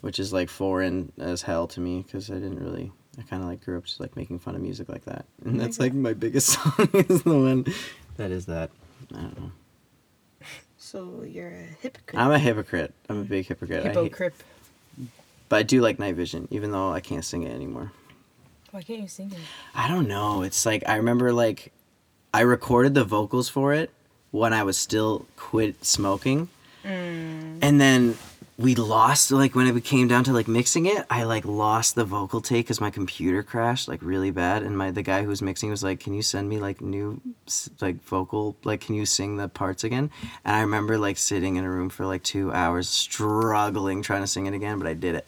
which 0.00 0.18
is 0.18 0.32
like 0.32 0.50
foreign 0.50 1.12
as 1.18 1.42
hell 1.42 1.66
to 1.68 1.80
me 1.80 2.02
because 2.02 2.30
I 2.30 2.34
didn't 2.34 2.62
really. 2.62 2.92
I 3.18 3.22
kind 3.22 3.42
of 3.42 3.48
like 3.48 3.64
grew 3.64 3.78
up 3.78 3.84
just 3.84 4.00
like 4.00 4.16
making 4.16 4.40
fun 4.40 4.56
of 4.56 4.60
music 4.60 4.88
like 4.88 5.04
that, 5.04 5.24
and 5.44 5.56
oh 5.56 5.62
that's 5.64 5.78
like 5.78 5.94
my 5.94 6.12
biggest 6.12 6.48
song 6.62 6.88
is 6.92 7.22
the 7.22 7.38
one 7.38 7.66
that 8.16 8.30
is 8.30 8.46
that. 8.46 8.70
I 9.14 9.20
don't 9.20 9.40
know. 9.40 9.52
So 10.76 11.22
you're 11.26 11.48
a 11.48 11.76
hypocrite. 11.80 12.20
I'm 12.20 12.30
a 12.30 12.38
hypocrite. 12.38 12.92
I'm 13.08 13.20
a 13.20 13.24
big 13.24 13.46
hypocrite. 13.46 13.84
Hypocrite. 13.84 14.34
but 15.48 15.56
I 15.56 15.62
do 15.62 15.80
like 15.80 15.98
Night 15.98 16.14
Vision, 16.14 16.46
even 16.50 16.72
though 16.72 16.92
I 16.92 17.00
can't 17.00 17.24
sing 17.24 17.42
it 17.42 17.54
anymore. 17.54 17.92
Why 18.70 18.82
can't 18.82 19.00
you 19.00 19.08
sing 19.08 19.32
it? 19.32 19.38
I 19.74 19.88
don't 19.88 20.08
know. 20.08 20.42
It's 20.42 20.66
like 20.66 20.82
I 20.86 20.96
remember 20.96 21.32
like 21.32 21.72
I 22.34 22.40
recorded 22.40 22.94
the 22.94 23.04
vocals 23.04 23.48
for 23.48 23.72
it 23.72 23.90
when 24.34 24.52
I 24.52 24.64
was 24.64 24.76
still 24.76 25.26
quit 25.36 25.84
smoking. 25.84 26.48
Mm. 26.82 27.60
And 27.62 27.80
then 27.80 28.18
we 28.58 28.74
lost 28.74 29.30
like 29.30 29.54
when 29.54 29.68
it 29.68 29.84
came 29.84 30.08
down 30.08 30.24
to 30.24 30.32
like 30.32 30.48
mixing 30.48 30.86
it, 30.86 31.06
I 31.08 31.22
like 31.22 31.44
lost 31.44 31.94
the 31.94 32.04
vocal 32.04 32.40
take 32.40 32.66
cuz 32.66 32.80
my 32.80 32.90
computer 32.90 33.44
crashed 33.44 33.86
like 33.86 34.02
really 34.02 34.32
bad 34.32 34.64
and 34.64 34.76
my 34.76 34.90
the 34.90 35.02
guy 35.02 35.22
who 35.22 35.28
was 35.28 35.40
mixing 35.40 35.70
was 35.70 35.84
like, 35.84 36.00
"Can 36.00 36.14
you 36.14 36.22
send 36.22 36.48
me 36.48 36.58
like 36.58 36.80
new 36.80 37.20
like 37.80 38.02
vocal 38.02 38.56
like 38.64 38.80
can 38.80 38.96
you 38.96 39.06
sing 39.06 39.36
the 39.36 39.48
parts 39.48 39.84
again?" 39.84 40.10
And 40.44 40.56
I 40.56 40.62
remember 40.62 40.98
like 40.98 41.16
sitting 41.16 41.54
in 41.54 41.62
a 41.62 41.70
room 41.70 41.88
for 41.88 42.04
like 42.04 42.24
2 42.24 42.52
hours 42.52 42.88
struggling 42.88 44.02
trying 44.02 44.22
to 44.22 44.26
sing 44.26 44.46
it 44.46 44.54
again, 44.54 44.80
but 44.80 44.88
I 44.88 44.94
did 44.94 45.14
it. 45.14 45.26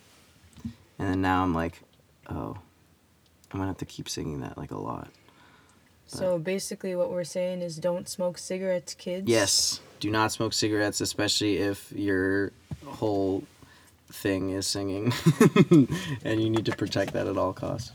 And 0.98 1.08
then 1.08 1.20
now 1.20 1.44
I'm 1.44 1.54
like, 1.54 1.80
"Oh, 2.28 2.58
I'm 3.52 3.58
going 3.60 3.68
to 3.70 3.74
have 3.74 3.78
to 3.78 3.84
keep 3.84 4.08
singing 4.08 4.40
that 4.40 4.58
like 4.58 4.72
a 4.72 4.78
lot." 4.78 5.10
So 6.06 6.38
basically, 6.38 6.94
what 6.94 7.10
we're 7.10 7.24
saying 7.24 7.62
is, 7.62 7.76
don't 7.76 8.08
smoke 8.08 8.38
cigarettes, 8.38 8.94
kids. 8.94 9.28
Yes. 9.28 9.80
Do 9.98 10.10
not 10.10 10.30
smoke 10.32 10.52
cigarettes, 10.52 11.00
especially 11.00 11.56
if 11.58 11.90
your 11.92 12.52
whole 12.84 13.44
thing 14.12 14.50
is 14.50 14.66
singing. 14.66 15.12
and 16.24 16.40
you 16.40 16.50
need 16.50 16.66
to 16.66 16.76
protect 16.76 17.12
that 17.14 17.26
at 17.26 17.36
all 17.36 17.52
costs. 17.52 17.92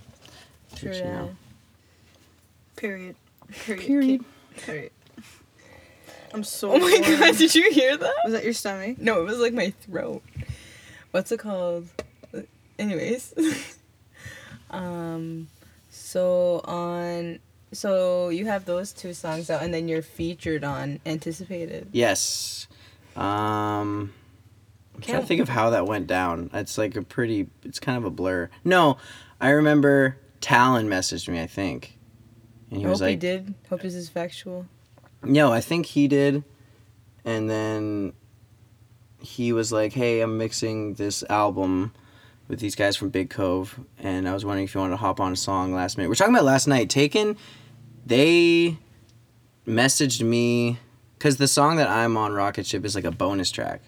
True 0.75 0.89
Which, 0.89 0.99
you 0.99 1.05
know. 1.05 1.35
Period. 2.75 3.15
Period. 3.65 3.85
Period. 3.85 4.25
kid. 4.55 4.65
Period. 4.65 4.91
I'm 6.33 6.43
so. 6.43 6.71
Oh 6.71 6.79
my 6.79 6.99
bored. 7.05 7.19
god, 7.19 7.37
did 7.37 7.53
you 7.53 7.71
hear 7.71 7.97
that? 7.97 8.13
Was 8.23 8.33
that 8.33 8.43
your 8.43 8.53
stomach? 8.53 8.97
No, 8.99 9.21
it 9.21 9.25
was 9.25 9.39
like 9.39 9.53
my 9.53 9.71
throat. 9.81 10.23
What's 11.11 11.31
it 11.31 11.39
called? 11.39 11.87
Anyways. 12.79 13.33
um 14.71 15.49
so 15.89 16.61
on 16.63 17.39
so 17.71 18.29
you 18.29 18.45
have 18.45 18.65
those 18.65 18.91
two 18.93 19.13
songs 19.13 19.49
out 19.49 19.61
and 19.63 19.73
then 19.73 19.87
you're 19.87 20.01
featured 20.01 20.63
on 20.63 20.99
Anticipated. 21.05 21.87
Yes. 21.91 22.67
Um 23.15 24.13
I'm 24.93 25.01
trying 25.01 25.13
Can't- 25.15 25.23
to 25.23 25.27
think 25.27 25.41
of 25.41 25.49
how 25.49 25.69
that 25.71 25.85
went 25.85 26.07
down. 26.07 26.49
It's 26.53 26.77
like 26.77 26.95
a 26.95 27.01
pretty 27.01 27.47
it's 27.63 27.79
kind 27.79 27.97
of 27.97 28.05
a 28.05 28.09
blur. 28.11 28.49
No, 28.63 28.97
I 29.39 29.49
remember 29.49 30.17
Talon 30.41 30.87
messaged 30.89 31.27
me, 31.29 31.41
I 31.41 31.47
think. 31.47 31.97
And 32.69 32.79
he 32.79 32.85
I 32.85 32.87
hope 32.87 32.99
was 33.01 33.09
he 33.09 33.15
did. 33.15 33.53
Hope 33.69 33.81
this 33.81 33.95
is 33.95 34.09
factual. 34.09 34.65
No, 35.23 35.51
I 35.51 35.61
think 35.61 35.85
he 35.85 36.07
did. 36.07 36.43
And 37.23 37.49
then 37.49 38.13
he 39.19 39.53
was 39.53 39.71
like, 39.71 39.93
"Hey, 39.93 40.21
I'm 40.21 40.37
mixing 40.39 40.95
this 40.95 41.23
album 41.29 41.93
with 42.47 42.59
these 42.59 42.73
guys 42.75 42.95
from 42.97 43.09
Big 43.09 43.29
Cove, 43.29 43.79
and 43.99 44.27
I 44.27 44.33
was 44.33 44.43
wondering 44.43 44.63
if 44.65 44.73
you 44.73 44.81
wanted 44.81 44.91
to 44.93 44.97
hop 44.97 45.19
on 45.19 45.31
a 45.33 45.35
song 45.35 45.73
last 45.75 45.97
minute." 45.97 46.09
We're 46.09 46.15
talking 46.15 46.33
about 46.33 46.45
last 46.45 46.67
night. 46.67 46.89
Taken, 46.89 47.37
they 48.05 48.77
messaged 49.67 50.21
me 50.21 50.79
because 51.17 51.37
the 51.37 51.47
song 51.47 51.77
that 51.77 51.87
I'm 51.87 52.17
on 52.17 52.33
Rocket 52.33 52.65
Ship 52.65 52.83
is 52.83 52.95
like 52.95 53.03
a 53.03 53.11
bonus 53.11 53.51
track, 53.51 53.81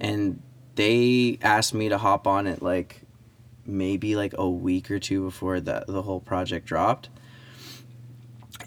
and 0.00 0.42
they 0.74 1.38
asked 1.42 1.74
me 1.74 1.88
to 1.88 1.98
hop 1.98 2.26
on 2.26 2.46
it 2.46 2.62
like 2.62 3.02
maybe 3.64 4.16
like 4.16 4.34
a 4.36 4.48
week 4.48 4.90
or 4.90 4.98
two 4.98 5.24
before 5.24 5.60
the 5.60 5.84
the 5.86 6.02
whole 6.02 6.20
project 6.20 6.66
dropped. 6.66 7.08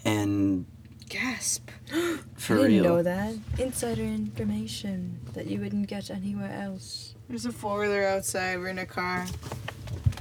And 0.05 0.65
Gasp. 1.09 1.69
for 2.35 2.53
I 2.53 2.57
didn't 2.57 2.71
real. 2.71 2.83
know 2.83 3.03
that. 3.03 3.35
Insider 3.57 4.03
information 4.03 5.19
that 5.33 5.47
you 5.47 5.59
wouldn't 5.59 5.87
get 5.87 6.09
anywhere 6.11 6.51
else. 6.51 7.15
There's 7.27 7.45
a 7.45 7.51
four 7.51 7.79
wheeler 7.79 8.05
outside. 8.05 8.59
We're 8.59 8.67
in 8.69 8.79
a 8.79 8.85
car. 8.85 9.25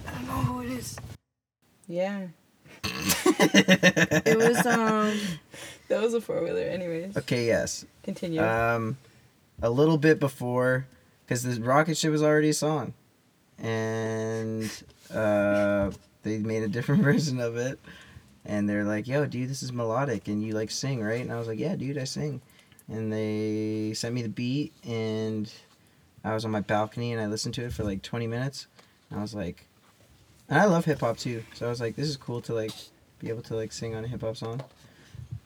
I 0.06 0.10
don't 0.12 0.26
know 0.26 0.32
who 0.32 0.62
it 0.62 0.70
is. 0.70 0.96
Yeah. 1.86 2.28
It 3.40 4.36
was 4.36 4.66
um 4.66 5.18
that 5.88 6.00
was 6.02 6.14
a 6.14 6.20
four 6.20 6.42
wheeler 6.42 6.62
anyways. 6.62 7.16
Okay, 7.16 7.46
yes. 7.46 7.84
Continue. 8.02 8.42
Um, 8.42 8.98
a 9.62 9.70
little 9.70 9.98
bit 9.98 10.20
before, 10.20 10.86
because 11.24 11.42
the 11.42 11.60
rocket 11.62 11.96
ship 11.96 12.10
was 12.10 12.22
already 12.22 12.50
a 12.50 12.54
song, 12.54 12.94
and 13.58 14.70
uh, 15.12 15.90
they 16.22 16.38
made 16.38 16.62
a 16.62 16.68
different 16.68 17.02
version 17.10 17.40
of 17.40 17.56
it, 17.56 17.78
and 18.44 18.68
they're 18.68 18.84
like, 18.84 19.06
"Yo, 19.06 19.26
dude, 19.26 19.48
this 19.48 19.62
is 19.62 19.72
melodic, 19.72 20.28
and 20.28 20.42
you 20.42 20.52
like 20.52 20.70
sing, 20.70 21.02
right?" 21.02 21.20
And 21.20 21.32
I 21.32 21.38
was 21.38 21.48
like, 21.48 21.58
"Yeah, 21.58 21.76
dude, 21.76 21.98
I 21.98 22.04
sing," 22.04 22.40
and 22.88 23.12
they 23.12 23.92
sent 23.94 24.14
me 24.14 24.22
the 24.22 24.28
beat, 24.28 24.72
and 24.86 25.52
I 26.24 26.34
was 26.34 26.44
on 26.44 26.50
my 26.50 26.60
balcony 26.60 27.12
and 27.12 27.20
I 27.22 27.26
listened 27.26 27.54
to 27.54 27.64
it 27.64 27.72
for 27.72 27.84
like 27.84 28.02
twenty 28.02 28.26
minutes, 28.26 28.66
and 29.10 29.18
I 29.18 29.22
was 29.22 29.34
like, 29.34 29.66
and 30.48 30.58
I 30.58 30.64
love 30.64 30.84
hip 30.84 31.00
hop 31.00 31.16
too, 31.18 31.44
so 31.54 31.66
I 31.66 31.68
was 31.68 31.80
like, 31.80 31.96
this 31.96 32.08
is 32.08 32.16
cool 32.16 32.40
to 32.42 32.54
like 32.54 32.72
be 33.18 33.28
able 33.28 33.42
to 33.42 33.56
like 33.56 33.72
sing 33.72 33.94
on 33.94 34.04
a 34.04 34.08
hip 34.08 34.22
hop 34.22 34.36
song. 34.36 34.60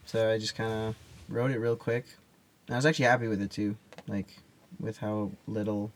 So 0.05 0.31
I 0.31 0.37
just 0.37 0.55
kind 0.55 0.71
of 0.71 0.95
wrote 1.29 1.51
it 1.51 1.59
real 1.59 1.75
quick. 1.75 2.05
And 2.67 2.75
I 2.75 2.77
was 2.77 2.85
actually 2.85 3.05
happy 3.05 3.27
with 3.27 3.41
it 3.41 3.51
too, 3.51 3.75
like 4.07 4.27
with 4.79 4.97
how 4.97 5.31
little, 5.47 5.91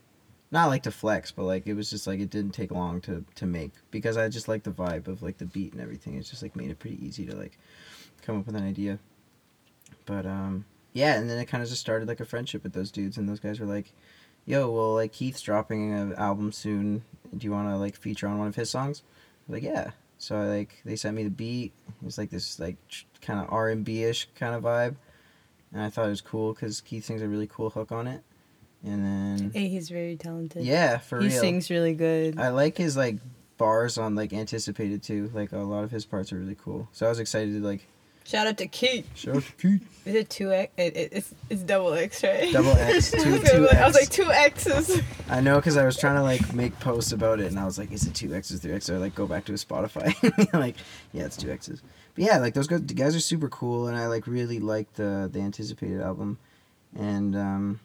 not 0.51 0.67
like 0.67 0.83
to 0.83 0.91
flex, 0.91 1.31
but 1.31 1.43
like 1.43 1.67
it 1.67 1.73
was 1.73 1.89
just 1.89 2.07
like 2.07 2.19
it 2.19 2.29
didn't 2.29 2.53
take 2.53 2.71
long 2.71 3.01
to 3.01 3.23
to 3.35 3.45
make 3.45 3.71
because 3.91 4.17
I 4.17 4.27
just 4.29 4.47
like 4.47 4.63
the 4.63 4.71
vibe 4.71 5.07
of 5.07 5.21
like 5.21 5.37
the 5.37 5.45
beat 5.45 5.73
and 5.73 5.81
everything. 5.81 6.15
It's 6.15 6.29
just 6.29 6.41
like 6.41 6.55
made 6.55 6.71
it 6.71 6.79
pretty 6.79 7.03
easy 7.05 7.25
to 7.25 7.35
like 7.35 7.57
come 8.21 8.39
up 8.39 8.45
with 8.45 8.55
an 8.55 8.67
idea. 8.67 8.99
But 10.05 10.25
um 10.25 10.65
yeah, 10.93 11.19
and 11.19 11.29
then 11.29 11.37
it 11.37 11.45
kind 11.45 11.61
of 11.61 11.69
just 11.69 11.81
started 11.81 12.07
like 12.07 12.19
a 12.19 12.25
friendship 12.25 12.63
with 12.63 12.73
those 12.73 12.91
dudes, 12.91 13.17
and 13.17 13.29
those 13.29 13.39
guys 13.39 13.59
were 13.59 13.67
like, 13.67 13.91
"Yo, 14.47 14.71
well, 14.71 14.95
like 14.95 15.11
Keith's 15.11 15.41
dropping 15.41 15.93
an 15.93 16.15
album 16.15 16.51
soon. 16.51 17.03
Do 17.37 17.45
you 17.45 17.51
want 17.51 17.69
to 17.69 17.77
like 17.77 17.95
feature 17.95 18.27
on 18.27 18.39
one 18.39 18.47
of 18.47 18.55
his 18.55 18.71
songs?" 18.71 19.03
I 19.05 19.51
was 19.51 19.61
like, 19.61 19.63
"Yeah." 19.63 19.91
So 20.17 20.35
I 20.35 20.45
like 20.45 20.81
they 20.83 20.95
sent 20.95 21.15
me 21.15 21.23
the 21.23 21.29
beat. 21.29 21.73
It 22.01 22.05
was 22.05 22.17
like 22.17 22.31
this 22.31 22.59
like 22.59 22.77
kind 23.21 23.39
of 23.39 23.45
R 23.53 23.69
and 23.69 23.85
B 23.85 24.03
ish 24.03 24.27
kind 24.33 24.55
of 24.55 24.63
vibe, 24.63 24.95
and 25.71 25.83
I 25.83 25.89
thought 25.91 26.07
it 26.07 26.09
was 26.09 26.21
cool 26.21 26.53
because 26.53 26.81
Keith 26.81 27.05
sings 27.05 27.21
a 27.21 27.27
really 27.27 27.45
cool 27.47 27.69
hook 27.69 27.91
on 27.91 28.07
it. 28.07 28.23
And 28.83 29.03
then 29.05 29.51
hey, 29.53 29.67
he's 29.67 29.89
very 29.89 30.15
talented. 30.15 30.63
yeah, 30.63 30.97
for 30.97 31.19
he 31.19 31.25
real, 31.25 31.33
He 31.33 31.39
sings 31.39 31.69
really 31.69 31.93
good. 31.93 32.39
I 32.39 32.49
like 32.49 32.77
his 32.77 32.95
like 32.95 33.17
bars 33.57 33.97
on 33.97 34.15
like 34.15 34.33
anticipated 34.33 35.03
too. 35.03 35.29
Like 35.33 35.51
a 35.51 35.57
lot 35.57 35.83
of 35.83 35.91
his 35.91 36.05
parts 36.05 36.31
are 36.31 36.37
really 36.37 36.55
cool. 36.55 36.87
So 36.93 37.05
I 37.05 37.09
was 37.09 37.19
excited 37.19 37.53
to 37.53 37.59
like 37.67 37.87
Shout 38.27 38.45
out 38.45 38.57
to 38.57 38.67
Keith. 38.67 39.09
show 39.15 39.35
out 39.37 39.43
to 39.43 39.51
Keith. 39.53 40.01
Is 40.05 40.15
it 40.15 40.29
two 40.29 40.51
X? 40.51 40.73
It, 40.75 40.97
it, 40.97 41.09
it's 41.13 41.33
it's 41.49 41.61
double 41.61 41.93
X, 41.93 42.23
right? 42.23 42.51
Double 42.51 42.71
X, 42.71 43.13
I 43.15 43.23
two 43.23 43.31
was 43.31 43.41
two 43.49 43.55
be 43.57 43.59
like- 43.63 43.85
was 43.85 43.95
like 43.95 44.09
two 44.09 44.29
X's. 44.31 45.01
I 45.29 45.39
know 45.39 45.55
because 45.55 45.77
I 45.77 45.85
was 45.85 45.97
trying 45.97 46.15
to 46.17 46.23
like 46.23 46.53
make 46.53 46.77
posts 46.81 47.13
about 47.13 47.39
it, 47.39 47.45
and 47.47 47.57
I 47.57 47.63
was 47.63 47.77
like, 47.77 47.91
"Is 47.93 48.05
it 48.05 48.13
two 48.13 48.33
X's, 48.33 48.59
three 48.59 48.73
X's?" 48.73 48.87
So 48.87 48.95
I 48.95 48.97
like 48.97 49.15
go 49.15 49.27
back 49.27 49.45
to 49.45 49.53
his 49.53 49.63
Spotify, 49.63 50.13
like, 50.53 50.75
yeah, 51.13 51.23
it's 51.23 51.37
two 51.37 51.49
X's. 51.49 51.81
But 52.15 52.23
yeah, 52.25 52.37
like 52.39 52.53
those 52.53 52.67
guys 52.67 53.15
are 53.15 53.19
super 53.21 53.47
cool, 53.47 53.87
and 53.87 53.95
I 53.97 54.07
like 54.07 54.27
really 54.27 54.59
like 54.59 54.91
the 54.95 55.29
the 55.31 55.39
anticipated 55.39 56.01
album, 56.01 56.37
and 56.97 57.33
um, 57.35 57.79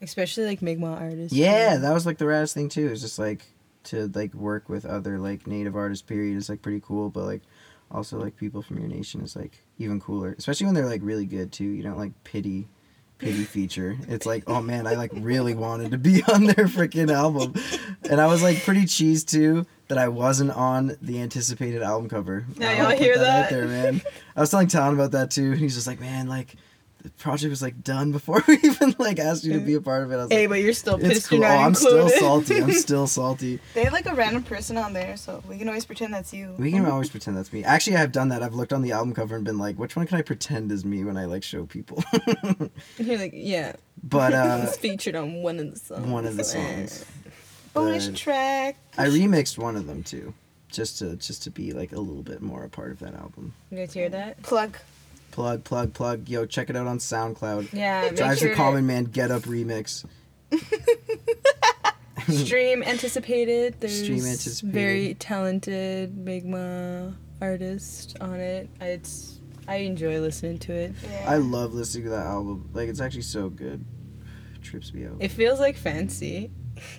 Especially 0.00 0.46
like 0.46 0.62
Mi'kmaq 0.62 1.00
artists. 1.00 1.36
yeah, 1.36 1.76
that 1.76 1.92
was 1.92 2.06
like 2.06 2.16
the 2.18 2.24
raddest 2.24 2.54
thing 2.54 2.68
too. 2.70 2.88
It's 2.88 3.02
just 3.02 3.18
like 3.18 3.44
to 3.84 4.10
like 4.14 4.32
work 4.34 4.68
with 4.70 4.86
other 4.86 5.18
like 5.18 5.46
native 5.46 5.76
artists. 5.76 6.02
Period 6.02 6.36
is 6.38 6.48
like 6.48 6.62
pretty 6.62 6.80
cool, 6.80 7.10
but 7.10 7.24
like 7.24 7.42
also 7.92 8.18
like 8.18 8.36
people 8.36 8.62
from 8.62 8.78
your 8.78 8.88
nation 8.88 9.20
is 9.20 9.36
like 9.36 9.64
even 9.78 10.00
cooler, 10.00 10.34
especially 10.38 10.66
when 10.66 10.74
they're 10.74 10.86
like 10.86 11.02
really 11.04 11.26
good 11.26 11.52
too. 11.52 11.64
You 11.64 11.82
don't 11.82 11.98
like 11.98 12.12
pity 12.24 12.68
pity 13.18 13.44
feature. 13.44 13.96
It's 14.08 14.26
like, 14.26 14.44
oh 14.46 14.60
man, 14.60 14.86
I 14.86 14.94
like 14.94 15.12
really 15.14 15.54
wanted 15.54 15.92
to 15.92 15.98
be 15.98 16.22
on 16.32 16.44
their 16.44 16.66
freaking 16.66 17.12
album. 17.12 17.54
And 18.10 18.20
I 18.20 18.26
was 18.26 18.42
like 18.42 18.62
pretty 18.64 18.82
cheesed 18.82 19.28
too 19.28 19.66
that 19.88 19.98
I 19.98 20.08
wasn't 20.08 20.50
on 20.50 20.96
the 21.00 21.20
anticipated 21.20 21.82
album 21.82 22.08
cover. 22.08 22.46
Now 22.56 22.70
I 22.70 22.74
y'all 22.74 22.98
hear 22.98 23.14
out 23.14 23.20
that? 23.20 23.50
there, 23.50 23.66
man. 23.66 24.02
I 24.36 24.40
was 24.40 24.50
telling 24.50 24.68
Town 24.68 24.94
about 24.94 25.12
that 25.12 25.30
too, 25.30 25.52
and 25.52 25.58
he's 25.58 25.74
just 25.74 25.86
like, 25.86 26.00
man, 26.00 26.28
like 26.28 26.56
the 27.02 27.10
project 27.10 27.50
was 27.50 27.60
like 27.62 27.82
done 27.82 28.12
before 28.12 28.42
we 28.48 28.58
even 28.62 28.94
like 28.98 29.18
asked 29.18 29.42
you 29.44 29.54
to 29.54 29.58
be 29.60 29.74
a 29.74 29.80
part 29.80 30.04
of 30.04 30.12
it. 30.12 30.14
I 30.14 30.18
was 30.18 30.30
Hey, 30.30 30.42
like, 30.42 30.48
but 30.50 30.60
you're 30.62 30.72
still 30.72 30.94
it's 30.96 31.08
pissed 31.08 31.28
cool. 31.30 31.38
you're 31.40 31.48
Oh, 31.48 31.56
I'm 31.58 31.74
still 31.74 32.08
salty. 32.08 32.58
I'm 32.62 32.70
still 32.88 33.06
salty. 33.06 33.58
They 33.74 33.84
have 33.84 33.92
like 33.92 34.06
a 34.06 34.14
random 34.14 34.42
person 34.44 34.76
on 34.76 34.92
there, 34.92 35.16
so 35.16 35.42
we 35.48 35.58
can 35.58 35.68
always 35.68 35.84
pretend 35.84 36.14
that's 36.14 36.32
you. 36.32 36.54
We 36.58 36.70
can 36.70 36.86
always 36.86 37.10
pretend 37.10 37.36
that's 37.36 37.52
me. 37.52 37.64
Actually, 37.64 37.96
I've 37.96 38.12
done 38.12 38.28
that. 38.28 38.42
I've 38.42 38.54
looked 38.54 38.72
on 38.72 38.82
the 38.82 38.92
album 38.92 39.14
cover 39.14 39.34
and 39.36 39.44
been 39.44 39.58
like, 39.58 39.76
which 39.78 39.96
one 39.96 40.06
can 40.06 40.18
I 40.18 40.22
pretend 40.22 40.70
is 40.70 40.84
me 40.84 41.02
when 41.04 41.16
I 41.16 41.24
like 41.24 41.42
show 41.42 41.64
people? 41.66 42.02
you're 42.98 43.18
like, 43.18 43.32
yeah. 43.34 43.74
but 44.04 44.32
uh, 44.32 44.60
it's 44.62 44.76
featured 44.76 45.16
on 45.16 45.42
one 45.42 45.58
of 45.58 45.72
the 45.72 45.78
songs. 45.78 46.06
one 46.06 46.26
of 46.26 46.36
the 46.36 46.44
songs. 46.44 47.04
Bonus 47.74 48.06
But 48.08 48.16
track. 48.16 48.76
I 48.98 49.06
remixed 49.06 49.58
one 49.58 49.76
of 49.76 49.86
them 49.86 50.02
too, 50.02 50.34
just 50.70 50.98
to 50.98 51.16
just 51.16 51.42
to 51.44 51.50
be 51.50 51.72
like 51.72 51.92
a 51.92 51.98
little 51.98 52.22
bit 52.22 52.42
more 52.42 52.64
a 52.64 52.68
part 52.68 52.92
of 52.92 52.98
that 53.00 53.14
album. 53.14 53.54
You 53.70 53.78
guys 53.78 53.94
hear 53.94 54.08
that? 54.10 54.42
Plug. 54.42 54.76
Plug, 55.32 55.64
plug, 55.64 55.94
plug. 55.94 56.28
Yo, 56.28 56.46
check 56.46 56.70
it 56.70 56.76
out 56.76 56.86
on 56.86 56.98
SoundCloud. 56.98 57.72
Yeah. 57.72 58.02
Make 58.02 58.16
Drives 58.16 58.38
sure 58.38 58.50
the 58.50 58.54
Common 58.54 58.86
Man 58.86 59.04
Get 59.04 59.30
Up 59.30 59.42
remix. 59.42 60.04
Stream 62.28 62.82
anticipated. 62.82 63.76
There's 63.80 64.02
Stream 64.02 64.24
anticipated. 64.24 64.72
very 64.72 65.14
talented 65.14 66.16
Mi'kmaq 66.16 67.14
artist 67.40 68.16
on 68.20 68.38
it. 68.38 68.68
It's 68.80 69.40
I 69.66 69.76
enjoy 69.76 70.20
listening 70.20 70.58
to 70.60 70.72
it. 70.72 70.92
Yeah. 71.10 71.24
I 71.26 71.38
love 71.38 71.72
listening 71.74 72.04
to 72.04 72.10
that 72.10 72.26
album. 72.26 72.68
Like 72.72 72.88
it's 72.88 73.00
actually 73.00 73.22
so 73.22 73.48
good. 73.48 73.84
Trips 74.62 74.92
me 74.92 75.06
out. 75.06 75.16
It 75.18 75.28
feels 75.32 75.58
like 75.60 75.76
fancy. 75.76 76.50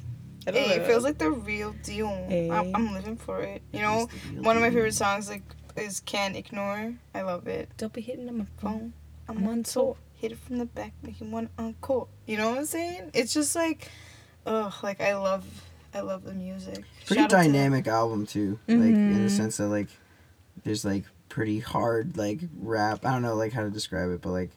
Hey, 0.46 0.72
it 0.76 0.86
feels 0.86 1.06
like 1.06 1.17
the 1.19 1.32
real 1.32 1.74
deal. 1.84 2.10
Hey. 2.28 2.52
I'm, 2.52 2.76
I'm 2.76 2.93
living 2.93 3.15
for 3.15 3.39
it. 3.39 3.62
You 3.72 3.80
know, 3.80 4.10
It's 4.12 4.24
the 4.26 4.34
real 4.34 4.43
one 4.43 4.58
of 4.58 4.62
my 4.62 4.72
favorite 4.72 4.93
songs 4.93 5.30
like 5.30 5.41
is 5.78 6.00
"Can't 6.02 6.36
Ignore." 6.36 6.94
I 7.16 7.22
love 7.22 7.48
it. 7.48 7.70
Don't 7.78 7.94
be 7.94 8.02
hitting 8.02 8.28
on 8.30 8.38
my 8.40 8.46
phone. 8.58 8.72
Phone. 8.72 8.94
I'm, 9.30 9.38
I'm 9.38 9.44
on 9.48 9.50
on 9.60 9.64
tour. 9.64 9.96
Hit 10.16 10.32
it 10.34 10.40
from 10.40 10.58
the 10.58 10.66
back, 10.66 10.94
make 11.04 11.20
him 11.22 11.32
want 11.32 11.50
encore. 11.58 12.08
You 12.26 12.38
know 12.38 12.50
what 12.52 12.60
I'm 12.60 12.66
saying? 12.66 13.12
It's 13.14 13.34
just 13.34 13.56
like, 13.56 13.90
ugh, 14.46 14.74
like 14.82 15.02
I 15.02 15.16
love, 15.18 15.46
I 15.94 16.00
love 16.02 16.24
the 16.24 16.34
music. 16.34 16.84
pretty 17.06 17.22
Shout 17.22 17.34
out 17.34 17.44
to- 17.44 17.48
dynamic 17.52 17.88
album 17.88 18.26
too 18.26 18.58
like 18.68 18.78
in 18.80 19.24
the 19.24 19.30
sense 19.30 19.58
that 19.58 19.68
like 19.68 19.90
there's 20.64 20.86
like 20.86 21.04
pretty 21.30 21.60
hard 21.60 22.16
like 22.16 22.40
rap 22.60 23.06
i 23.06 23.12
don't 23.12 23.22
know 23.24 23.34
like 23.36 23.52
how 23.54 23.64
to 23.64 23.70
describe 23.72 24.12
it 24.12 24.22
but 24.22 24.30
like 24.30 24.52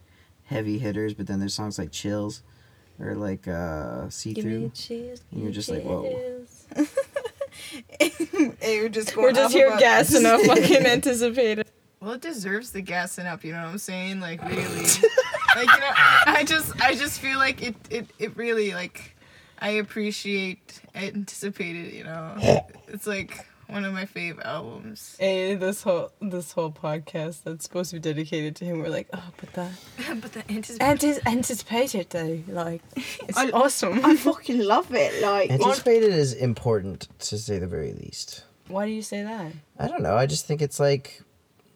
heavy 0.44 0.78
hitters 0.78 1.14
but 1.14 1.26
then 1.26 1.38
there's 1.40 1.54
songs 1.54 1.78
like 1.78 1.90
chills 1.90 2.42
or 3.00 3.14
like 3.14 3.48
uh 3.48 4.08
see 4.10 4.34
Give 4.34 4.44
me 4.44 4.50
through 4.58 4.70
chills. 4.74 5.22
And 5.32 5.42
you're 5.42 5.52
just 5.52 5.68
like, 5.70 5.82
whoa. 5.82 6.44
whoa. 7.72 8.52
hey, 8.60 8.80
we're 8.80 8.88
just 8.88 9.14
going 9.14 9.26
We're 9.26 9.32
just 9.32 9.46
off 9.46 9.52
here 9.52 9.66
about- 9.68 9.80
gassing 9.80 10.26
up 10.26 10.40
fucking 10.46 10.86
anticipated. 10.86 11.66
Well, 12.00 12.12
it 12.12 12.20
deserves 12.20 12.70
the 12.72 12.82
gassing 12.82 13.26
up. 13.26 13.42
You 13.44 13.52
know 13.52 13.62
what 13.62 13.68
I'm 13.70 13.78
saying? 13.78 14.20
Like 14.20 14.42
really, 14.44 14.82
like 15.56 15.68
you 15.68 15.80
know, 15.80 15.92
I 16.26 16.44
just, 16.46 16.80
I 16.80 16.94
just 16.94 17.20
feel 17.20 17.38
like 17.38 17.62
it, 17.62 17.74
it, 17.90 18.06
it 18.18 18.36
really 18.36 18.72
like, 18.74 19.16
I 19.58 19.70
appreciate 19.70 20.80
anticipated. 20.94 21.92
You 21.94 22.04
know, 22.04 22.62
it's 22.88 23.06
like 23.06 23.46
one 23.68 23.84
of 23.84 23.92
my 23.92 24.04
fave 24.04 24.44
albums. 24.44 25.16
Hey, 25.18 25.54
this 25.54 25.82
whole 25.82 26.12
this 26.20 26.52
whole 26.52 26.70
podcast 26.70 27.42
that's 27.44 27.64
supposed 27.64 27.90
to 27.90 27.96
be 27.96 28.00
dedicated 28.00 28.56
to 28.56 28.64
him, 28.64 28.78
we're 28.80 28.88
like, 28.88 29.08
oh, 29.12 29.22
but 29.36 29.52
that. 29.54 29.70
but 30.20 30.32
the 30.32 30.40
anticipated, 30.50 30.82
antis- 30.82 31.20
anticipated 31.26 32.10
though, 32.10 32.42
like, 32.48 32.82
it's 32.94 33.36
I- 33.36 33.50
awesome. 33.50 34.04
I 34.04 34.16
fucking 34.16 34.58
love 34.60 34.92
it. 34.94 35.22
Like, 35.22 35.50
Anticipated 35.50 36.10
is 36.12 36.32
important 36.32 37.08
to 37.20 37.38
say 37.38 37.58
the 37.58 37.66
very 37.66 37.92
least. 37.92 38.44
Why 38.68 38.86
do 38.86 38.92
you 38.92 39.02
say 39.02 39.22
that? 39.22 39.52
I 39.78 39.88
don't 39.88 40.02
know. 40.02 40.16
I 40.16 40.26
just 40.26 40.46
think 40.46 40.60
it's 40.62 40.80
like 40.80 41.22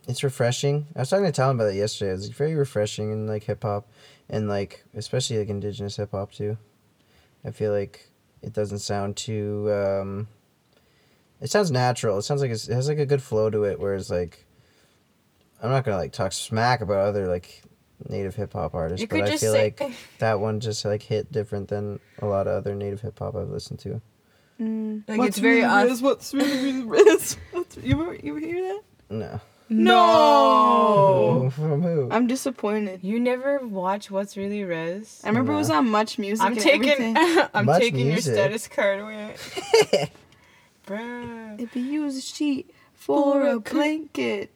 it's 0.09 0.25
refreshing. 0.25 0.87
I 0.97 1.01
was 1.01 1.11
talking 1.11 1.25
to 1.27 1.33
Talon 1.33 1.57
about 1.57 1.73
it 1.73 1.77
yesterday. 1.77 2.13
It's 2.13 2.27
very 2.27 2.55
refreshing 2.55 3.13
in 3.13 3.27
like 3.27 3.45
hip 3.45 3.63
hop 3.63 3.87
and 4.29 4.49
like 4.49 4.85
especially 4.95 5.39
like 5.39 5.49
indigenous 5.49 5.97
hip 5.97 6.11
hop 6.13 6.33
too. 6.33 6.57
I 7.45 7.53
feel 7.53 7.73
like 7.73 8.09
it 8.43 8.53
doesn't 8.53 8.81
sound 8.81 9.17
too 9.17 9.71
um 9.73 10.29
it 11.41 11.51
sounds 11.51 11.71
natural. 11.71 12.19
It 12.19 12.23
sounds 12.23 12.41
like 12.43 12.51
it's, 12.51 12.69
it 12.69 12.75
has 12.75 12.89
like 12.89 12.99
a 12.99 13.07
good 13.07 13.23
flow 13.23 13.51
to 13.51 13.65
it 13.65 13.79
whereas 13.81 14.11
like 14.11 14.45
I'm 15.63 15.71
not 15.71 15.85
going 15.85 15.95
to 15.95 15.99
like 16.01 16.13
talk 16.13 16.33
smack 16.33 16.81
about 16.81 16.99
other 17.01 17.27
like 17.27 17.63
native 18.09 18.35
hip 18.35 18.53
hop 18.55 18.75
artists, 18.75 19.03
You 19.03 19.09
but 19.09 19.17
could 19.17 19.25
I 19.25 19.31
just 19.31 19.43
feel 19.43 19.53
say- 19.53 19.75
like 19.79 19.93
that 20.19 20.41
one 20.41 20.61
just 20.61 20.85
like 20.85 21.03
hit 21.03 21.31
different 21.31 21.69
than 21.69 22.01
a 22.21 22.27
lot 22.27 22.47
of 22.47 22.55
other 22.55 22.75
native 22.75 23.01
hip 23.03 23.19
hop 23.19 23.37
I've 23.37 23.49
listened 23.51 23.79
to. 23.81 24.01
Mm, 24.61 25.03
like, 25.09 25.21
it's 25.29 25.39
very 25.39 25.63
us. 25.65 26.01
What's 26.03 26.33
really 26.35 26.81
is? 27.11 27.37
What's 27.53 27.77
you 27.79 28.01
ever, 28.01 28.15
you 28.15 28.33
ever 28.37 28.41
hear 28.41 28.61
that? 28.63 28.81
No. 29.11 29.41
No. 29.71 31.41
Who- 31.45 31.51
From 31.63 31.83
who? 31.83 32.09
I'm 32.11 32.27
disappointed. 32.27 33.01
You 33.03 33.21
never 33.21 33.59
watch 33.67 34.11
What's 34.11 34.37
Really 34.37 34.65
Res? 34.65 35.21
I 35.25 35.29
remember 35.29 35.53
it 35.53 35.57
was 35.57 35.71
on 35.71 35.89
Much 35.91 36.19
Music. 36.19 36.45
I'm 36.45 36.53
and 36.53 36.61
taking 36.61 36.91
everything. 36.91 37.17
I'm 37.55 37.67
Much 37.67 37.81
taking 37.81 38.07
music. 38.09 38.35
your 38.35 38.37
status 38.37 38.69
card 38.69 39.01
away. 39.01 39.37
Bruh. 40.91 41.61
If 41.61 41.77
you 41.77 41.83
use 41.83 42.17
a 42.17 42.21
sheet 42.21 42.75
for 42.95 43.47
a 43.47 43.61
blanket. 43.61 44.51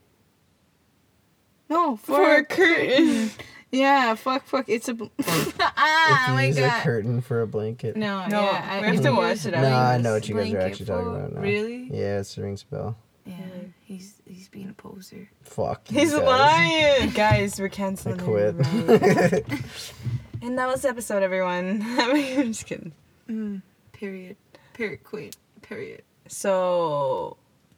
No, 1.69 1.97
for, 1.97 2.17
For 2.17 2.35
a 2.35 2.39
a 2.41 2.45
curtain. 2.45 3.31
Yeah, 3.71 4.15
fuck, 4.15 4.45
fuck. 4.45 4.69
It's 4.69 4.89
a. 4.89 4.95
Bl- 4.95 5.07
if 5.19 5.57
ah, 5.61 6.29
you 6.29 6.35
my 6.35 6.47
use 6.47 6.59
god. 6.59 6.81
a 6.81 6.83
curtain 6.83 7.21
for 7.21 7.43
a 7.43 7.47
blanket. 7.47 7.97
No, 7.97 8.27
No, 8.27 8.43
yeah, 8.43 8.69
I, 8.71 8.81
we 8.81 8.87
have 8.89 9.03
to 9.03 9.11
you 9.11 9.17
watch 9.17 9.47
it 9.47 9.55
a 9.55 9.61
No, 9.63 9.77
I 9.77 9.99
know 9.99 10.13
what 10.15 10.29
you 10.29 10.35
guys 10.35 10.49
are 10.49 10.51
blanket 10.51 10.71
actually 10.71 10.87
talking 10.87 11.09
about 11.09 11.33
now. 11.33 11.41
Really? 11.41 11.89
Yeah, 11.93 12.21
it's 12.21 12.37
rings 12.37 12.65
a 12.71 12.75
bell. 12.75 12.97
Yeah, 13.27 13.37
he's 13.85 14.15
he's 14.27 14.49
being 14.49 14.69
a 14.69 14.75
poser. 14.75 15.31
Fuck. 15.43 15.91
you 15.91 16.01
He's 16.01 16.13
guys. 16.13 16.23
lying. 16.25 17.11
Guys, 17.15 17.59
we're 17.59 17.69
canceling. 17.71 18.21
I 18.21 18.25
canceling 18.25 19.01
quit. 19.01 19.49
him, 19.49 19.65
and 20.43 20.59
that 20.59 20.69
was 20.69 20.83
the 20.83 20.91
episode, 20.91 21.23
everyone. 21.23 21.83
I'm 21.99 22.53
just 22.53 22.67
kidding. 22.67 22.93
Mm, 23.29 23.63
period. 23.93 24.37
Period. 24.75 25.03
Quit. 25.05 25.37
Period. 25.63 26.03
So, 26.35 27.37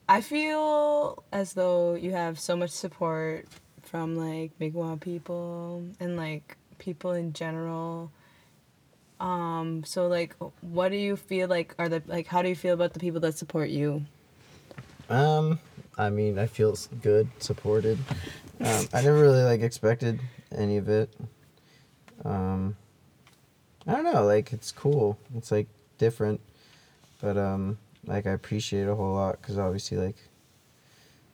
I 0.09 0.23
feel 0.23 1.23
as 1.31 1.53
though 1.53 1.95
you 1.95 2.13
have 2.13 2.41
so 2.41 2.57
much 2.57 2.71
support 2.71 3.45
from 3.83 4.17
like 4.17 4.53
Wow 4.59 4.97
people 4.99 5.85
and 6.01 6.17
like 6.17 6.57
people 6.79 7.13
in 7.13 7.35
general. 7.35 8.11
Um, 9.21 9.85
so 9.85 10.07
like, 10.07 10.35
what 10.63 10.89
do 10.89 10.97
you 10.97 11.17
feel 11.17 11.49
like 11.49 11.75
are 11.79 11.91
the 11.91 12.03
like? 12.07 12.29
How 12.29 12.41
do 12.41 12.49
you 12.49 12.57
feel 12.57 12.73
about 12.73 12.95
the 12.95 12.99
people 12.99 13.21
that 13.21 13.37
support 13.37 13.69
you? 13.69 14.07
Um, 15.11 15.59
I 15.99 16.09
mean, 16.09 16.39
I 16.39 16.47
feel 16.47 16.79
good, 17.03 17.29
supported. 17.39 17.99
Um, 18.59 18.89
I 18.95 19.03
never 19.03 19.21
really 19.21 19.43
like 19.43 19.61
expected 19.61 20.19
any 20.51 20.79
of 20.79 20.89
it. 20.89 21.13
Um, 22.25 22.75
I 23.87 23.93
don't 23.93 24.05
know, 24.05 24.25
like 24.25 24.55
it's 24.55 24.73
cool. 24.73 25.19
It's 25.37 25.53
like 25.53 25.69
different, 25.99 26.41
but 27.21 27.37
um, 27.37 27.77
like 28.07 28.27
I 28.27 28.31
appreciate 28.31 28.83
it 28.85 28.89
a 28.89 28.95
whole 28.95 29.15
lot 29.15 29.41
because 29.41 29.59
obviously 29.59 29.97
like 29.99 30.17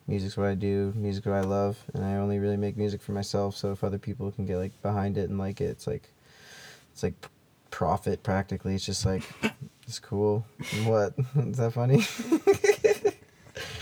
music's 0.07 0.37
what 0.37 0.47
I 0.47 0.55
do, 0.55 0.93
music's 0.97 1.27
what 1.27 1.37
I 1.37 1.41
love, 1.43 1.79
and 1.95 2.05
I 2.05 2.17
only 2.17 2.39
really 2.39 2.57
make 2.57 2.77
music 2.77 3.01
for 3.03 3.13
myself. 3.13 3.57
So 3.57 3.73
if 3.73 3.85
other 3.85 3.99
people 3.99 4.31
can 4.33 4.47
get 4.47 4.57
like 4.57 4.81
behind 4.83 5.17
it 5.19 5.29
and 5.31 5.39
like 5.39 5.61
it, 5.61 5.67
it's 5.67 5.87
like 5.87 6.09
it's 6.93 7.03
like 7.03 7.15
profit 7.71 8.23
practically. 8.23 8.75
It's 8.75 8.85
just 8.87 9.05
like 9.07 9.23
it's 9.87 9.99
cool. 9.99 10.45
What 10.85 11.15
is 11.37 11.57
that 11.59 11.73
funny? 11.73 12.05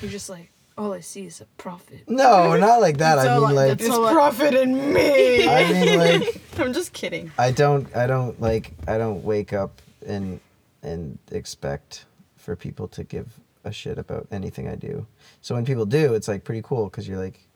You're 0.01 0.11
just 0.11 0.31
like, 0.31 0.51
all 0.79 0.93
I 0.95 1.01
see 1.01 1.27
is 1.27 1.41
a 1.43 1.47
profit. 1.59 2.09
No, 2.09 2.57
not 2.57 2.81
like 2.81 2.97
that. 2.99 3.17
That's 3.17 3.29
I 3.29 3.37
mean, 3.39 3.45
I- 3.49 3.53
like, 3.53 3.79
that's 3.79 3.91
all 3.91 4.07
I- 4.07 4.13
profit 4.13 4.55
in 4.55 4.93
me. 4.95 5.47
I 5.47 5.71
mean, 5.73 5.99
like, 5.99 6.41
I'm 6.59 6.73
just 6.73 6.93
kidding. 6.95 7.31
I 7.39 7.51
don't, 7.51 7.95
I 7.95 8.07
don't 8.07 8.41
like, 8.41 8.73
I 8.89 8.97
don't 8.99 9.23
wake 9.23 9.53
up 9.53 9.81
and 10.07 10.41
and 10.83 11.19
expect 11.31 12.07
for 12.51 12.57
people 12.57 12.89
to 12.89 13.05
give 13.05 13.39
a 13.63 13.71
shit 13.71 13.97
about 13.97 14.27
anything 14.33 14.67
I 14.67 14.75
do. 14.75 15.07
So 15.41 15.55
when 15.55 15.65
people 15.65 15.87
do, 15.87 16.15
it's 16.15 16.27
like 16.27 16.43
pretty 16.43 16.63
cool 16.63 16.87
because 16.87 17.07
you're 17.07 17.17
like, 17.17 17.47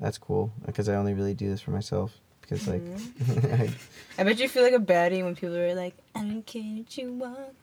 that's 0.00 0.18
cool 0.18 0.52
because 0.66 0.88
I 0.88 0.96
only 0.96 1.14
really 1.14 1.34
do 1.34 1.48
this 1.48 1.60
for 1.60 1.70
myself 1.70 2.18
because 2.40 2.66
like, 2.66 2.82
mm-hmm. 2.82 3.62
I, 4.18 4.20
I 4.20 4.24
bet 4.24 4.40
you 4.40 4.48
feel 4.48 4.64
like 4.64 4.72
a 4.72 4.80
baddie 4.80 5.22
when 5.22 5.36
people 5.36 5.56
are 5.56 5.72
like, 5.76 5.94
I 6.16 6.22
don't 6.22 6.44
care 6.44 6.64
what 6.64 6.98
you 6.98 7.12
want. 7.12 7.54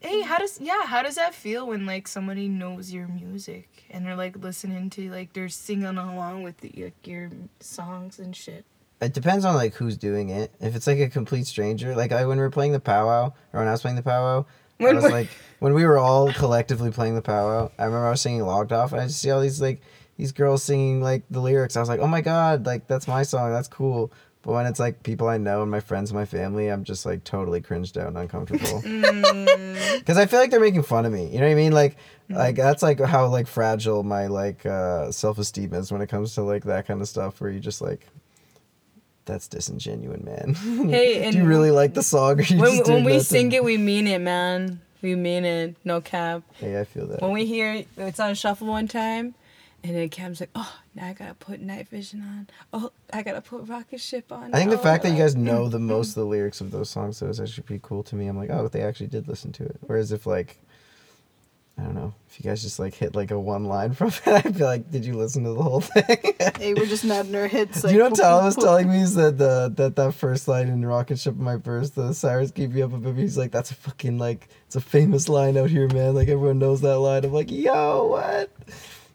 Hey, 0.00 0.20
how 0.20 0.36
does 0.36 0.60
yeah? 0.60 0.84
How 0.84 1.02
does 1.02 1.14
that 1.14 1.34
feel 1.34 1.66
when 1.66 1.86
like 1.86 2.06
somebody 2.06 2.48
knows 2.48 2.92
your 2.92 3.08
music 3.08 3.86
and 3.88 4.04
they're 4.04 4.14
like 4.14 4.36
listening 4.36 4.90
to 4.90 5.10
like 5.10 5.32
they're 5.32 5.48
singing 5.48 5.86
along 5.86 6.42
with 6.42 6.58
the, 6.58 6.70
like, 6.76 7.06
your 7.06 7.30
songs 7.60 8.18
and 8.18 8.36
shit? 8.36 8.66
it 9.00 9.14
depends 9.14 9.44
on 9.44 9.54
like 9.54 9.74
who's 9.74 9.96
doing 9.96 10.28
it. 10.28 10.52
If 10.60 10.76
it's 10.76 10.86
like 10.86 10.98
a 10.98 11.08
complete 11.08 11.46
stranger, 11.46 11.94
like 11.94 12.12
I 12.12 12.26
when 12.26 12.36
we 12.36 12.42
were 12.42 12.50
playing 12.50 12.72
the 12.72 12.80
powwow 12.80 13.32
or 13.52 13.60
when 13.60 13.68
I 13.68 13.72
was 13.72 13.80
playing 13.80 13.96
the 13.96 14.02
powwow, 14.02 14.44
I 14.90 14.92
was 14.92 15.04
we're- 15.04 15.12
like 15.12 15.28
when 15.60 15.74
we 15.74 15.84
were 15.84 15.98
all 15.98 16.32
collectively 16.32 16.90
playing 16.90 17.14
the 17.14 17.22
powwow. 17.22 17.70
I 17.78 17.84
remember 17.84 18.06
I 18.06 18.10
was 18.10 18.20
singing 18.20 18.42
logged 18.42 18.72
off, 18.72 18.92
and 18.92 19.00
I 19.00 19.06
just 19.06 19.20
see 19.20 19.30
all 19.30 19.40
these 19.40 19.60
like 19.60 19.80
these 20.16 20.32
girls 20.32 20.62
singing 20.62 21.00
like 21.00 21.22
the 21.30 21.40
lyrics. 21.40 21.76
I 21.76 21.80
was 21.80 21.88
like, 21.88 22.00
oh 22.00 22.06
my 22.06 22.20
god, 22.20 22.66
like 22.66 22.86
that's 22.86 23.06
my 23.08 23.22
song. 23.22 23.50
That's 23.52 23.68
cool. 23.68 24.12
But 24.42 24.52
when 24.52 24.66
it's 24.66 24.78
like 24.78 25.02
people 25.02 25.28
I 25.28 25.36
know 25.36 25.62
and 25.62 25.70
my 25.70 25.80
friends 25.80 26.10
and 26.10 26.18
my 26.18 26.24
family, 26.24 26.68
I'm 26.68 26.84
just 26.84 27.04
like 27.04 27.24
totally 27.24 27.60
cringed 27.60 27.98
out 27.98 28.06
and 28.08 28.18
uncomfortable. 28.18 28.82
Mm. 28.82 29.98
Because 29.98 30.16
I 30.16 30.26
feel 30.26 30.38
like 30.40 30.50
they're 30.50 30.60
making 30.60 30.84
fun 30.84 31.04
of 31.06 31.12
me. 31.12 31.26
You 31.26 31.38
know 31.40 31.46
what 31.46 31.52
I 31.52 31.54
mean? 31.56 31.72
Like, 31.72 31.96
like 32.30 32.56
that's 32.56 32.82
like 32.82 33.00
how 33.00 33.26
like 33.26 33.46
fragile 33.46 34.02
my 34.04 34.26
like 34.28 34.64
uh, 34.64 35.10
self 35.10 35.38
esteem 35.38 35.74
is 35.74 35.90
when 35.92 36.00
it 36.02 36.08
comes 36.08 36.34
to 36.36 36.42
like 36.42 36.64
that 36.64 36.86
kind 36.86 37.00
of 37.02 37.08
stuff. 37.08 37.40
Where 37.40 37.50
you 37.50 37.58
just 37.60 37.82
like, 37.82 38.06
that's 39.28 39.46
disingenuous, 39.48 40.20
man. 40.22 40.54
Hey, 40.90 41.30
do 41.30 41.38
you 41.38 41.44
really 41.44 41.70
like 41.70 41.94
the 41.94 42.02
song? 42.02 42.40
Or 42.40 42.42
you 42.42 42.58
when, 42.58 42.76
just 42.78 42.90
when 42.90 43.04
we 43.04 43.20
sing 43.20 43.52
it, 43.52 43.62
we 43.62 43.76
mean 43.76 44.06
it, 44.08 44.20
man. 44.20 44.80
We 45.00 45.14
mean 45.14 45.44
it. 45.44 45.76
No 45.84 46.00
cap. 46.00 46.42
Hey, 46.54 46.80
I 46.80 46.84
feel 46.84 47.06
that. 47.06 47.22
When 47.22 47.32
we 47.32 47.46
hear 47.46 47.84
it's 47.96 48.18
on 48.18 48.34
shuffle 48.34 48.66
one 48.66 48.88
time, 48.88 49.34
and 49.84 49.94
then 49.94 50.08
Cam's 50.08 50.40
like, 50.40 50.50
"Oh, 50.56 50.74
now 50.96 51.06
I 51.06 51.12
gotta 51.12 51.34
put 51.34 51.60
night 51.60 51.88
vision 51.88 52.20
on. 52.22 52.48
Oh, 52.72 52.90
I 53.12 53.22
gotta 53.22 53.40
put 53.40 53.68
rocket 53.68 54.00
ship 54.00 54.32
on." 54.32 54.52
I 54.52 54.58
think 54.58 54.70
the 54.70 54.78
Oh, 54.78 54.82
fact 54.82 55.04
that 55.04 55.10
you 55.12 55.16
guys 55.18 55.36
oh. 55.36 55.38
know 55.38 55.68
the 55.68 55.78
most 55.94 56.08
of 56.10 56.14
the 56.16 56.24
lyrics 56.26 56.60
of 56.60 56.72
those 56.72 56.90
songs 56.90 57.20
though 57.20 57.28
is 57.28 57.38
actually 57.40 57.62
pretty 57.62 57.82
cool 57.84 58.02
to 58.04 58.16
me. 58.16 58.26
I'm 58.26 58.36
like, 58.36 58.50
oh, 58.50 58.66
they 58.66 58.82
actually 58.82 59.06
did 59.06 59.28
listen 59.28 59.52
to 59.52 59.64
it. 59.64 59.76
Whereas 59.82 60.10
if 60.10 60.26
like, 60.26 60.58
I 61.78 61.82
don't 61.82 61.94
know, 61.94 62.12
if 62.28 62.40
you 62.40 62.50
guys 62.50 62.60
just 62.60 62.80
like 62.80 62.92
hit 62.92 63.14
like 63.14 63.30
a 63.30 63.38
one 63.38 63.64
line 63.66 63.92
from 63.92 64.08
it, 64.08 64.20
I'd 64.26 64.58
be 64.58 64.64
like, 64.64 64.90
did 64.90 65.04
you 65.04 65.14
listen 65.14 65.44
to 65.44 65.52
the 65.52 65.62
whole 65.62 65.80
thing? 65.80 66.34
Hey, 66.58 66.74
we're 66.74 66.86
just 66.86 67.04
nodding 67.04 67.36
our 67.36 67.46
heads. 67.46 67.82
Do 67.82 67.86
Like, 67.86 67.92
you 67.92 67.98
know 67.98 68.06
what 68.06 68.14
poop, 68.14 68.20
Tal 68.24 68.44
was 68.44 68.56
telling 68.56 68.90
me 68.90 69.00
is 69.00 69.14
that 69.14 69.38
the 69.38 69.72
that 69.76 69.94
that 69.94 70.14
first 70.14 70.48
line 70.48 70.66
in 70.66 70.84
Rocket 70.84 71.20
Ship 71.20 71.36
my 71.36 71.58
First, 71.58 71.94
the 71.94 72.12
Cyrus 72.12 72.50
keep 72.50 72.72
me 72.72 72.82
up 72.82 72.92
a 72.92 72.98
bit. 72.98 73.14
He's 73.16 73.38
like, 73.38 73.52
that's 73.52 73.70
a 73.70 73.74
fucking 73.74 74.18
like 74.18 74.48
it's 74.66 74.74
a 74.74 74.80
famous 74.80 75.28
line 75.28 75.56
out 75.56 75.70
here, 75.70 75.86
man. 75.88 76.14
Like 76.16 76.26
everyone 76.28 76.58
knows 76.58 76.80
that 76.80 76.98
line. 76.98 77.24
I'm 77.24 77.32
like, 77.32 77.50
yo, 77.52 78.06
what? 78.06 78.50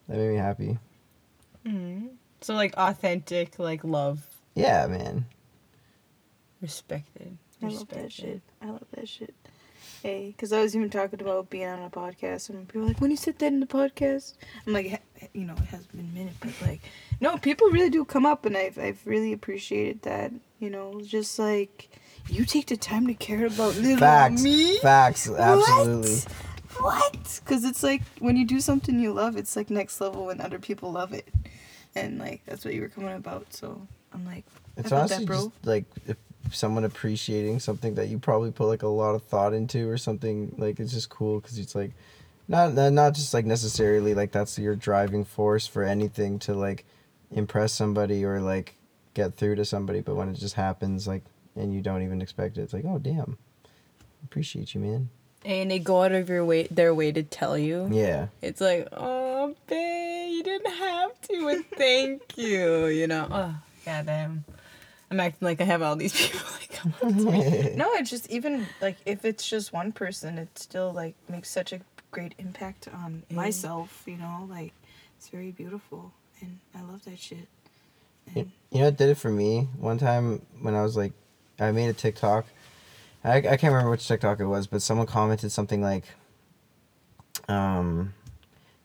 That 0.07 0.17
made 0.17 0.29
me 0.29 0.37
happy. 0.37 0.77
Mhm. 1.65 2.11
So 2.39 2.53
like 2.55 2.73
authentic, 2.77 3.59
like 3.59 3.83
love, 3.83 4.25
Yeah, 4.55 4.87
man. 4.87 5.25
respected. 6.61 7.37
I 7.61 7.67
love 7.67 7.87
that 7.89 8.11
shit. 8.11 8.41
I 8.61 8.67
love 8.67 8.85
that 8.95 9.07
shit. 9.09 9.33
Hey, 10.03 10.33
because 10.35 10.51
I 10.51 10.59
was 10.61 10.75
even 10.75 10.89
talking 10.89 11.21
about 11.21 11.49
being 11.49 11.65
on 11.69 11.81
a 11.81 11.89
podcast, 11.89 12.49
and 12.49 12.67
people 12.67 12.81
were 12.81 12.87
like, 12.87 12.99
when 12.99 13.09
you 13.09 13.15
said 13.15 13.39
that 13.39 13.47
in 13.47 13.61
the 13.61 13.65
podcast, 13.65 14.33
I'm 14.67 14.73
like, 14.73 15.01
you 15.33 15.45
know, 15.45 15.53
it 15.53 15.59
has 15.69 15.85
been 15.87 16.01
a 16.01 16.03
minute, 16.03 16.33
but 16.41 16.51
like, 16.61 16.81
no, 17.21 17.37
people 17.37 17.69
really 17.69 17.89
do 17.89 18.03
come 18.03 18.25
up, 18.25 18.45
and 18.45 18.57
I've, 18.57 18.77
I've 18.77 18.99
really 19.05 19.31
appreciated 19.31 20.01
that. 20.01 20.33
You 20.59 20.69
know, 20.69 20.99
just 21.05 21.39
like, 21.39 21.89
you 22.27 22.43
take 22.43 22.67
the 22.67 22.75
time 22.75 23.07
to 23.07 23.13
care 23.13 23.45
about 23.45 23.75
little 23.77 23.97
Facts. 23.97 24.43
me. 24.43 24.77
Facts. 24.79 25.29
Absolutely. 25.29 26.17
What? 26.79 27.39
Because 27.43 27.63
it's 27.63 27.81
like 27.81 28.01
when 28.19 28.35
you 28.35 28.45
do 28.45 28.59
something 28.59 28.99
you 28.99 29.13
love, 29.13 29.37
it's 29.37 29.55
like 29.55 29.69
next 29.69 30.01
level 30.01 30.25
when 30.25 30.41
other 30.41 30.59
people 30.59 30.91
love 30.91 31.13
it, 31.13 31.29
and 31.95 32.19
like 32.19 32.41
that's 32.45 32.65
what 32.65 32.73
you 32.73 32.81
were 32.81 32.89
coming 32.89 33.15
about. 33.15 33.53
So 33.53 33.87
I'm 34.13 34.25
like, 34.25 34.43
It's 34.75 34.89
felt 34.89 35.07
that, 35.09 35.25
bro. 35.25 35.37
just 35.45 35.65
like 35.65 35.85
if 36.07 36.17
someone 36.51 36.83
appreciating 36.83 37.59
something 37.59 37.95
that 37.95 38.09
you 38.09 38.19
probably 38.19 38.51
put 38.51 38.67
like 38.67 38.83
a 38.83 38.87
lot 38.87 39.15
of 39.15 39.23
thought 39.23 39.53
into 39.53 39.89
or 39.89 39.97
something. 39.97 40.53
Like 40.57 40.79
it's 40.79 40.93
just 40.93 41.09
cool 41.09 41.39
because 41.39 41.57
it's 41.57 41.75
like 41.75 41.91
not 42.47 42.73
not 42.73 42.93
not 42.93 43.13
just 43.13 43.33
like 43.33 43.45
necessarily 43.45 44.13
like 44.13 44.31
that's 44.31 44.57
your 44.59 44.75
driving 44.75 45.25
force 45.25 45.67
for 45.67 45.83
anything 45.83 46.39
to 46.39 46.53
like 46.53 46.85
impress 47.31 47.73
somebody 47.73 48.25
or 48.25 48.41
like 48.41 48.75
get 49.13 49.35
through 49.35 49.55
to 49.55 49.65
somebody. 49.65 50.01
But 50.01 50.15
when 50.15 50.29
it 50.29 50.35
just 50.35 50.55
happens 50.55 51.07
like 51.07 51.23
and 51.55 51.73
you 51.73 51.81
don't 51.81 52.03
even 52.03 52.21
expect 52.21 52.57
it, 52.57 52.63
it's 52.63 52.73
like 52.73 52.85
oh 52.85 52.99
damn, 52.99 53.37
appreciate 54.23 54.73
you, 54.73 54.81
man. 54.81 55.09
And 55.45 55.71
they 55.71 55.79
go 55.79 56.03
out 56.03 56.13
of 56.13 56.29
your 56.29 56.45
way, 56.45 56.67
their 56.71 56.95
way 56.95 57.11
to 57.11 57.21
tell 57.21 57.57
you. 57.57 57.89
Yeah. 57.91 58.27
It's 58.41 58.61
like, 58.61 58.87
oh, 58.93 59.53
babe, 59.67 60.31
you 60.31 60.41
didn't 60.41 60.71
have 60.71 61.19
to, 61.23 61.43
but 61.43 61.77
thank 61.77 62.37
you. 62.37 62.85
You 62.85 63.07
know, 63.07 63.27
oh, 63.29 63.55
goddamn. 63.85 64.45
I'm 65.13 65.19
acting 65.19 65.45
like 65.45 65.61
I 65.61 65.65
have 65.65 65.83
all 65.83 65.95
these 65.95 66.13
people 66.31 66.47
like 66.59 66.71
come 66.73 66.93
up 66.95 67.07
to 67.09 67.31
me. 67.31 67.73
No, 67.75 67.91
it's 67.93 68.09
just 68.09 68.29
even 68.31 68.67
like 68.81 68.97
if 69.05 69.25
it's 69.25 69.47
just 69.47 69.71
one 69.71 69.91
person, 69.91 70.39
it 70.39 70.57
still 70.57 70.91
like 70.91 71.13
makes 71.29 71.49
such 71.49 71.71
a 71.71 71.81
great 72.11 72.33
impact 72.39 72.87
on 72.91 73.23
Mm. 73.29 73.35
myself. 73.35 74.01
You 74.07 74.17
know, 74.17 74.47
like 74.49 74.73
it's 75.17 75.29
very 75.29 75.51
beautiful, 75.51 76.11
and 76.41 76.59
I 76.75 76.81
love 76.81 77.05
that 77.05 77.19
shit. 77.19 77.47
You 78.35 78.49
you 78.71 78.79
know 78.81 78.87
it 78.87 78.97
did 78.97 79.09
it 79.09 79.17
for 79.19 79.29
me? 79.29 79.67
One 79.77 79.99
time 79.99 80.41
when 80.61 80.73
I 80.73 80.81
was 80.81 80.97
like, 80.97 81.13
I 81.59 81.71
made 81.71 81.89
a 81.89 81.93
TikTok. 81.93 82.45
I, 83.23 83.35
I 83.37 83.41
can't 83.41 83.63
remember 83.71 83.91
which 83.91 84.07
TikTok 84.07 84.39
it 84.39 84.47
was, 84.47 84.65
but 84.67 84.81
someone 84.81 85.05
commented 85.07 85.51
something 85.51 85.81
like, 85.81 86.05
um, 87.47 88.13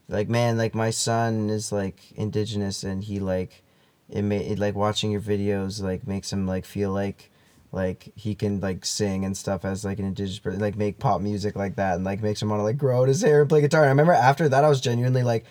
like 0.08 0.28
man, 0.28 0.56
like 0.58 0.74
my 0.74 0.90
son 0.90 1.48
is 1.50 1.72
like 1.72 2.12
indigenous 2.16 2.84
and 2.84 3.02
he 3.04 3.18
like, 3.18 3.62
it 4.10 4.22
made 4.22 4.50
it, 4.50 4.58
like 4.58 4.74
watching 4.74 5.10
your 5.10 5.20
videos 5.20 5.82
like 5.82 6.06
makes 6.06 6.32
him 6.32 6.46
like 6.46 6.64
feel 6.64 6.90
like 6.90 7.30
like 7.70 8.12
he 8.16 8.34
can 8.34 8.60
like 8.60 8.84
sing 8.84 9.24
and 9.24 9.36
stuff 9.36 9.64
as 9.64 9.84
like 9.84 9.98
an 9.98 10.06
indigenous 10.06 10.38
person 10.38 10.60
like 10.60 10.76
make 10.76 10.98
pop 10.98 11.20
music 11.20 11.54
like 11.54 11.76
that 11.76 11.96
and 11.96 12.04
like 12.04 12.22
makes 12.22 12.40
him 12.40 12.48
want 12.48 12.60
to 12.60 12.64
like 12.64 12.78
grow 12.78 13.02
out 13.02 13.08
his 13.08 13.20
hair 13.20 13.42
and 13.42 13.48
play 13.50 13.60
guitar 13.60 13.82
and 13.82 13.88
i 13.88 13.90
remember 13.90 14.12
after 14.12 14.48
that 14.48 14.64
i 14.64 14.68
was 14.68 14.80
genuinely 14.80 15.22
like 15.22 15.44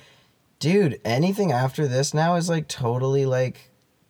dude, 0.59 0.99
anything 1.05 1.51
after 1.51 1.87
this 1.87 2.13
now 2.13 2.35
is 2.35 2.49
like 2.49 2.67
totally 2.67 3.25
like, 3.25 3.69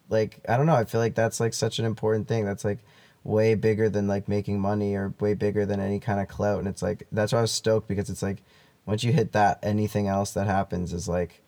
like 0.10 0.40
I 0.48 0.58
don't 0.58 0.66
know. 0.66 0.76
I 0.76 0.86
feel 0.86 1.02
like 1.02 1.16
that's 1.16 1.40
like 1.40 1.54
such 1.54 1.80
an 1.80 1.86
important 1.86 2.28
thing. 2.28 2.46
That's 2.46 2.64
like 2.66 2.80
way 3.24 3.56
bigger 3.56 3.90
than 3.90 4.08
like 4.08 4.28
making 4.28 4.60
money 4.60 4.96
or 4.96 5.14
way 5.20 5.34
bigger 5.34 5.66
than 5.66 5.80
any 5.80 6.00
kind 6.00 6.20
of 6.20 6.28
clout. 6.28 6.60
And 6.60 6.68
it's 6.68 6.82
like 6.82 7.08
that's 7.12 7.34
why 7.34 7.40
I 7.40 7.42
was 7.42 7.52
stoked 7.52 7.88
because 7.88 8.10
it's 8.10 8.24
like 8.24 8.44
once 8.86 9.04
you 9.04 9.12
hit 9.12 9.34
that, 9.34 9.60
anything 9.62 10.08
else 10.08 10.32
that 10.32 10.48
happens 10.48 10.94
is 10.94 11.10
like, 11.10 11.42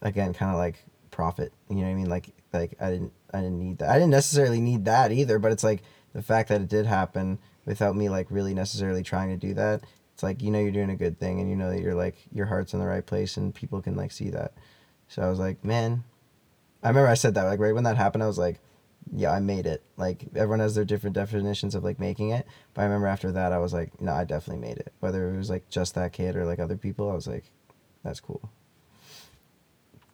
again, 0.00 0.32
kind 0.32 0.52
of 0.52 0.58
like 0.58 0.84
profit. 1.12 1.52
You 1.68 1.76
know 1.76 1.82
what 1.82 1.90
I 1.90 1.94
mean? 1.94 2.08
Like 2.08 2.34
like 2.52 2.74
I 2.80 2.90
didn't 2.90 3.12
I 3.32 3.38
didn't 3.40 3.60
need 3.60 3.78
that. 3.78 3.90
I 3.90 3.94
didn't 3.94 4.10
necessarily 4.10 4.60
need 4.60 4.84
that 4.86 5.12
either. 5.12 5.38
But 5.38 5.52
it's 5.52 5.62
like 5.62 5.82
the 6.12 6.22
fact 6.22 6.48
that 6.48 6.60
it 6.60 6.68
did 6.68 6.86
happen 6.86 7.38
without 7.64 7.94
me 7.94 8.08
like 8.08 8.26
really 8.30 8.54
necessarily 8.54 9.04
trying 9.04 9.28
to 9.30 9.36
do 9.36 9.54
that. 9.54 9.84
It's 10.14 10.24
like 10.24 10.42
you 10.42 10.50
know 10.50 10.58
you're 10.58 10.72
doing 10.72 10.90
a 10.90 10.96
good 10.96 11.20
thing 11.20 11.40
and 11.40 11.48
you 11.48 11.54
know 11.54 11.70
that 11.70 11.80
you're 11.80 11.94
like 11.94 12.16
your 12.32 12.46
heart's 12.46 12.74
in 12.74 12.80
the 12.80 12.86
right 12.86 13.06
place 13.06 13.36
and 13.36 13.54
people 13.54 13.80
can 13.80 13.94
like 13.94 14.10
see 14.10 14.30
that. 14.30 14.54
So 15.06 15.22
I 15.22 15.28
was 15.28 15.38
like, 15.38 15.64
man, 15.64 16.02
I 16.82 16.88
remember 16.88 17.08
I 17.08 17.14
said 17.14 17.34
that 17.34 17.44
like 17.44 17.60
right 17.60 17.74
when 17.74 17.84
that 17.84 17.96
happened. 17.96 18.24
I 18.24 18.26
was 18.26 18.38
like, 18.38 18.58
yeah, 19.14 19.30
I 19.32 19.40
made 19.40 19.66
it. 19.66 19.82
Like 19.96 20.26
everyone 20.34 20.60
has 20.60 20.74
their 20.74 20.84
different 20.84 21.14
definitions 21.14 21.74
of 21.74 21.84
like 21.84 22.00
making 22.00 22.30
it, 22.30 22.46
but 22.74 22.82
I 22.82 22.84
remember 22.84 23.06
after 23.06 23.30
that 23.32 23.52
I 23.52 23.58
was 23.58 23.72
like, 23.72 24.00
no, 24.00 24.12
I 24.12 24.24
definitely 24.24 24.66
made 24.66 24.78
it. 24.78 24.92
Whether 25.00 25.32
it 25.32 25.36
was 25.36 25.50
like 25.50 25.68
just 25.68 25.94
that 25.94 26.12
kid 26.12 26.36
or 26.36 26.44
like 26.44 26.58
other 26.58 26.76
people, 26.76 27.10
I 27.10 27.14
was 27.14 27.26
like, 27.26 27.50
that's 28.02 28.20
cool. 28.20 28.50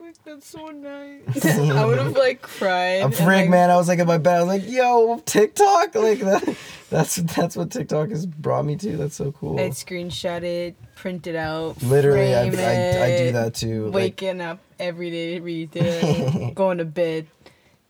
Like, 0.08 0.24
that's 0.24 0.46
so 0.46 0.68
nice. 0.68 1.44
I 1.70 1.84
would 1.84 1.98
have 1.98 2.16
like 2.16 2.40
cried. 2.40 3.02
A 3.02 3.04
and, 3.04 3.12
frig, 3.12 3.26
like, 3.26 3.50
man. 3.50 3.68
I 3.68 3.76
was 3.76 3.88
like 3.88 3.98
in 3.98 4.06
my 4.06 4.16
bed. 4.16 4.36
I 4.36 4.42
was 4.42 4.48
like, 4.48 4.70
yo, 4.70 5.18
TikTok. 5.26 5.94
Like 5.94 6.20
that. 6.20 6.56
That's 6.90 7.16
that's 7.16 7.54
what 7.54 7.70
TikTok 7.70 8.08
has 8.08 8.24
brought 8.24 8.64
me 8.64 8.74
to. 8.76 8.96
That's 8.96 9.14
so 9.14 9.30
cool. 9.32 9.60
I'd 9.60 9.72
screenshot 9.72 10.42
it, 10.42 10.74
print 10.94 11.26
it 11.26 11.36
out. 11.36 11.82
Literally, 11.82 12.34
I, 12.34 12.50
frame 12.50 13.02
I, 13.02 13.04
I 13.04 13.18
do 13.18 13.32
that 13.32 13.54
too. 13.54 13.84
Like, 13.88 13.94
Waking 13.94 14.40
up 14.40 14.60
every 14.78 15.10
day 15.10 15.34
to 15.34 15.40
read 15.42 15.76
it, 15.76 16.54
going 16.54 16.78
to 16.78 16.86
bed. 16.86 17.26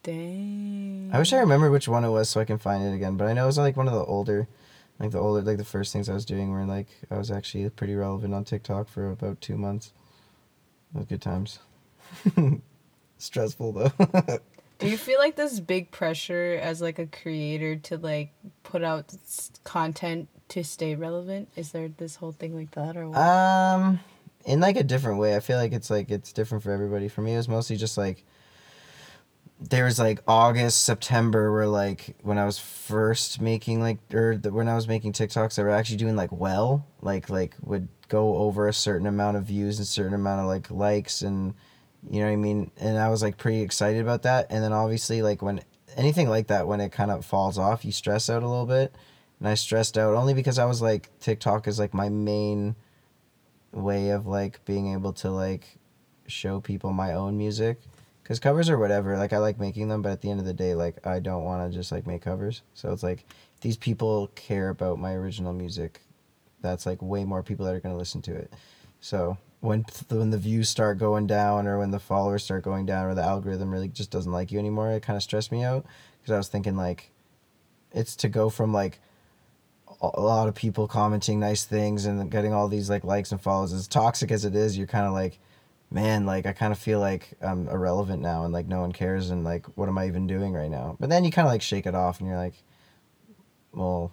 Dang. 0.02 1.10
I 1.12 1.18
wish 1.20 1.32
I 1.32 1.38
remembered 1.38 1.70
which 1.70 1.86
one 1.86 2.04
it 2.04 2.10
was 2.10 2.28
so 2.28 2.40
I 2.40 2.44
can 2.44 2.58
find 2.58 2.82
it 2.82 2.92
again. 2.92 3.16
But 3.16 3.28
I 3.28 3.34
know 3.34 3.44
it 3.44 3.46
was 3.46 3.58
like 3.58 3.76
one 3.76 3.86
of 3.86 3.94
the 3.94 4.04
older, 4.04 4.48
like 4.98 5.12
the 5.12 5.20
older, 5.20 5.42
like 5.42 5.58
the 5.58 5.64
first 5.64 5.92
things 5.92 6.08
I 6.08 6.14
was 6.14 6.24
doing 6.24 6.50
were 6.50 6.64
like 6.64 6.88
I 7.08 7.18
was 7.18 7.30
actually 7.30 7.70
pretty 7.70 7.94
relevant 7.94 8.34
on 8.34 8.42
TikTok 8.42 8.88
for 8.88 9.08
about 9.12 9.40
two 9.40 9.56
months. 9.56 9.92
It 10.92 10.98
was 10.98 11.06
good 11.06 11.22
times. 11.22 11.60
Stressful 13.18 13.72
though. 13.72 14.38
Do 14.78 14.88
you 14.88 14.96
feel 14.96 15.18
like 15.18 15.34
this 15.34 15.58
big 15.58 15.90
pressure 15.90 16.58
as 16.62 16.80
like 16.80 17.00
a 17.00 17.06
creator 17.06 17.76
to 17.76 17.96
like 17.96 18.32
put 18.62 18.84
out 18.84 19.12
content 19.64 20.28
to 20.50 20.62
stay 20.62 20.94
relevant? 20.94 21.48
Is 21.56 21.72
there 21.72 21.88
this 21.88 22.16
whole 22.16 22.32
thing 22.32 22.54
like 22.54 22.70
that 22.72 22.96
or 22.96 23.08
what? 23.08 23.18
Um, 23.18 24.00
in 24.44 24.60
like 24.60 24.76
a 24.76 24.84
different 24.84 25.18
way. 25.18 25.34
I 25.34 25.40
feel 25.40 25.58
like 25.58 25.72
it's 25.72 25.90
like 25.90 26.10
it's 26.10 26.32
different 26.32 26.62
for 26.62 26.70
everybody. 26.70 27.08
For 27.08 27.22
me, 27.22 27.34
it 27.34 27.38
was 27.38 27.48
mostly 27.48 27.76
just 27.76 27.98
like 27.98 28.24
there 29.60 29.84
was 29.84 29.98
like 29.98 30.20
August, 30.28 30.84
September, 30.84 31.52
where 31.52 31.66
like 31.66 32.16
when 32.22 32.38
I 32.38 32.46
was 32.46 32.58
first 32.58 33.40
making 33.40 33.80
like 33.80 33.98
or 34.14 34.36
the, 34.36 34.52
when 34.52 34.68
I 34.68 34.76
was 34.76 34.86
making 34.86 35.12
TikToks, 35.12 35.56
that 35.56 35.62
were 35.62 35.70
actually 35.70 35.96
doing 35.96 36.14
like 36.14 36.30
well, 36.30 36.86
like 37.02 37.28
like 37.28 37.56
would 37.62 37.88
go 38.08 38.36
over 38.36 38.68
a 38.68 38.72
certain 38.72 39.06
amount 39.06 39.36
of 39.36 39.44
views 39.44 39.78
and 39.78 39.86
certain 39.86 40.14
amount 40.14 40.40
of 40.40 40.46
like 40.46 40.70
likes 40.70 41.22
and 41.22 41.54
you 42.10 42.20
know 42.20 42.26
what 42.26 42.32
I 42.32 42.36
mean. 42.36 42.70
And 42.78 42.98
I 42.98 43.08
was 43.08 43.22
like 43.22 43.36
pretty 43.36 43.60
excited 43.60 44.00
about 44.00 44.22
that. 44.22 44.46
And 44.50 44.62
then 44.62 44.72
obviously 44.72 45.22
like 45.22 45.42
when 45.42 45.60
anything 45.96 46.28
like 46.28 46.48
that, 46.48 46.66
when 46.66 46.80
it 46.80 46.92
kind 46.92 47.10
of 47.10 47.24
falls 47.24 47.58
off, 47.58 47.84
you 47.84 47.92
stress 47.92 48.30
out 48.30 48.42
a 48.42 48.48
little 48.48 48.66
bit. 48.66 48.94
And 49.38 49.48
I 49.48 49.54
stressed 49.54 49.96
out 49.96 50.14
only 50.14 50.34
because 50.34 50.58
I 50.58 50.64
was 50.64 50.82
like 50.82 51.10
TikTok 51.20 51.68
is 51.68 51.78
like 51.78 51.94
my 51.94 52.08
main 52.08 52.76
way 53.72 54.10
of 54.10 54.26
like 54.26 54.64
being 54.64 54.92
able 54.92 55.12
to 55.12 55.30
like 55.30 55.78
show 56.26 56.60
people 56.60 56.92
my 56.92 57.12
own 57.12 57.36
music 57.36 57.78
because 58.22 58.38
covers 58.38 58.68
or 58.68 58.78
whatever 58.78 59.16
like 59.16 59.32
i 59.32 59.38
like 59.38 59.58
making 59.58 59.88
them 59.88 60.02
but 60.02 60.12
at 60.12 60.20
the 60.20 60.30
end 60.30 60.40
of 60.40 60.46
the 60.46 60.52
day 60.52 60.74
like 60.74 61.06
i 61.06 61.18
don't 61.18 61.44
want 61.44 61.70
to 61.70 61.76
just 61.76 61.90
like 61.90 62.06
make 62.06 62.22
covers 62.22 62.62
so 62.74 62.92
it's 62.92 63.02
like 63.02 63.24
these 63.62 63.76
people 63.76 64.30
care 64.34 64.68
about 64.68 64.98
my 64.98 65.12
original 65.14 65.52
music 65.52 66.02
that's 66.60 66.86
like 66.86 67.00
way 67.00 67.24
more 67.24 67.42
people 67.42 67.64
that 67.64 67.74
are 67.74 67.80
to 67.80 67.94
listen 67.94 68.20
to 68.20 68.34
it 68.34 68.52
so 69.00 69.36
when 69.60 69.84
when 70.08 70.30
the 70.30 70.38
views 70.38 70.68
start 70.68 70.98
going 70.98 71.26
down 71.26 71.66
or 71.66 71.78
when 71.78 71.90
the 71.90 71.98
followers 71.98 72.44
start 72.44 72.62
going 72.62 72.86
down 72.86 73.06
or 73.06 73.14
the 73.14 73.22
algorithm 73.22 73.70
really 73.70 73.88
just 73.88 74.10
doesn't 74.10 74.32
like 74.32 74.52
you 74.52 74.58
anymore 74.58 74.90
it 74.90 75.02
kind 75.02 75.16
of 75.16 75.22
stressed 75.22 75.50
me 75.52 75.64
out. 75.64 75.84
Because 76.20 76.32
i 76.32 76.38
was 76.38 76.48
thinking 76.48 76.76
like 76.76 77.10
it's 77.92 78.14
to 78.16 78.28
go 78.28 78.50
from 78.50 78.72
like 78.72 79.00
a 80.02 80.10
a 80.14 80.20
lot 80.20 80.48
of 80.48 80.54
people 80.54 80.86
commenting 80.86 81.40
nice 81.40 81.64
things 81.64 82.06
and 82.06 82.30
getting 82.30 82.52
all 82.52 82.68
these 82.68 82.88
like 82.88 83.04
likes 83.04 83.32
and 83.32 83.40
follows 83.40 83.72
as 83.72 83.88
toxic 83.88 84.30
as 84.30 84.44
it 84.44 84.54
is 84.54 84.78
you're 84.78 84.86
kind 84.86 85.06
of 85.06 85.12
like 85.12 85.38
man 85.90 86.26
like 86.26 86.46
i 86.46 86.52
kind 86.52 86.72
of 86.72 86.78
feel 86.78 87.00
like 87.00 87.30
i'm 87.40 87.66
irrelevant 87.68 88.22
now 88.22 88.44
and 88.44 88.52
like 88.52 88.66
no 88.66 88.80
one 88.80 88.92
cares 88.92 89.30
and 89.30 89.42
like 89.42 89.66
what 89.76 89.88
am 89.88 89.98
i 89.98 90.06
even 90.06 90.26
doing 90.26 90.52
right 90.52 90.70
now? 90.70 90.96
But 91.00 91.08
then 91.08 91.24
you 91.24 91.32
kind 91.32 91.48
of 91.48 91.52
like 91.52 91.62
shake 91.62 91.86
it 91.86 91.94
off 91.94 92.20
and 92.20 92.28
you're 92.28 92.38
like 92.38 92.54
well 93.72 94.12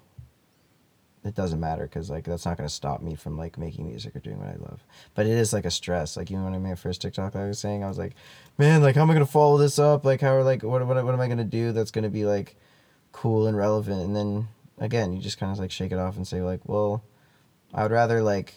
it 1.25 1.35
doesn't 1.35 1.59
matter 1.59 1.83
because 1.83 2.09
like 2.09 2.23
that's 2.23 2.45
not 2.45 2.57
going 2.57 2.67
to 2.67 2.73
stop 2.73 3.01
me 3.01 3.15
from 3.15 3.37
like 3.37 3.57
making 3.57 3.87
music 3.87 4.15
or 4.15 4.19
doing 4.19 4.39
what 4.39 4.47
i 4.47 4.55
love. 4.55 4.83
But 5.15 5.25
it 5.25 5.33
is 5.33 5.53
like 5.53 5.65
a 5.65 5.71
stress. 5.71 6.15
Like 6.15 6.29
you 6.29 6.37
know 6.37 6.43
when 6.43 6.53
i 6.53 6.59
made 6.59 6.79
first 6.79 7.01
tiktok 7.01 7.35
i 7.35 7.45
was 7.45 7.59
saying 7.59 7.83
i 7.83 7.87
was 7.87 7.97
like 7.97 8.13
man 8.57 8.81
like 8.81 8.95
how 8.95 9.01
am 9.01 9.09
i 9.09 9.13
going 9.13 9.25
to 9.25 9.31
follow 9.31 9.57
this 9.57 9.79
up? 9.79 10.05
Like 10.05 10.21
how 10.21 10.35
are 10.35 10.43
like 10.43 10.63
what, 10.63 10.85
what, 10.85 11.03
what 11.03 11.13
am 11.13 11.21
i 11.21 11.27
going 11.27 11.39
to 11.39 11.43
do 11.43 11.71
that's 11.71 11.91
going 11.91 12.03
to 12.03 12.09
be 12.09 12.25
like 12.25 12.55
cool 13.11 13.47
and 13.47 13.57
relevant? 13.57 14.01
And 14.01 14.15
then 14.15 14.47
again 14.77 15.13
you 15.13 15.21
just 15.21 15.39
kind 15.39 15.51
of 15.51 15.59
like 15.59 15.71
shake 15.71 15.91
it 15.91 15.99
off 15.99 16.17
and 16.17 16.27
say 16.27 16.41
like 16.41 16.61
well 16.65 17.03
i 17.73 17.83
would 17.83 17.91
rather 17.91 18.21
like 18.21 18.55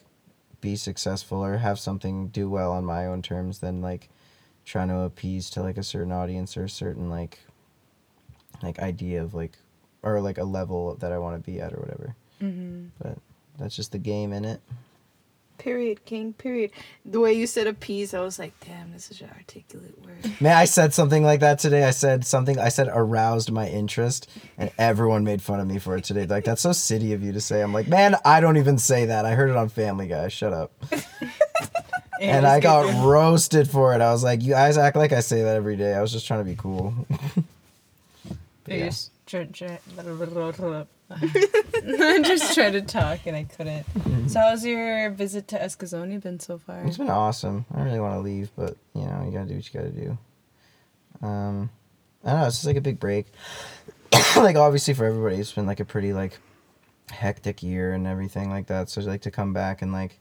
be 0.61 0.75
successful 0.75 1.45
or 1.45 1.59
have 1.59 1.79
something 1.79 2.29
do 2.29 2.51
well 2.51 2.73
on 2.73 2.85
my 2.85 3.07
own 3.07 3.23
terms 3.23 3.61
than 3.61 3.81
like 3.81 4.09
trying 4.65 4.89
to 4.89 4.99
appease 5.01 5.49
to 5.51 5.63
like 5.63 5.79
a 5.79 5.83
certain 5.83 6.13
audience 6.13 6.57
or 6.57 6.65
a 6.65 6.69
certain 6.69 7.09
like 7.09 7.39
like 8.63 8.79
idea 8.81 9.23
of 9.23 9.35
like 9.35 9.53
or 10.03 10.21
like 10.21 10.39
a 10.39 10.45
level 10.45 10.97
that 10.97 11.13
i 11.13 11.19
want 11.19 11.37
to 11.37 11.51
be 11.51 11.61
at 11.61 11.73
or 11.73 11.81
whatever 11.81 12.17
mm-hmm. 12.41 12.87
but 13.01 13.19
that's 13.59 13.77
just 13.77 13.93
the 13.93 13.99
game 13.99 14.33
in 14.33 14.45
it 14.45 14.61
Period, 15.59 16.05
King. 16.05 16.35
Period. 16.35 16.71
The 17.05 17.19
way 17.19 17.33
you 17.33 17.49
said 17.49 17.67
appease, 17.67 18.15
I 18.15 18.21
was 18.21 18.39
like, 18.39 18.53
damn, 18.65 18.93
this 18.93 19.11
is 19.11 19.21
an 19.21 19.31
articulate 19.37 20.01
word. 20.01 20.41
man 20.41 20.57
i 20.57 20.65
said 20.65 20.93
something 20.93 21.23
like 21.23 21.39
that 21.41 21.61
today 21.61 21.85
i 21.85 21.91
said 21.91 22.25
something 22.25 22.59
i 22.59 22.69
said 22.69 22.89
aroused 22.93 23.53
my 23.53 23.69
interest 23.69 24.29
and 24.57 24.69
everyone 24.77 25.23
made 25.23 25.41
fun 25.41 25.61
of 25.61 25.67
me 25.69 25.79
for 25.79 25.97
it 25.97 26.03
today 26.03 26.27
like 26.27 26.45
that's 26.45 26.63
so 26.63 26.73
city 26.73 27.13
of 27.13 27.23
you 27.23 27.31
to 27.33 27.41
say 27.41 27.63
i'm 27.63 27.73
like 27.73 27.87
man 27.87 28.17
i 28.25 28.41
don't 28.41 28.57
even 28.57 28.77
say 28.79 29.05
that 29.05 29.25
i 29.25 29.35
heard 29.37 29.49
it 29.49 29.55
on 29.55 29.69
family 29.69 30.09
guy 30.09 30.27
shut 30.27 30.53
up 30.53 30.73
and 32.21 32.47
I 32.47 32.59
got 32.59 33.05
roasted 33.07 33.71
for 33.71 33.95
it. 33.95 34.01
I 34.01 34.11
was 34.11 34.25
like, 34.25 34.43
"You 34.43 34.53
guys 34.55 34.77
act 34.77 34.97
like 34.97 35.13
I 35.13 35.21
say 35.21 35.43
that 35.43 35.55
every 35.55 35.77
day." 35.77 35.95
I 35.95 36.01
was 36.01 36.11
just 36.11 36.27
trying 36.27 36.41
to 36.41 36.45
be 36.45 36.57
cool. 36.57 36.93
But 38.65 38.75
yeah. 38.75 38.91
Just 41.09 41.33
try, 41.33 41.97
try, 41.97 42.15
I 42.15 42.23
just 42.23 42.55
tried 42.55 42.73
to 42.73 42.83
talk 42.83 43.21
and 43.27 43.37
I 43.37 43.45
couldn't. 43.45 43.87
So 44.29 44.41
how's 44.41 44.65
your 44.65 45.11
visit 45.11 45.49
to 45.49 45.59
Eskasoni 45.59 46.21
been 46.21 46.39
so 46.39 46.59
far? 46.59 46.85
It's 46.85 46.99
been 46.99 47.09
awesome. 47.09 47.65
I 47.73 47.77
don't 47.77 47.87
really 47.87 48.01
want 48.01 48.15
to 48.15 48.21
leave, 48.21 48.51
but 48.57 48.77
you 48.95 49.03
know, 49.03 49.23
you 49.25 49.33
gotta 49.33 49.49
do 49.49 49.55
what 49.55 49.73
you 49.73 49.81
gotta 49.81 49.91
do. 49.91 50.19
Um, 51.27 51.71
I 52.25 52.31
don't 52.31 52.41
know. 52.41 52.47
It's 52.47 52.57
just 52.57 52.67
like 52.67 52.77
a 52.77 52.83
big 52.83 53.01
break. 53.01 53.27
like 54.37 54.57
obviously 54.57 54.95
for 54.95 55.07
everybody, 55.07 55.37
it's 55.37 55.53
been 55.53 55.67
like 55.67 55.81
a 55.81 55.85
pretty 55.85 56.13
like 56.13 56.39
hectic 57.11 57.63
year 57.63 57.93
and 57.93 58.07
everything 58.07 58.51
like 58.51 58.67
that. 58.67 58.91
So 58.91 59.01
like 59.01 59.23
to 59.23 59.31
come 59.31 59.53
back 59.53 59.83
and 59.83 59.93
like 59.93 60.19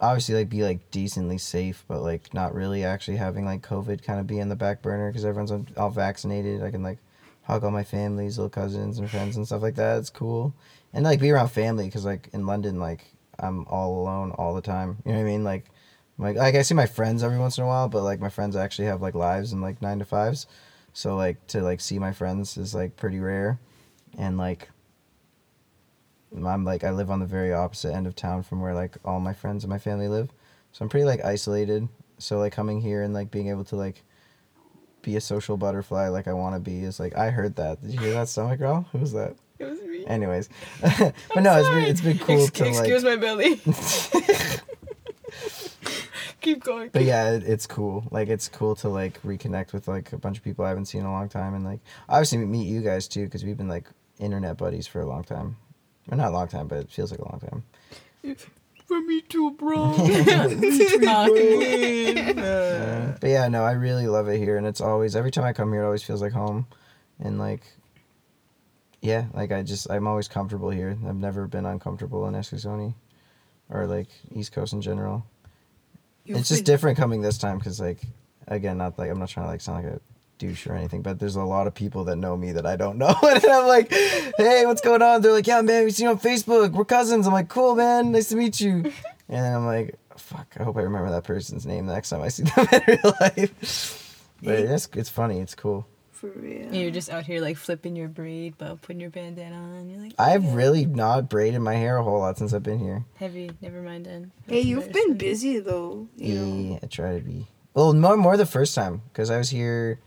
obviously 0.00 0.34
like 0.34 0.48
be 0.48 0.62
like 0.62 0.90
decently 0.90 1.38
safe, 1.38 1.84
but 1.88 2.00
like 2.00 2.34
not 2.34 2.54
really 2.54 2.84
actually 2.84 3.16
having 3.16 3.44
like 3.44 3.62
COVID 3.62 4.02
kind 4.02 4.20
of 4.20 4.26
be 4.26 4.38
in 4.38 4.48
the 4.48 4.56
back 4.56 4.82
burner 4.82 5.10
because 5.10 5.24
everyone's 5.24 5.68
all 5.76 5.90
vaccinated. 5.90 6.62
I 6.62 6.70
can 6.70 6.82
like 6.82 6.98
hug 7.44 7.64
all 7.64 7.70
my 7.70 7.84
family's 7.84 8.38
little 8.38 8.50
cousins 8.50 8.98
and 8.98 9.10
friends 9.10 9.36
and 9.36 9.46
stuff 9.46 9.62
like 9.62 9.76
that. 9.76 9.98
It's 9.98 10.10
cool, 10.10 10.54
and 10.92 11.04
like 11.04 11.20
be 11.20 11.30
around 11.30 11.48
family 11.48 11.86
because 11.86 12.04
like 12.04 12.28
in 12.32 12.46
London, 12.46 12.78
like 12.80 13.04
I'm 13.38 13.66
all 13.66 14.00
alone 14.00 14.32
all 14.32 14.54
the 14.54 14.62
time. 14.62 14.98
You 15.04 15.12
know 15.12 15.18
what 15.18 15.24
I 15.24 15.30
mean? 15.30 15.44
Like, 15.44 15.66
like 16.18 16.36
like 16.36 16.54
I 16.54 16.62
see 16.62 16.74
my 16.74 16.86
friends 16.86 17.22
every 17.22 17.38
once 17.38 17.58
in 17.58 17.64
a 17.64 17.66
while, 17.66 17.88
but 17.88 18.02
like 18.02 18.20
my 18.20 18.30
friends 18.30 18.56
actually 18.56 18.86
have 18.86 19.02
like 19.02 19.14
lives 19.14 19.52
and 19.52 19.62
like 19.62 19.82
nine 19.82 19.98
to 20.00 20.04
fives, 20.04 20.46
so 20.92 21.16
like 21.16 21.46
to 21.48 21.60
like 21.62 21.80
see 21.80 21.98
my 21.98 22.12
friends 22.12 22.56
is 22.56 22.74
like 22.74 22.96
pretty 22.96 23.20
rare, 23.20 23.58
and 24.18 24.38
like 24.38 24.68
I'm 26.34 26.64
like 26.64 26.82
I 26.84 26.90
live 26.90 27.10
on 27.10 27.20
the 27.20 27.26
very 27.26 27.52
opposite 27.52 27.94
end 27.94 28.06
of 28.06 28.16
town 28.16 28.42
from 28.42 28.60
where 28.60 28.74
like 28.74 28.96
all 29.04 29.20
my 29.20 29.34
friends 29.34 29.64
and 29.64 29.70
my 29.70 29.78
family 29.78 30.08
live. 30.08 30.30
So 30.72 30.82
I'm 30.82 30.88
pretty 30.88 31.06
like 31.06 31.24
isolated. 31.24 31.88
So 32.18 32.38
like 32.38 32.52
coming 32.52 32.80
here 32.80 33.02
and 33.02 33.14
like 33.14 33.30
being 33.30 33.48
able 33.48 33.64
to 33.64 33.76
like 33.76 34.02
be 35.04 35.16
a 35.16 35.20
social 35.20 35.56
butterfly 35.56 36.08
like 36.08 36.26
I 36.26 36.32
want 36.32 36.56
to 36.56 36.60
be 36.60 36.82
is 36.84 36.98
like 36.98 37.16
I 37.16 37.30
heard 37.30 37.56
that. 37.56 37.80
Did 37.82 37.92
you 37.92 38.00
hear 38.00 38.14
that 38.14 38.28
stomach 38.28 38.58
growl? 38.58 38.86
Who 38.92 38.98
was 38.98 39.12
that? 39.12 39.36
It 39.56 39.66
was 39.66 39.80
me. 39.82 40.04
Anyways, 40.06 40.48
but 40.82 41.42
no, 41.42 41.56
it's 41.56 41.68
been 41.68 41.84
it's 41.84 42.00
been 42.00 42.18
cool 42.18 42.42
Ex- 42.42 42.50
to 42.50 42.66
excuse 42.66 43.04
like. 43.04 43.20
my 43.20 43.24
belly. 43.24 43.60
Keep 46.40 46.64
going. 46.64 46.90
But 46.92 47.04
yeah, 47.04 47.34
it, 47.34 47.44
it's 47.44 47.66
cool. 47.66 48.04
Like 48.10 48.28
it's 48.28 48.48
cool 48.48 48.74
to 48.76 48.88
like 48.88 49.22
reconnect 49.22 49.72
with 49.72 49.86
like 49.86 50.12
a 50.12 50.18
bunch 50.18 50.38
of 50.38 50.44
people 50.44 50.64
I 50.64 50.68
haven't 50.70 50.86
seen 50.86 51.02
in 51.02 51.06
a 51.06 51.12
long 51.12 51.28
time, 51.28 51.54
and 51.54 51.64
like 51.64 51.78
obviously 52.08 52.38
meet 52.38 52.66
you 52.66 52.82
guys 52.82 53.06
too 53.06 53.26
because 53.26 53.44
we've 53.44 53.56
been 53.56 53.68
like 53.68 53.86
internet 54.18 54.58
buddies 54.58 54.88
for 54.88 55.00
a 55.00 55.06
long 55.06 55.22
time. 55.22 55.56
Well, 56.08 56.18
not 56.18 56.28
a 56.28 56.34
long 56.34 56.48
time, 56.48 56.66
but 56.66 56.78
it 56.78 56.90
feels 56.90 57.12
like 57.12 57.20
a 57.20 57.30
long 57.30 57.40
time. 57.40 58.36
For 58.94 59.00
me 59.00 59.20
too, 59.22 59.50
bro. 59.52 59.94
Yeah. 62.34 63.16
But 63.20 63.30
yeah, 63.30 63.48
no, 63.48 63.64
I 63.64 63.72
really 63.72 64.06
love 64.06 64.28
it 64.28 64.38
here, 64.38 64.56
and 64.56 64.66
it's 64.66 64.80
always 64.80 65.16
every 65.16 65.30
time 65.30 65.44
I 65.44 65.52
come 65.52 65.72
here, 65.72 65.82
it 65.82 65.86
always 65.86 66.02
feels 66.02 66.20
like 66.20 66.32
home, 66.32 66.66
and 67.18 67.38
like, 67.38 67.62
yeah, 69.00 69.26
like 69.32 69.52
I 69.52 69.62
just 69.62 69.90
I'm 69.90 70.06
always 70.06 70.28
comfortable 70.28 70.70
here. 70.70 70.96
I've 71.06 71.16
never 71.16 71.46
been 71.46 71.66
uncomfortable 71.66 72.26
in 72.26 72.34
Eskasoni, 72.34 72.94
or 73.70 73.86
like 73.86 74.08
East 74.34 74.52
Coast 74.52 74.72
in 74.72 74.82
general. 74.82 75.24
You've 76.24 76.38
it's 76.38 76.48
just 76.48 76.64
different 76.64 76.98
coming 76.98 77.20
this 77.22 77.38
time 77.38 77.58
because 77.58 77.80
like, 77.80 78.00
again, 78.48 78.78
not 78.78 78.98
like 78.98 79.10
I'm 79.10 79.18
not 79.18 79.28
trying 79.28 79.46
to 79.46 79.50
like 79.50 79.60
sound 79.60 79.84
like 79.84 79.94
a 79.94 80.00
douche 80.38 80.66
or 80.66 80.74
anything, 80.74 81.02
but 81.02 81.18
there's 81.18 81.36
a 81.36 81.42
lot 81.42 81.66
of 81.66 81.74
people 81.74 82.04
that 82.04 82.16
know 82.16 82.36
me 82.36 82.52
that 82.52 82.66
I 82.66 82.76
don't 82.76 82.98
know, 82.98 83.14
and 83.22 83.44
I'm 83.44 83.66
like, 83.66 83.92
hey, 83.92 84.64
what's 84.66 84.80
going 84.80 85.02
on? 85.02 85.22
They're 85.22 85.32
like, 85.32 85.46
yeah, 85.46 85.60
man, 85.62 85.84
we 85.84 85.90
see 85.90 86.04
you 86.04 86.10
on 86.10 86.18
Facebook. 86.18 86.72
We're 86.72 86.84
cousins. 86.84 87.26
I'm 87.26 87.32
like, 87.32 87.48
cool, 87.48 87.74
man. 87.74 88.12
Nice 88.12 88.28
to 88.28 88.36
meet 88.36 88.60
you. 88.60 88.92
And 89.26 89.42
then 89.42 89.54
I'm 89.56 89.64
like, 89.64 89.94
fuck, 90.18 90.54
I 90.60 90.64
hope 90.64 90.76
I 90.76 90.82
remember 90.82 91.10
that 91.10 91.24
person's 91.24 91.64
name 91.64 91.86
the 91.86 91.94
next 91.94 92.10
time 92.10 92.20
I 92.20 92.28
see 92.28 92.42
them 92.42 92.66
in 92.72 92.82
real 92.86 93.14
life. 93.22 94.28
But 94.42 94.58
it's, 94.58 94.86
it's 94.94 95.08
funny. 95.08 95.40
It's 95.40 95.54
cool. 95.54 95.86
For 96.12 96.28
real. 96.28 96.74
You're 96.74 96.90
just 96.90 97.08
out 97.08 97.24
here 97.24 97.40
like 97.40 97.56
flipping 97.56 97.96
your 97.96 98.08
braid, 98.08 98.56
but 98.58 98.82
putting 98.82 99.00
your 99.00 99.08
bandana 99.08 99.56
on. 99.56 99.88
You're 99.88 100.00
like, 100.02 100.12
I've 100.18 100.52
really 100.52 100.84
not 100.84 101.30
braided 101.30 101.62
my 101.62 101.74
hair 101.74 101.96
a 101.96 102.02
whole 102.02 102.18
lot 102.18 102.36
since 102.36 102.52
I've 102.52 102.62
been 102.62 102.78
here. 102.78 103.06
heavy. 103.14 103.50
Never 103.62 103.80
mind 103.80 104.04
then. 104.04 104.30
Hey, 104.46 104.60
you've 104.60 104.92
been 104.92 105.12
embarrassing. 105.12 105.16
busy 105.16 105.58
though. 105.60 106.06
You 106.16 106.34
know. 106.34 106.70
Yeah, 106.72 106.78
I 106.82 106.86
try 106.86 107.14
to 107.18 107.24
be. 107.24 107.46
Well, 107.72 107.94
more 107.94 108.18
more 108.18 108.36
the 108.36 108.44
first 108.44 108.74
time 108.74 109.00
because 109.10 109.30
I 109.30 109.38
was 109.38 109.48
here 109.48 110.00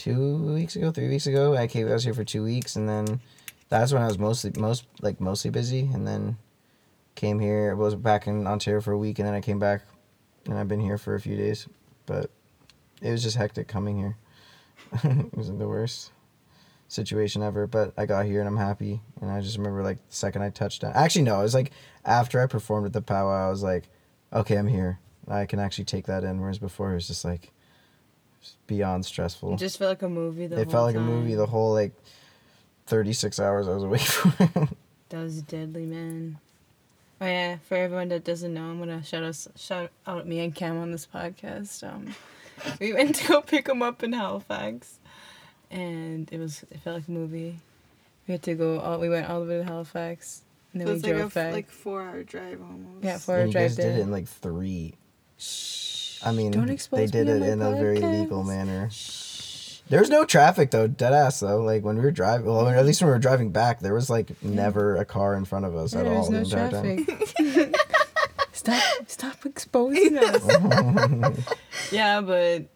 two 0.00 0.54
weeks 0.54 0.76
ago, 0.76 0.90
three 0.90 1.08
weeks 1.08 1.26
ago. 1.26 1.54
I 1.54 1.66
came. 1.66 1.86
I 1.86 1.92
was 1.92 2.04
here 2.04 2.14
for 2.14 2.24
two 2.24 2.42
weeks, 2.42 2.74
and 2.74 2.88
then 2.88 3.20
that's 3.68 3.92
when 3.92 4.02
I 4.02 4.06
was 4.06 4.18
mostly 4.18 4.50
most 4.56 4.86
like 5.02 5.20
mostly 5.20 5.50
busy, 5.50 5.90
and 5.92 6.06
then 6.06 6.38
came 7.14 7.38
here. 7.38 7.70
I 7.70 7.74
Was 7.74 7.94
back 7.94 8.26
in 8.26 8.46
Ontario 8.46 8.80
for 8.80 8.92
a 8.92 8.98
week, 8.98 9.18
and 9.18 9.28
then 9.28 9.34
I 9.34 9.42
came 9.42 9.58
back, 9.58 9.82
and 10.46 10.54
I've 10.54 10.68
been 10.68 10.80
here 10.80 10.96
for 10.96 11.14
a 11.14 11.20
few 11.20 11.36
days. 11.36 11.68
But 12.06 12.30
it 13.02 13.10
was 13.10 13.22
just 13.22 13.36
hectic 13.36 13.68
coming 13.68 13.98
here. 13.98 14.16
it 15.04 15.36
was 15.36 15.48
the 15.48 15.68
worst 15.68 16.12
situation 16.88 17.42
ever. 17.42 17.66
But 17.66 17.92
I 17.96 18.06
got 18.06 18.24
here 18.24 18.40
and 18.40 18.48
I'm 18.48 18.56
happy. 18.56 19.02
And 19.20 19.30
I 19.30 19.40
just 19.42 19.58
remember 19.58 19.82
like 19.82 19.98
the 20.08 20.14
second 20.14 20.42
I 20.42 20.50
touched 20.50 20.82
down. 20.82 20.92
Actually, 20.94 21.22
no, 21.22 21.38
it 21.40 21.42
was 21.42 21.54
like 21.54 21.72
after 22.04 22.40
I 22.40 22.46
performed 22.46 22.86
at 22.86 22.92
the 22.94 23.02
powwow, 23.02 23.46
I 23.46 23.50
was 23.50 23.62
like, 23.62 23.88
okay, 24.32 24.56
I'm 24.56 24.66
here. 24.66 24.98
I 25.28 25.44
can 25.46 25.60
actually 25.60 25.84
take 25.84 26.06
that 26.06 26.24
in. 26.24 26.40
Whereas 26.40 26.58
before 26.58 26.90
it 26.90 26.94
was 26.94 27.06
just 27.06 27.24
like 27.24 27.52
beyond 28.66 29.04
stressful. 29.04 29.54
It 29.54 29.58
just 29.58 29.78
felt 29.78 29.90
like 29.90 30.02
a 30.02 30.08
movie. 30.08 30.46
The 30.46 30.60
it 30.60 30.64
whole 30.64 30.72
felt 30.72 30.86
like 30.86 30.96
a 30.96 31.00
movie 31.00 31.34
the 31.34 31.46
whole 31.46 31.72
like 31.72 31.92
36 32.86 33.38
hours 33.40 33.68
I 33.68 33.74
was 33.74 33.82
away 33.84 33.98
from 33.98 34.34
it. 34.38 34.68
That 35.10 35.22
was 35.22 35.42
deadly, 35.42 35.86
man. 35.86 36.38
Oh 37.20 37.26
yeah, 37.26 37.56
for 37.68 37.76
everyone 37.76 38.08
that 38.08 38.24
doesn't 38.24 38.54
know, 38.54 38.62
I'm 38.70 38.78
gonna 38.78 39.02
shout 39.04 39.22
us 39.22 39.46
shout 39.56 39.90
out 40.06 40.26
me 40.26 40.40
and 40.40 40.54
Cam 40.54 40.78
on 40.78 40.90
this 40.90 41.06
podcast. 41.12 41.86
Um, 41.86 42.14
we 42.80 42.92
went 42.92 43.16
to 43.16 43.28
go 43.28 43.40
pick 43.42 43.68
him 43.68 43.82
up 43.82 44.02
in 44.02 44.12
Halifax, 44.14 44.98
and 45.70 46.28
it 46.32 46.38
was 46.38 46.64
it 46.70 46.80
felt 46.80 46.96
like 46.96 47.08
a 47.08 47.10
movie. 47.10 47.58
We 48.26 48.32
had 48.32 48.42
to 48.44 48.54
go 48.54 48.78
all 48.80 48.98
we 48.98 49.08
went 49.10 49.28
all 49.28 49.40
the 49.44 49.46
way 49.50 49.58
to 49.58 49.64
Halifax, 49.64 50.42
and 50.72 50.80
then 50.80 50.86
So 50.86 50.92
we 50.92 50.96
it's 50.98 51.04
like 51.06 51.14
a 51.14 51.18
drove 51.18 51.26
f- 51.28 51.34
back. 51.34 51.52
like 51.52 51.70
four 51.70 52.00
hour 52.02 52.22
drive 52.22 52.60
almost. 52.62 53.04
yeah, 53.04 53.18
four 53.18 53.34
and 53.36 53.42
hour 53.42 53.46
you 53.48 53.52
drive 53.52 53.62
guys 53.70 53.76
did 53.76 53.96
it 53.96 54.00
in 54.00 54.10
like 54.10 54.26
three. 54.26 54.94
Shh. 55.36 55.89
I 56.24 56.32
mean, 56.32 56.50
they 56.90 57.06
did 57.06 57.26
me 57.26 57.32
it 57.32 57.42
in 57.42 57.62
a 57.62 57.70
very 57.72 57.98
legal 58.00 58.44
manner. 58.44 58.90
Shh. 58.90 59.80
There 59.88 59.98
was 59.98 60.08
no 60.08 60.24
traffic 60.24 60.70
though, 60.70 60.86
dead 60.86 61.12
ass 61.12 61.40
though. 61.40 61.62
Like 61.62 61.82
when 61.82 61.96
we 61.96 62.02
were 62.02 62.10
driving, 62.12 62.46
well, 62.46 62.68
at 62.68 62.86
least 62.86 63.00
when 63.00 63.08
we 63.08 63.12
were 63.12 63.18
driving 63.18 63.50
back, 63.50 63.80
there 63.80 63.92
was 63.94 64.08
like 64.08 64.40
never 64.42 64.96
a 64.96 65.04
car 65.04 65.34
in 65.34 65.44
front 65.44 65.64
of 65.64 65.74
us 65.74 65.92
Yeah, 65.92 66.00
at 66.00 66.04
there 66.04 66.12
all 66.14 66.30
was 66.30 66.48
the 66.48 66.56
no 66.58 66.64
entire 66.64 66.70
time. 66.70 67.04
traffic. 67.04 67.76
stop! 68.52 68.82
Stop 69.08 69.46
exposing 69.46 70.16
us. 70.16 71.42
yeah, 71.92 72.20
but 72.20 72.66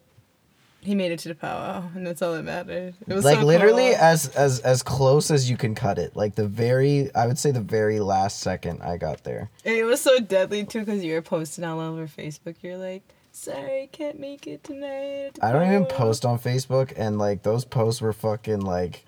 he 0.80 0.96
made 0.96 1.12
it 1.12 1.20
to 1.20 1.28
the 1.28 1.34
powwow, 1.36 1.84
and 1.94 2.04
that's 2.04 2.20
all 2.20 2.32
that 2.32 2.42
mattered. 2.42 2.94
It 3.06 3.14
was 3.14 3.24
like 3.24 3.38
so 3.38 3.44
literally 3.46 3.90
cool. 3.90 4.00
as 4.02 4.26
as 4.30 4.58
as 4.60 4.82
close 4.82 5.30
as 5.30 5.48
you 5.48 5.56
can 5.56 5.76
cut 5.76 5.98
it. 5.98 6.16
Like 6.16 6.34
the 6.34 6.48
very, 6.48 7.14
I 7.14 7.28
would 7.28 7.38
say 7.38 7.52
the 7.52 7.60
very 7.60 8.00
last 8.00 8.40
second 8.40 8.82
I 8.82 8.96
got 8.96 9.22
there. 9.22 9.50
And 9.64 9.76
it 9.76 9.84
was 9.84 10.00
so 10.00 10.18
deadly 10.18 10.64
too 10.64 10.80
because 10.80 11.04
you 11.04 11.14
were 11.14 11.22
posting 11.22 11.62
all 11.64 11.78
over 11.78 12.08
Facebook. 12.08 12.56
You're 12.60 12.76
like, 12.76 13.02
sorry, 13.34 13.88
can't 13.92 14.18
make 14.18 14.46
it 14.46 14.64
tonight. 14.64 15.38
I 15.42 15.52
don't 15.52 15.66
even 15.66 15.86
post 15.86 16.24
on 16.24 16.38
Facebook, 16.38 16.92
and 16.96 17.18
like 17.18 17.42
those 17.42 17.64
posts 17.64 18.00
were 18.00 18.12
fucking 18.12 18.60
like, 18.60 19.04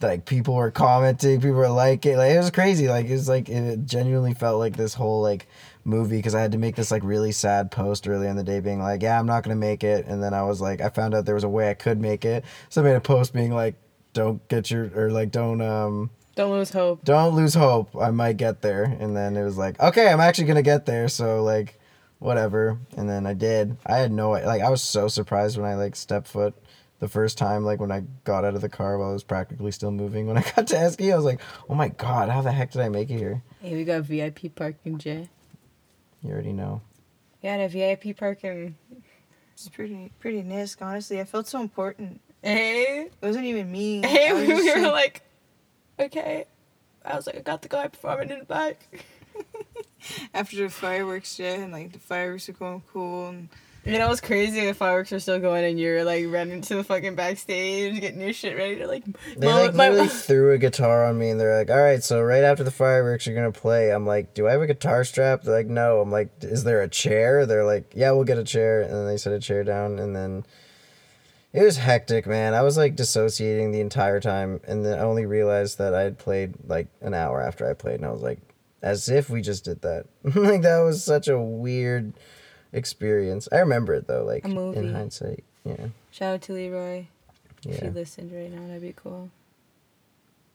like 0.00 0.26
people 0.26 0.54
were 0.54 0.70
commenting, 0.70 1.40
people 1.40 1.56
were 1.56 1.68
liking, 1.68 2.16
like 2.16 2.32
it 2.32 2.38
was 2.38 2.50
crazy. 2.50 2.88
Like 2.88 3.06
it 3.06 3.12
was 3.12 3.28
like 3.28 3.48
it 3.48 3.86
genuinely 3.86 4.34
felt 4.34 4.58
like 4.58 4.76
this 4.76 4.94
whole 4.94 5.22
like 5.22 5.46
movie 5.84 6.16
because 6.16 6.34
I 6.34 6.40
had 6.40 6.52
to 6.52 6.58
make 6.58 6.76
this 6.76 6.90
like 6.90 7.02
really 7.04 7.32
sad 7.32 7.70
post 7.70 8.06
earlier 8.08 8.28
in 8.28 8.36
the 8.36 8.44
day, 8.44 8.60
being 8.60 8.80
like, 8.80 9.02
yeah, 9.02 9.18
I'm 9.18 9.26
not 9.26 9.44
gonna 9.44 9.56
make 9.56 9.84
it, 9.84 10.06
and 10.06 10.22
then 10.22 10.34
I 10.34 10.42
was 10.42 10.60
like, 10.60 10.80
I 10.80 10.88
found 10.88 11.14
out 11.14 11.24
there 11.24 11.36
was 11.36 11.44
a 11.44 11.48
way 11.48 11.70
I 11.70 11.74
could 11.74 12.00
make 12.00 12.24
it, 12.24 12.44
so 12.68 12.82
I 12.82 12.84
made 12.84 12.96
a 12.96 13.00
post 13.00 13.32
being 13.32 13.52
like, 13.52 13.76
don't 14.12 14.46
get 14.48 14.70
your 14.70 14.90
or 14.94 15.10
like 15.10 15.30
don't 15.30 15.62
um 15.62 16.10
Don't 16.34 16.50
lose 16.50 16.70
hope. 16.70 17.04
don't 17.04 17.34
lose 17.34 17.54
hope. 17.54 17.96
I 17.96 18.10
might 18.10 18.36
get 18.36 18.60
there. 18.60 18.84
And 18.84 19.16
then 19.16 19.36
it 19.36 19.44
was 19.44 19.56
like, 19.56 19.80
okay, 19.80 20.08
I'm 20.12 20.20
actually 20.20 20.48
gonna 20.48 20.62
get 20.62 20.84
there. 20.84 21.08
So 21.08 21.42
like, 21.42 21.78
whatever. 22.22 22.78
And 22.96 23.08
then 23.08 23.26
I 23.26 23.34
did. 23.34 23.76
I 23.86 23.98
had 23.98 24.12
no 24.12 24.30
like. 24.30 24.62
I 24.62 24.70
was 24.70 24.82
so 24.82 25.08
surprised 25.08 25.56
when 25.58 25.66
I 25.70 25.74
like 25.74 25.96
stepped 25.96 26.28
foot 26.28 26.54
the 27.00 27.08
first 27.08 27.36
time. 27.38 27.64
Like 27.64 27.80
when 27.80 27.90
I 27.92 28.04
got 28.24 28.44
out 28.44 28.54
of 28.54 28.60
the 28.60 28.68
car 28.68 28.98
while 28.98 29.10
I 29.10 29.12
was 29.12 29.24
practically 29.24 29.72
still 29.72 29.90
moving. 29.90 30.26
When 30.26 30.38
I 30.38 30.42
got 30.56 30.66
to 30.68 30.76
Esky, 30.76 31.12
I 31.12 31.16
was 31.16 31.24
like, 31.24 31.40
oh 31.68 31.74
my 31.74 31.88
god, 31.88 32.28
how 32.30 32.40
the 32.42 32.52
heck 32.52 32.70
did 32.72 32.80
I 32.82 32.88
make 32.88 33.10
it 33.10 33.18
here? 33.18 33.42
Hey, 33.60 33.74
we 33.74 33.84
got 33.84 34.02
VIP 34.02 34.54
parking, 34.54 34.98
Jay. 34.98 35.28
You 36.22 36.32
already 36.32 36.52
know. 36.52 36.80
Yeah, 37.42 37.66
the 37.66 37.68
VIP 37.68 38.16
parking. 38.16 38.76
It's 39.54 39.68
pretty 39.68 40.12
pretty 40.20 40.42
nice, 40.42 40.76
honestly. 40.80 41.20
I 41.20 41.24
felt 41.24 41.46
so 41.48 41.60
important. 41.60 42.20
Hey, 42.42 43.06
It 43.06 43.12
wasn't 43.24 43.44
even 43.44 43.70
me. 43.70 44.00
hey, 44.06 44.32
we 44.32 44.52
were 44.54 44.80
like- 44.88 44.92
like, 44.92 45.22
okay. 45.98 46.46
I 47.04 47.16
was 47.16 47.26
like, 47.26 47.36
I 47.36 47.40
got 47.40 47.62
the 47.62 47.68
guy 47.68 47.88
performing 47.88 48.30
in 48.30 48.38
the 48.40 48.44
back. 48.44 48.86
after 50.34 50.56
the 50.56 50.68
fireworks 50.68 51.34
shit 51.34 51.60
and 51.60 51.72
like 51.72 51.92
the 51.92 51.98
fireworks 51.98 52.48
are 52.48 52.52
going 52.52 52.82
cool 52.92 53.28
and 53.28 53.48
You 53.84 53.98
know 53.98 54.08
what's 54.08 54.20
crazy? 54.20 54.64
The 54.64 54.74
fireworks 54.74 55.12
are 55.12 55.18
still 55.18 55.40
going, 55.40 55.64
and 55.64 55.76
you're 55.78 56.04
like 56.04 56.26
running 56.28 56.60
to 56.60 56.76
the 56.76 56.84
fucking 56.84 57.16
backstage, 57.16 58.00
getting 58.00 58.20
your 58.20 58.32
shit 58.32 58.56
ready 58.56 58.76
to 58.76 58.86
like. 58.86 59.04
They 59.04 59.34
blow 59.34 59.62
like 59.62 59.70
it. 59.70 59.74
My- 59.74 59.88
literally 59.88 60.08
threw 60.28 60.52
a 60.52 60.58
guitar 60.58 61.04
on 61.04 61.18
me 61.18 61.30
and 61.30 61.40
they're 61.40 61.58
like, 61.58 61.68
all 61.68 61.82
right, 61.82 62.00
so 62.00 62.20
right 62.22 62.44
after 62.44 62.62
the 62.62 62.70
fireworks, 62.70 63.26
you're 63.26 63.34
gonna 63.34 63.50
play. 63.50 63.90
I'm 63.90 64.06
like, 64.06 64.34
do 64.34 64.46
I 64.46 64.52
have 64.52 64.62
a 64.62 64.68
guitar 64.68 65.02
strap? 65.02 65.42
They're 65.42 65.56
like, 65.56 65.66
no. 65.66 66.00
I'm 66.00 66.12
like, 66.12 66.28
is 66.42 66.62
there 66.62 66.80
a 66.80 66.88
chair? 66.88 67.44
They're 67.44 67.64
like, 67.64 67.92
yeah, 67.94 68.12
we'll 68.12 68.22
get 68.24 68.38
a 68.38 68.44
chair. 68.44 68.82
And 68.82 68.92
then 68.92 69.06
they 69.06 69.16
set 69.16 69.32
a 69.32 69.40
chair 69.40 69.64
down 69.64 69.98
and 69.98 70.14
then 70.14 70.44
it 71.52 71.64
was 71.64 71.76
hectic, 71.78 72.24
man. 72.24 72.54
I 72.54 72.62
was 72.62 72.76
like 72.76 72.94
dissociating 72.94 73.72
the 73.72 73.80
entire 73.80 74.20
time 74.20 74.60
and 74.64 74.86
then 74.86 74.96
I 74.98 75.02
only 75.02 75.26
realized 75.26 75.78
that 75.78 75.92
I 75.92 76.02
had 76.02 76.18
played 76.18 76.54
like 76.68 76.86
an 77.00 77.14
hour 77.14 77.42
after 77.42 77.68
I 77.68 77.74
played 77.74 77.96
and 77.96 78.06
I 78.06 78.12
was 78.12 78.22
like, 78.22 78.38
as 78.82 79.08
if 79.08 79.30
we 79.30 79.40
just 79.42 79.64
did 79.64 79.82
that. 79.82 80.06
like 80.24 80.62
that 80.62 80.80
was 80.80 81.04
such 81.04 81.28
a 81.28 81.38
weird 81.40 82.12
experience. 82.72 83.48
I 83.52 83.58
remember 83.58 83.94
it 83.94 84.06
though, 84.08 84.24
like 84.24 84.44
A 84.44 84.48
movie. 84.48 84.78
in 84.78 84.92
hindsight. 84.94 85.44
Yeah. 85.64 85.88
Shout 86.10 86.34
out 86.34 86.42
to 86.42 86.52
Leroy. 86.52 87.06
If 87.66 87.76
Yeah. 87.76 87.84
he 87.84 87.90
listened 87.90 88.32
right 88.32 88.50
now, 88.52 88.66
that'd 88.66 88.82
be 88.82 88.92
cool. 88.96 89.30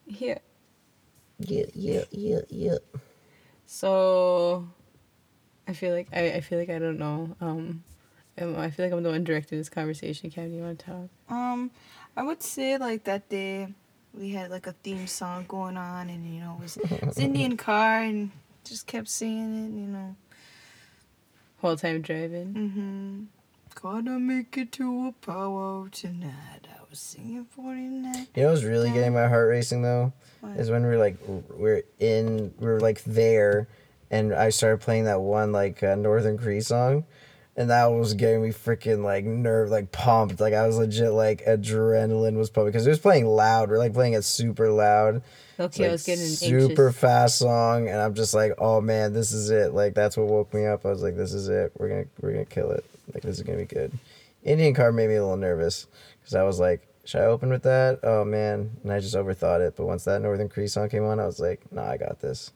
Yeah. 0.05 0.39
Yeah, 1.39 1.65
yeah, 1.73 2.03
yeah, 2.11 2.39
yeah. 2.49 2.77
So, 3.65 4.67
I 5.67 5.73
feel 5.73 5.93
like 5.93 6.07
I, 6.13 6.31
I 6.33 6.41
feel 6.41 6.57
like 6.59 6.69
I 6.69 6.79
don't 6.79 6.97
know. 6.97 7.35
Um, 7.41 7.83
um, 8.39 8.55
I 8.57 8.69
feel 8.69 8.85
like 8.85 8.93
I'm 8.93 9.03
the 9.03 9.09
one 9.09 9.23
directing 9.23 9.57
this 9.57 9.69
conversation. 9.69 10.29
Cam, 10.31 10.49
do 10.49 10.55
you 10.55 10.61
want 10.63 10.79
to 10.79 10.85
talk? 10.85 11.09
um 11.29 11.71
I 12.15 12.23
would 12.23 12.41
say 12.41 12.77
like 12.77 13.03
that 13.03 13.29
day 13.29 13.67
we 14.17 14.31
had 14.31 14.51
like 14.51 14.67
a 14.67 14.73
theme 14.83 15.07
song 15.07 15.45
going 15.47 15.77
on 15.77 16.09
and 16.09 16.25
you 16.25 16.41
know 16.41 16.57
it 16.59 16.63
was, 16.63 16.77
it 16.77 17.05
was 17.05 17.17
Indian 17.17 17.57
car 17.57 18.01
and 18.01 18.31
just 18.63 18.87
kept 18.87 19.07
singing 19.07 19.65
it, 19.65 19.79
you 19.79 19.87
know. 19.87 20.15
Whole 21.61 21.75
time 21.75 22.01
driving. 22.01 22.53
Mm-hmm. 22.53 23.23
Gotta 23.81 24.19
make 24.19 24.57
it 24.57 24.71
to 24.73 25.07
a 25.07 25.25
powwow 25.25 25.87
tonight. 25.91 26.67
I 26.69 26.89
was 26.89 26.99
singing 26.99 27.45
for 27.45 27.75
you 27.75 27.89
tonight. 27.89 28.27
You 28.35 28.43
know 28.43 28.51
what's 28.51 28.63
really 28.63 28.91
getting 28.91 29.13
my 29.13 29.27
heart 29.27 29.49
racing 29.49 29.81
though? 29.81 30.13
What? 30.41 30.57
Is 30.57 30.69
when 30.69 30.83
we're 30.83 30.99
like 30.99 31.17
we're 31.49 31.83
in 31.99 32.53
we're 32.59 32.79
like 32.79 33.03
there 33.03 33.67
and 34.09 34.33
I 34.33 34.49
started 34.49 34.81
playing 34.81 35.05
that 35.05 35.21
one 35.21 35.51
like 35.51 35.83
uh, 35.83 35.95
Northern 35.95 36.37
Cree 36.37 36.61
song 36.61 37.05
and 37.57 37.71
that 37.71 37.87
was 37.87 38.13
getting 38.13 38.43
me 38.43 38.49
freaking 38.49 39.03
like 39.03 39.25
nerve 39.25 39.69
like 39.69 39.91
pumped. 39.91 40.39
Like 40.39 40.53
I 40.53 40.65
was 40.67 40.77
legit 40.77 41.11
like 41.11 41.43
adrenaline 41.45 42.37
was 42.37 42.51
pumping 42.51 42.71
because 42.71 42.85
it 42.85 42.91
was 42.91 42.99
playing 42.99 43.25
loud 43.25 43.69
we're 43.69 43.79
like 43.79 43.93
playing 43.93 44.13
it 44.13 44.23
super 44.23 44.69
loud. 44.69 45.23
Okay, 45.59 45.85
I 45.85 45.87
like, 45.87 45.93
was 45.93 46.03
getting 46.03 46.25
super 46.25 46.85
anxious. 46.85 47.01
fast 47.01 47.37
song 47.39 47.89
and 47.89 47.99
I'm 47.99 48.13
just 48.13 48.35
like 48.35 48.53
oh 48.59 48.79
man 48.79 49.11
this 49.11 49.31
is 49.31 49.49
it. 49.49 49.73
Like 49.73 49.95
that's 49.95 50.15
what 50.15 50.27
woke 50.27 50.53
me 50.53 50.67
up. 50.67 50.85
I 50.85 50.89
was 50.89 51.01
like 51.01 51.17
this 51.17 51.33
is 51.33 51.49
it. 51.49 51.73
We're 51.77 51.89
gonna 51.89 52.05
we're 52.21 52.31
gonna 52.31 52.45
kill 52.45 52.69
it. 52.71 52.85
Like 53.13 53.23
this 53.23 53.37
is 53.37 53.43
gonna 53.43 53.57
be 53.57 53.65
good. 53.65 53.91
Indian 54.43 54.75
car 54.75 54.91
made 54.91 55.09
me 55.09 55.15
a 55.15 55.21
little 55.21 55.35
nervous 55.35 55.87
because 56.21 56.35
I 56.35 56.43
was 56.43 56.59
like 56.59 56.87
should 57.05 57.21
I 57.21 57.25
open 57.25 57.49
with 57.49 57.63
that? 57.63 58.01
Oh 58.03 58.23
man. 58.23 58.69
And 58.83 58.93
I 58.93 58.99
just 58.99 59.15
overthought 59.15 59.65
it. 59.65 59.75
But 59.75 59.87
once 59.87 60.03
that 60.03 60.21
Northern 60.21 60.47
Cree 60.47 60.67
song 60.67 60.89
came 60.89 61.05
on 61.05 61.19
I 61.19 61.25
was 61.25 61.39
like 61.39 61.59
nah 61.71 61.89
I 61.89 61.97
got 61.97 62.19
this. 62.21 62.51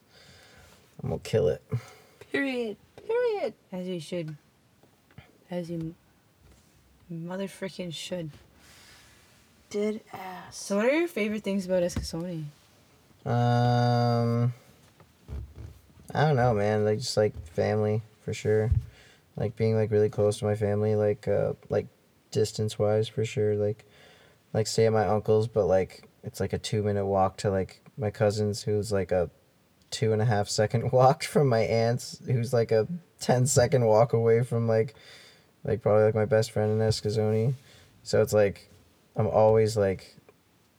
I'm 1.02 1.08
gonna 1.08 1.20
kill 1.24 1.48
it. 1.48 1.60
Period. 2.30 2.76
Period. 3.04 3.54
As 3.72 3.88
you 3.88 3.98
should. 3.98 4.36
As 5.52 5.70
you 5.70 5.94
mother 7.10 7.46
freaking 7.46 7.92
should. 7.92 8.30
Dead 9.68 10.00
ass. 10.10 10.56
So 10.56 10.76
what 10.76 10.86
are 10.86 10.98
your 10.98 11.08
favorite 11.08 11.42
things 11.42 11.66
about 11.66 11.82
Eskasoni? 11.82 12.44
Um, 13.26 14.54
I 16.14 16.24
don't 16.24 16.36
know, 16.36 16.54
man. 16.54 16.86
Like 16.86 17.00
just 17.00 17.18
like 17.18 17.34
family 17.48 18.00
for 18.24 18.32
sure. 18.32 18.70
Like 19.36 19.54
being 19.54 19.76
like 19.76 19.90
really 19.90 20.08
close 20.08 20.38
to 20.38 20.46
my 20.46 20.54
family, 20.54 20.94
like 20.94 21.28
uh, 21.28 21.52
like 21.68 21.86
distance 22.30 22.78
wise 22.78 23.06
for 23.06 23.26
sure. 23.26 23.54
Like, 23.54 23.84
like 24.54 24.66
stay 24.66 24.86
at 24.86 24.92
my 24.94 25.06
uncle's, 25.06 25.48
but 25.48 25.66
like 25.66 26.08
it's 26.24 26.40
like 26.40 26.54
a 26.54 26.58
two 26.58 26.82
minute 26.82 27.04
walk 27.04 27.36
to 27.38 27.50
like 27.50 27.82
my 27.98 28.10
cousin's, 28.10 28.62
who's 28.62 28.90
like 28.90 29.12
a 29.12 29.28
two 29.90 30.14
and 30.14 30.22
a 30.22 30.24
half 30.24 30.48
second 30.48 30.92
walk 30.92 31.24
from 31.24 31.48
my 31.48 31.60
aunt's, 31.60 32.22
who's 32.24 32.54
like 32.54 32.72
a 32.72 32.88
10 33.20 33.46
second 33.46 33.84
walk 33.84 34.14
away 34.14 34.42
from 34.42 34.66
like, 34.66 34.94
like 35.64 35.82
probably 35.82 36.04
like 36.04 36.14
my 36.14 36.24
best 36.24 36.50
friend 36.50 36.72
in 36.72 36.86
Eskasoni. 36.86 37.54
So 38.02 38.20
it's 38.22 38.32
like, 38.32 38.68
I'm 39.16 39.26
always 39.26 39.76
like 39.76 40.16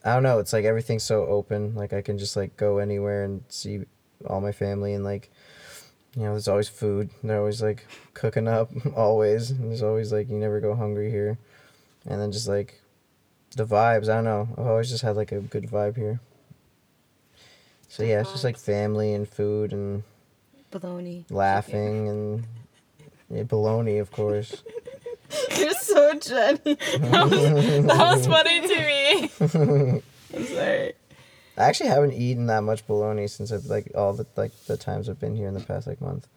I 0.04 0.14
don't 0.14 0.24
know. 0.24 0.40
It's 0.40 0.52
like 0.52 0.66
everything's 0.66 1.04
so 1.04 1.26
open. 1.26 1.76
Like 1.76 1.94
I 1.94 2.02
can 2.02 2.18
just 2.18 2.36
like 2.36 2.58
go 2.58 2.80
anywhere 2.80 3.24
and 3.24 3.44
see 3.48 3.82
all 4.28 4.42
my 4.42 4.52
family 4.52 4.94
and 4.94 5.04
like, 5.04 5.32
you 6.16 6.24
know, 6.24 6.32
there's 6.32 6.48
always 6.50 6.68
food. 6.68 7.10
They're 7.24 7.40
always 7.40 7.62
like 7.62 7.88
cooking 8.14 8.48
up 8.48 8.70
always. 8.96 9.52
And 9.52 9.70
there's 9.70 9.84
always 9.84 10.12
like 10.12 10.30
you 10.30 10.38
never 10.38 10.60
go 10.60 10.76
hungry 10.76 11.10
here, 11.10 11.38
and 12.06 12.20
then 12.20 12.32
just 12.32 12.48
like 12.48 12.82
the 13.56 13.66
vibes. 13.66 14.10
I 14.10 14.16
don't 14.16 14.26
know. 14.26 14.50
I've 14.58 14.68
always 14.68 14.90
just 14.90 15.04
had 15.04 15.16
like 15.16 15.32
a 15.32 15.40
good 15.40 15.70
vibe 15.70 15.96
here. 15.96 16.20
So 17.88 18.04
yeah, 18.04 18.22
it's 18.22 18.32
just 18.32 18.44
like 18.44 18.58
family 18.58 19.14
and 19.14 19.30
food 19.30 19.72
and 19.72 20.04
Baloney. 20.72 21.26
laughing 21.30 22.10
and 22.10 22.44
yeah, 23.30 23.44
baloney, 23.44 24.00
of 24.00 24.12
course. 24.12 24.64
You're 25.58 25.72
so 25.74 26.14
Jenny. 26.20 26.58
That 27.00 27.28
was, 27.30 27.86
that 27.88 28.18
was 28.18 28.28
funny 28.28 28.62
to 28.62 28.78
me. 28.78 30.02
I'm 30.38 30.46
sorry. 30.46 30.94
I 31.56 31.64
actually 31.66 31.90
haven't 31.90 32.14
eaten 32.14 32.48
that 32.48 32.62
much 32.64 32.86
bologna 32.88 33.28
since 33.28 33.52
I've 33.52 33.66
like 33.66 33.92
all 33.96 34.14
the 34.14 34.26
like 34.36 34.52
the 34.66 34.78
times 34.78 35.08
I've 35.10 35.20
been 35.20 35.36
here 35.36 35.48
in 35.48 35.54
the 35.54 35.60
past 35.60 35.86
like 35.88 36.02
month. 36.02 36.28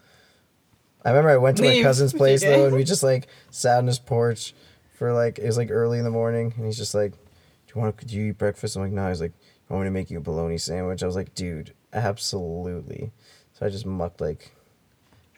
I 1.04 1.10
remember 1.10 1.30
I 1.30 1.36
went 1.36 1.56
to 1.58 1.62
my 1.62 1.82
cousin's 1.82 2.12
place 2.22 2.42
Okay. 2.42 2.54
though, 2.56 2.66
and 2.66 2.74
we 2.76 2.84
just 2.84 3.02
like 3.02 3.26
sat 3.50 3.78
on 3.78 3.86
his 3.86 3.98
porch 3.98 4.54
for 4.98 5.12
like 5.12 5.38
it 5.38 5.46
was 5.46 5.56
like 5.56 5.70
early 5.70 5.98
in 5.98 6.04
the 6.04 6.10
morning, 6.10 6.52
and 6.56 6.66
he's 6.66 6.76
just 6.76 6.94
like, 6.94 7.12
"Do 7.12 7.18
you 7.74 7.80
want 7.80 7.98
to? 7.98 8.06
Do 8.06 8.14
you 8.16 8.30
eat 8.30 8.38
breakfast?" 8.38 8.76
I'm 8.76 8.82
like, 8.82 8.92
"No." 8.92 9.08
He's 9.08 9.20
like, 9.20 9.32
"I 9.70 9.74
want 9.74 9.84
me 9.84 9.88
to 9.88 9.92
make 9.92 10.10
you 10.10 10.18
a 10.18 10.22
bologna 10.22 10.58
sandwich." 10.58 11.02
I 11.02 11.06
was 11.06 11.16
like, 11.16 11.34
"Dude, 11.34 11.72
absolutely." 11.92 13.12
So 13.54 13.64
I 13.66 13.68
just 13.70 13.86
mucked 13.86 14.20
like 14.20 14.52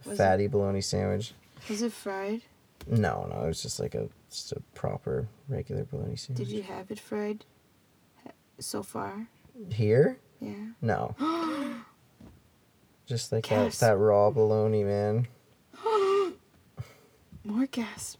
Was 0.08 0.18
it- 0.18 0.22
fatty 0.22 0.46
bologna 0.46 0.80
sandwich. 0.80 1.32
Was 1.68 1.82
it 1.82 1.92
fried? 1.92 2.42
No, 2.86 3.26
no, 3.30 3.44
it 3.44 3.48
was 3.48 3.62
just 3.62 3.80
like 3.80 3.94
a 3.94 4.08
just 4.30 4.52
a 4.52 4.60
proper 4.74 5.28
regular 5.48 5.84
bologna 5.84 6.16
sandwich. 6.16 6.48
Did 6.48 6.56
you 6.56 6.62
have 6.62 6.90
it 6.90 7.00
fried? 7.00 7.44
So 8.60 8.82
far? 8.82 9.28
Here? 9.70 10.18
Yeah. 10.40 10.68
No. 10.82 11.14
Just 13.06 13.32
like 13.32 13.48
that, 13.48 13.72
that 13.72 13.96
raw 13.96 14.30
bologna, 14.30 14.84
man. 14.84 15.28
More 17.44 17.66
gas. 17.70 18.16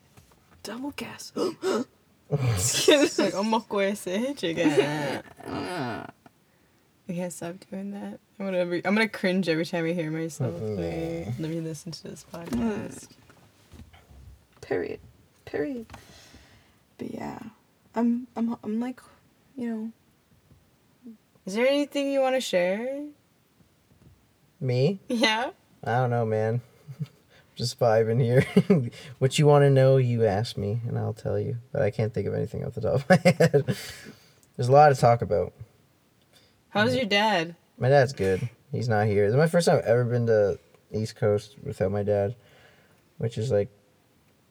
Double 0.63 0.93
gas. 0.93 1.33
It's 2.31 3.19
like, 3.19 3.35
I'm 3.35 3.51
not 3.51 3.69
going 3.69 3.91
to 3.93 3.97
say 3.97 4.35
chicken. 4.35 4.71
I 7.09 7.15
can't 7.15 7.33
stop 7.33 7.55
doing 7.71 7.93
that. 7.93 8.21
I'm 8.39 8.47
gonna, 8.47 8.67
be, 8.67 8.77
I'm 8.85 8.95
gonna 8.95 9.09
cringe 9.09 9.49
every 9.49 9.65
time 9.65 9.87
I 9.87 9.93
hear 9.93 10.11
myself. 10.11 10.55
Uh-uh. 10.61 10.77
Wait, 10.77 11.27
let 11.39 11.51
me 11.51 11.61
listen 11.61 11.91
to 11.93 12.03
this 12.03 12.25
podcast. 12.33 12.51
Mm. 12.51 13.09
Period. 14.61 15.01
Period. 15.47 15.87
But 16.99 17.15
yeah, 17.15 17.39
I'm 17.95 18.27
I'm 18.37 18.57
I'm 18.63 18.81
like, 18.81 19.01
you 19.57 19.69
know, 19.71 19.93
Is 21.47 21.55
there 21.55 21.67
anything 21.67 22.13
you 22.13 22.21
want 22.21 22.35
to 22.37 22.41
share? 22.41 23.07
Me? 24.61 25.01
Yeah. 25.09 25.51
I 25.85 25.93
don't 25.95 26.11
know, 26.11 26.27
man. 26.27 26.61
Just 27.57 27.79
vibing 27.79 28.21
here. 28.21 28.45
what 29.19 29.39
you 29.39 29.47
want 29.47 29.63
to 29.63 29.71
know, 29.71 29.97
you 29.97 30.27
ask 30.27 30.57
me, 30.57 30.81
and 30.87 30.99
I'll 30.99 31.15
tell 31.15 31.39
you. 31.39 31.57
But 31.73 31.83
I 31.83 31.91
can't 31.91 32.13
think 32.13 32.27
of 32.27 32.35
anything 32.35 32.65
off 32.65 32.75
the 32.75 32.81
top 32.83 32.95
of 32.97 33.09
my 33.09 33.17
head. 33.25 33.65
There's 34.57 34.69
a 34.69 34.73
lot 34.73 34.91
to 34.91 34.95
talk 34.97 35.23
about. 35.23 35.53
How's 36.71 36.95
your 36.95 37.07
dad? 37.07 37.57
My 37.79 37.89
dad's 37.89 38.13
good. 38.13 38.49
He's 38.73 38.89
not 38.89 39.07
here. 39.07 39.27
This 39.27 39.35
is 39.35 39.39
my 39.39 39.47
first 39.47 39.67
time 39.67 39.79
I've 39.79 39.85
ever 39.85 40.05
been 40.05 40.27
to 40.27 40.59
East 40.93 41.17
Coast 41.17 41.57
without 41.63 41.91
my 41.91 42.03
dad, 42.03 42.35
which 43.17 43.39
is 43.39 43.51
like, 43.51 43.71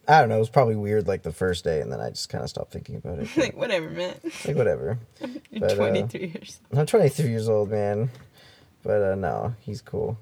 I 0.08 0.20
don't 0.20 0.30
know. 0.30 0.38
It 0.38 0.40
was 0.40 0.50
probably 0.50 0.76
weird 0.76 1.08
like 1.08 1.24
the 1.24 1.32
first 1.34 1.64
day, 1.64 1.82
and 1.82 1.92
then 1.92 2.00
I 2.00 2.10
just 2.10 2.30
kind 2.30 2.44
of 2.44 2.50
stopped 2.50 2.72
thinking 2.72 2.96
about 2.96 3.20
it. 3.20 3.30
like 3.38 3.56
whatever, 3.56 3.90
man. 3.90 4.16
like 4.46 4.56
whatever. 4.56 4.98
You're 5.52 5.60
But, 5.60 5.72
uh, 5.74 5.76
23 5.76 6.20
years. 6.28 6.60
I'm 6.72 6.86
23 6.86 7.30
years 7.30 7.50
old, 7.50 7.70
man. 7.70 8.10
But 8.84 9.02
uh, 9.04 9.16
no, 9.16 9.54
he's 9.60 9.82
cool. 9.82 10.18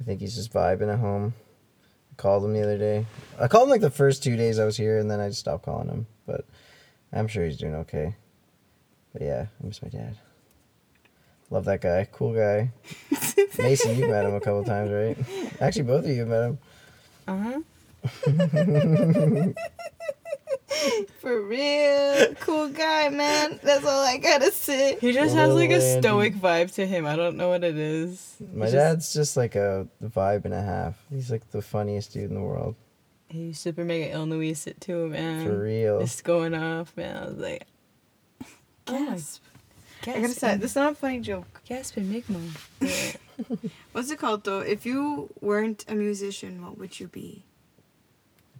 I 0.00 0.04
think 0.04 0.20
he's 0.20 0.36
just 0.36 0.52
vibing 0.52 0.92
at 0.92 1.00
home. 1.00 1.34
I 2.12 2.14
called 2.14 2.44
him 2.44 2.52
the 2.54 2.62
other 2.62 2.78
day. 2.78 3.06
I 3.38 3.48
called 3.48 3.64
him 3.64 3.70
like 3.70 3.80
the 3.80 3.90
first 3.90 4.22
two 4.22 4.36
days 4.36 4.58
I 4.58 4.64
was 4.64 4.76
here, 4.76 4.98
and 4.98 5.10
then 5.10 5.20
I 5.20 5.28
just 5.28 5.40
stopped 5.40 5.64
calling 5.64 5.88
him. 5.88 6.06
But 6.26 6.46
I'm 7.12 7.26
sure 7.26 7.44
he's 7.44 7.58
doing 7.58 7.74
okay. 7.74 8.14
But 9.12 9.22
yeah, 9.22 9.46
I 9.62 9.66
miss 9.66 9.82
my 9.82 9.88
dad. 9.88 10.16
Love 11.50 11.64
that 11.64 11.80
guy. 11.80 12.06
Cool 12.12 12.34
guy. 12.34 12.70
Mason, 13.58 13.96
you've 13.96 14.10
met 14.10 14.26
him 14.26 14.34
a 14.34 14.40
couple 14.40 14.64
times, 14.64 14.90
right? 14.90 15.16
Actually, 15.60 15.84
both 15.84 16.04
of 16.04 16.10
you 16.10 16.20
have 16.20 16.28
met 16.28 16.44
him. 16.44 16.58
Uh 17.26 17.38
huh. 17.38 17.60
for 21.20 21.42
real, 21.42 22.34
cool 22.40 22.68
guy, 22.68 23.08
man. 23.08 23.58
That's 23.62 23.84
all 23.84 24.04
I 24.04 24.18
gotta 24.18 24.52
say. 24.52 24.98
He 25.00 25.12
just 25.12 25.34
has 25.34 25.54
like 25.54 25.70
a 25.70 26.00
stoic 26.00 26.34
vibe 26.34 26.74
to 26.74 26.86
him. 26.86 27.06
I 27.06 27.16
don't 27.16 27.36
know 27.36 27.48
what 27.48 27.64
it 27.64 27.76
is. 27.76 28.36
My 28.52 28.66
just- 28.66 28.74
dad's 28.74 29.12
just 29.12 29.36
like 29.36 29.56
a 29.56 29.88
vibe 30.02 30.44
and 30.44 30.54
a 30.54 30.62
half. 30.62 30.94
He's 31.10 31.30
like 31.30 31.50
the 31.50 31.62
funniest 31.62 32.12
dude 32.12 32.24
in 32.30 32.34
the 32.34 32.42
world. 32.42 32.76
He's 33.28 33.58
super 33.58 33.84
mega 33.84 34.10
ill 34.12 34.26
Louise 34.26 34.66
it 34.66 34.80
too, 34.80 35.08
man. 35.08 35.46
For 35.46 35.62
real. 35.62 36.00
It's 36.00 36.22
going 36.22 36.54
off, 36.54 36.96
man. 36.96 37.16
I 37.16 37.26
was 37.26 37.36
like, 37.36 37.66
oh 38.42 38.46
my 38.88 39.06
Gasp. 39.10 39.42
I 40.02 40.20
gotta 40.20 40.28
say, 40.28 40.48
gasp, 40.48 40.60
this 40.60 40.70
is 40.72 40.76
not 40.76 40.92
a 40.92 40.94
funny 40.94 41.20
joke. 41.20 41.60
gasp 41.66 41.96
and 41.96 42.12
Migma. 42.12 42.56
Yeah. 42.80 43.58
What's 43.92 44.10
it 44.10 44.18
called 44.18 44.44
though? 44.44 44.60
If 44.60 44.86
you 44.86 45.30
weren't 45.40 45.84
a 45.88 45.94
musician, 45.94 46.62
what 46.62 46.78
would 46.78 46.98
you 46.98 47.08
be? 47.08 47.44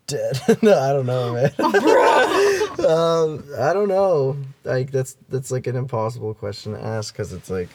dead. 0.08 0.40
no, 0.62 0.76
I 0.76 0.92
don't 0.92 1.06
know, 1.06 1.34
man. 1.34 1.52
um, 2.84 3.44
I 3.56 3.72
don't 3.72 3.88
know. 3.88 4.36
Like 4.64 4.90
that's 4.90 5.16
that's 5.28 5.52
like 5.52 5.68
an 5.68 5.76
impossible 5.76 6.34
question 6.34 6.72
to 6.72 6.84
ask 6.84 7.14
because 7.14 7.32
it's 7.32 7.48
like 7.48 7.68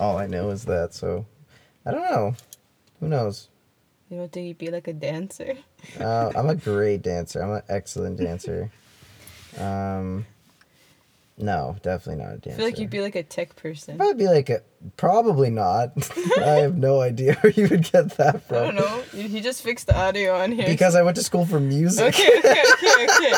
all 0.00 0.16
I 0.16 0.26
know 0.26 0.48
is 0.48 0.64
that. 0.64 0.94
So 0.94 1.26
I 1.84 1.90
don't 1.90 2.10
know. 2.10 2.34
Who 3.00 3.08
knows? 3.08 3.48
You 4.08 4.18
don't 4.18 4.32
think 4.32 4.48
you'd 4.48 4.58
be 4.58 4.70
like 4.70 4.88
a 4.88 4.92
dancer? 4.92 5.56
Uh, 5.98 6.32
I'm 6.34 6.48
a 6.48 6.54
great 6.54 7.02
dancer. 7.02 7.42
I'm 7.42 7.52
an 7.52 7.62
excellent 7.68 8.18
dancer. 8.18 8.70
Um, 9.58 10.26
no, 11.38 11.76
definitely 11.82 12.22
not 12.24 12.34
a 12.34 12.36
dancer. 12.38 12.50
I 12.50 12.56
feel 12.56 12.64
like 12.66 12.78
you'd 12.78 12.90
be 12.90 13.00
like 13.00 13.14
a 13.16 13.22
tech 13.22 13.56
person. 13.56 14.00
I'd 14.00 14.18
be 14.18 14.26
like 14.28 14.48
a, 14.50 14.62
probably 14.96 15.50
not. 15.50 15.92
I 16.38 16.60
have 16.60 16.76
no 16.76 17.00
idea 17.00 17.34
where 17.40 17.52
you 17.52 17.68
would 17.68 17.90
get 17.90 18.10
that 18.18 18.42
from. 18.46 18.56
I 18.56 18.66
from. 18.66 18.74
don't 18.74 18.74
know. 18.76 19.02
You- 19.12 19.28
He 19.28 19.40
just 19.40 19.62
fixed 19.62 19.86
the 19.86 19.96
audio 19.98 20.36
on 20.36 20.52
here. 20.52 20.66
Because 20.66 20.94
I 20.94 21.02
went 21.02 21.16
to 21.16 21.22
school 21.22 21.46
for 21.46 21.58
music. 21.58 22.14
Okay, 22.14 22.38
okay, 22.38 22.62
okay, 22.74 23.04
okay. 23.04 23.32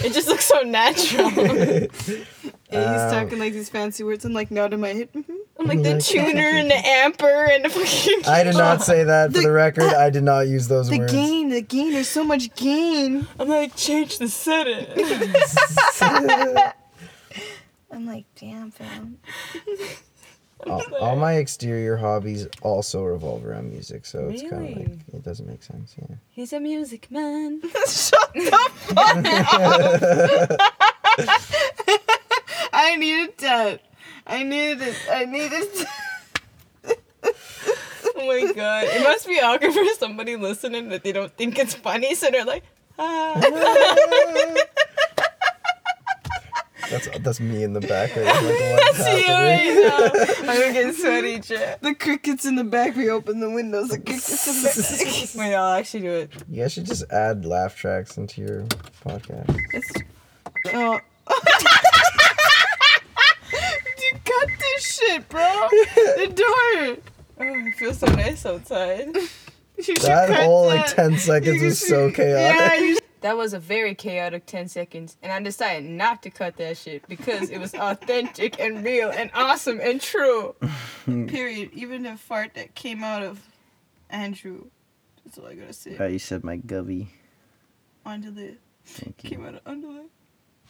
It 0.06 0.12
just 0.12 0.28
looks 0.28 0.44
so 0.44 0.60
natural. 0.62 1.30
Yeah, 2.70 2.92
he's 2.92 3.00
Um, 3.14 3.24
talking 3.24 3.38
like 3.38 3.54
these 3.54 3.70
fancy 3.70 4.04
words. 4.04 4.26
I'm 4.26 4.34
like 4.34 4.50
nodding 4.50 4.80
my 4.80 4.88
head. 4.88 5.08
mhm. 5.14 5.24
I'm 5.58 5.66
like 5.66 5.82
the 5.82 5.98
tuner 6.02 6.42
and 6.42 6.70
the 6.70 6.74
amper 6.74 7.48
and 7.50 7.64
the 7.64 7.70
fucking. 7.70 8.26
I 8.30 8.44
did 8.44 8.56
not 8.56 8.82
say 8.82 9.04
that 9.04 9.32
for 9.32 9.38
The- 9.38 9.44
the 9.44 9.50
record. 9.52 9.84
I 9.84 10.10
did 10.10 10.22
not 10.22 10.40
use 10.48 10.68
those 10.68 10.90
The 10.90 10.98
words. 10.98 11.10
The 11.10 11.18
gain, 11.18 11.48
the 11.48 11.62
gain. 11.62 11.92
There's 11.92 12.08
so 12.10 12.24
much 12.24 12.54
gain. 12.56 13.26
I'm 13.40 13.48
like 13.48 13.74
change 13.74 14.18
the 14.18 14.28
setting. 14.28 14.84
I'm 17.90 18.06
like, 18.06 18.26
damn, 18.38 18.70
fam. 18.70 19.18
all, 20.66 20.82
all 21.00 21.16
my 21.16 21.34
exterior 21.34 21.96
hobbies 21.96 22.46
also 22.62 23.02
revolve 23.04 23.44
around 23.46 23.70
music, 23.70 24.04
so 24.04 24.28
it's 24.28 24.42
kind 24.42 24.54
of 24.54 24.60
like 24.60 24.76
Really? 24.76 25.00
it 25.14 25.22
doesn't 25.22 25.46
make 25.46 25.62
sense. 25.62 25.94
Yeah. 25.98 26.16
He's 26.30 26.52
a 26.52 26.60
music 26.60 27.10
man. 27.10 27.60
Shut 27.88 28.32
the 28.34 28.70
fuck 28.76 28.98
up. 29.26 30.60
I 32.72 32.96
needed 32.96 33.38
that. 33.38 33.80
I 34.26 34.42
needed 34.42 34.82
it. 34.82 34.96
I 35.10 35.24
needed. 35.24 35.62
It. 35.62 35.86
Oh 38.20 38.26
my 38.26 38.52
god. 38.52 38.84
It 38.88 39.02
must 39.04 39.28
be 39.28 39.38
awkward 39.40 39.72
for 39.72 39.84
somebody 39.96 40.34
listening 40.34 40.88
that 40.88 41.04
they 41.04 41.12
don't 41.12 41.32
think 41.36 41.56
it's 41.56 41.74
funny, 41.74 42.16
so 42.16 42.28
they're 42.30 42.44
like, 42.44 42.64
ah. 42.98 43.34
That's 46.90 47.08
that's 47.18 47.40
me 47.40 47.62
in 47.62 47.72
the 47.74 47.80
back. 47.80 48.14
Right? 48.16 48.24
Like, 48.48 48.82
what's 48.84 49.04
See 49.04 49.26
you 49.26 49.32
right 49.32 50.42
now. 50.44 50.52
I'm 50.52 50.72
getting 50.72 50.92
sweaty, 50.92 51.38
Jet. 51.40 51.82
The 51.82 51.94
crickets 51.94 52.44
in 52.46 52.56
the 52.56 52.64
back. 52.64 52.96
We 52.96 53.10
open 53.10 53.40
the 53.40 53.50
windows. 53.50 53.88
The 53.90 53.98
crickets 53.98 54.46
in 54.46 54.62
the 54.62 55.28
back. 55.36 55.44
Wait, 55.46 55.54
I'll 55.54 55.74
actually 55.74 56.00
do 56.00 56.12
it. 56.12 56.32
You 56.50 56.62
guys 56.62 56.72
should 56.72 56.86
just 56.86 57.10
add 57.12 57.44
laugh 57.44 57.76
tracks 57.76 58.16
into 58.16 58.40
your 58.40 58.62
podcast. 59.04 59.58
It's, 59.74 59.90
oh. 60.72 60.98
Dude, 63.50 64.24
cut 64.24 64.48
this 64.58 64.94
shit, 64.96 65.28
bro. 65.28 65.42
The 65.70 66.32
door. 66.34 66.96
Oh, 67.40 67.66
it 67.66 67.74
feels 67.74 67.98
so 67.98 68.06
nice 68.06 68.44
outside. 68.46 69.14
You 69.76 69.94
That 69.96 70.28
cut 70.28 70.44
whole 70.44 70.66
like 70.66 70.86
that. 70.86 70.96
ten 70.96 71.18
seconds 71.18 71.62
was 71.62 71.78
so 71.86 72.10
chaotic. 72.10 72.56
Yeah, 72.58 72.74
you 72.80 72.97
that 73.20 73.36
was 73.36 73.52
a 73.52 73.58
very 73.58 73.94
chaotic 73.94 74.46
10 74.46 74.68
seconds, 74.68 75.16
and 75.22 75.32
I 75.32 75.40
decided 75.40 75.88
not 75.88 76.22
to 76.22 76.30
cut 76.30 76.56
that 76.56 76.76
shit 76.76 77.06
because 77.08 77.50
it 77.50 77.58
was 77.58 77.74
authentic 77.74 78.58
and 78.60 78.84
real 78.84 79.10
and 79.10 79.30
awesome 79.34 79.80
and 79.80 80.00
true. 80.00 80.54
Period. 81.04 81.70
Even 81.72 82.02
the 82.02 82.16
fart 82.16 82.54
that 82.54 82.74
came 82.74 83.02
out 83.02 83.22
of 83.22 83.40
Andrew. 84.10 84.66
That's 85.24 85.38
all 85.38 85.46
I 85.46 85.54
gotta 85.54 85.72
say. 85.72 85.96
Oh, 85.98 86.06
you 86.06 86.18
said 86.18 86.44
my 86.44 86.56
gubby. 86.56 87.08
Onto 88.04 88.30
the 88.30 88.54
Thank 88.84 89.24
you. 89.24 89.30
came 89.30 89.44
out 89.44 89.54
of 89.54 89.60
underlay. 89.66 90.06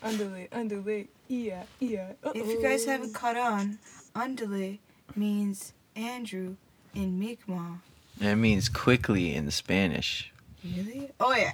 Underlay, 0.03 0.49
underlay, 0.53 1.09
yeah, 1.27 1.65
yeah. 1.81 2.13
If 2.35 2.47
you 2.47 2.63
guys 2.63 2.85
haven't 2.85 3.15
caught 3.15 3.37
on, 3.37 3.79
underlay 4.15 4.79
means 5.17 5.73
Andrew 5.97 6.55
in 6.95 7.19
Mi'kmaq. 7.19 7.79
That 8.19 8.37
means 8.37 8.69
quickly 8.69 9.35
in 9.35 9.51
Spanish. 9.51 10.33
Really? 10.65 11.11
Oh 11.21 11.35
yeah. 11.35 11.53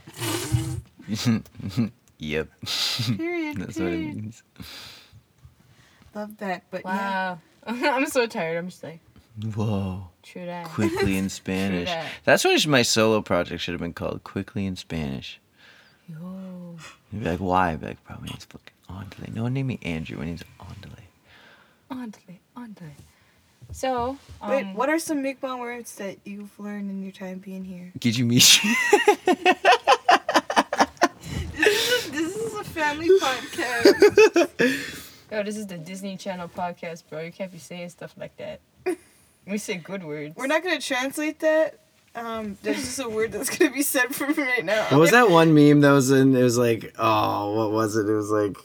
yep. 2.18 2.48
Period. 3.16 3.56
That's 3.58 3.78
what 3.78 3.88
it 3.88 3.90
period. 3.90 4.16
means. 4.16 4.42
Love 6.14 6.36
that, 6.38 6.62
but 6.70 6.82
yeah. 6.84 7.32
Wow. 7.32 7.38
I'm 7.66 8.06
so 8.06 8.26
tired. 8.26 8.56
I'm 8.56 8.68
just 8.68 8.82
like, 8.82 9.00
Whoa. 9.54 10.08
true 10.22 10.46
that. 10.46 10.66
Quickly 10.66 11.16
in 11.18 11.28
Spanish. 11.28 11.88
that. 11.88 12.06
That's 12.24 12.44
what 12.44 12.66
my 12.66 12.82
solo 12.82 13.20
project 13.20 13.62
should 13.62 13.72
have 13.72 13.80
been 13.80 13.92
called. 13.94 14.22
Quickly 14.24 14.66
in 14.66 14.76
Spanish. 14.76 15.40
Yo. 16.08 16.76
You'd 17.12 17.24
be 17.24 17.30
like, 17.30 17.40
why? 17.40 17.72
I'd 17.72 17.80
be 17.80 17.86
like, 17.88 18.04
probably 18.04 18.28
name's 18.30 18.44
fucking 18.44 18.74
Andale. 18.88 19.34
No 19.34 19.44
one 19.44 19.54
named 19.54 19.68
me 19.68 19.78
Andrew. 19.82 20.18
My 20.18 20.26
name's 20.26 20.44
Andale. 20.60 21.00
Underlay, 21.90 22.40
underlay. 22.56 22.94
So, 23.72 24.16
um, 24.40 24.50
Wait, 24.50 24.66
what 24.74 24.88
are 24.88 24.98
some 24.98 25.22
Mi'kmaq 25.22 25.58
words 25.58 25.94
that 25.96 26.18
you've 26.24 26.58
learned 26.58 26.90
in 26.90 27.02
your 27.02 27.12
time 27.12 27.38
being 27.38 27.64
here? 27.64 27.92
Gijimishi. 27.98 28.68
This 32.14 32.36
is 32.36 32.54
a 32.54 32.64
family 32.64 33.08
podcast. 33.20 35.00
Yo, 35.32 35.42
this 35.42 35.56
is 35.56 35.66
the 35.66 35.78
Disney 35.78 36.16
Channel 36.16 36.48
podcast, 36.48 37.02
bro. 37.10 37.20
You 37.22 37.32
can't 37.32 37.50
be 37.50 37.58
saying 37.58 37.88
stuff 37.90 38.14
like 38.16 38.36
that. 38.36 38.60
We 39.46 39.58
say 39.58 39.74
good 39.76 40.02
words. 40.04 40.34
We're 40.36 40.46
not 40.46 40.62
gonna 40.62 40.80
translate 40.80 41.40
that. 41.40 41.78
Um, 42.14 42.56
there's 42.62 42.78
just 42.78 42.98
a 43.00 43.08
word 43.10 43.32
that's 43.32 43.50
gonna 43.54 43.70
be 43.72 43.82
said 43.82 44.14
from 44.14 44.32
right 44.34 44.64
now. 44.64 44.84
What 44.88 45.00
was 45.00 45.10
that 45.10 45.28
one 45.28 45.52
meme 45.54 45.80
that 45.82 45.90
was 45.90 46.10
in? 46.10 46.34
It 46.34 46.42
was 46.42 46.56
like, 46.56 46.94
oh, 46.98 47.52
what 47.54 47.70
was 47.72 47.94
it? 47.96 48.08
It 48.08 48.14
was 48.14 48.30
like, 48.30 48.56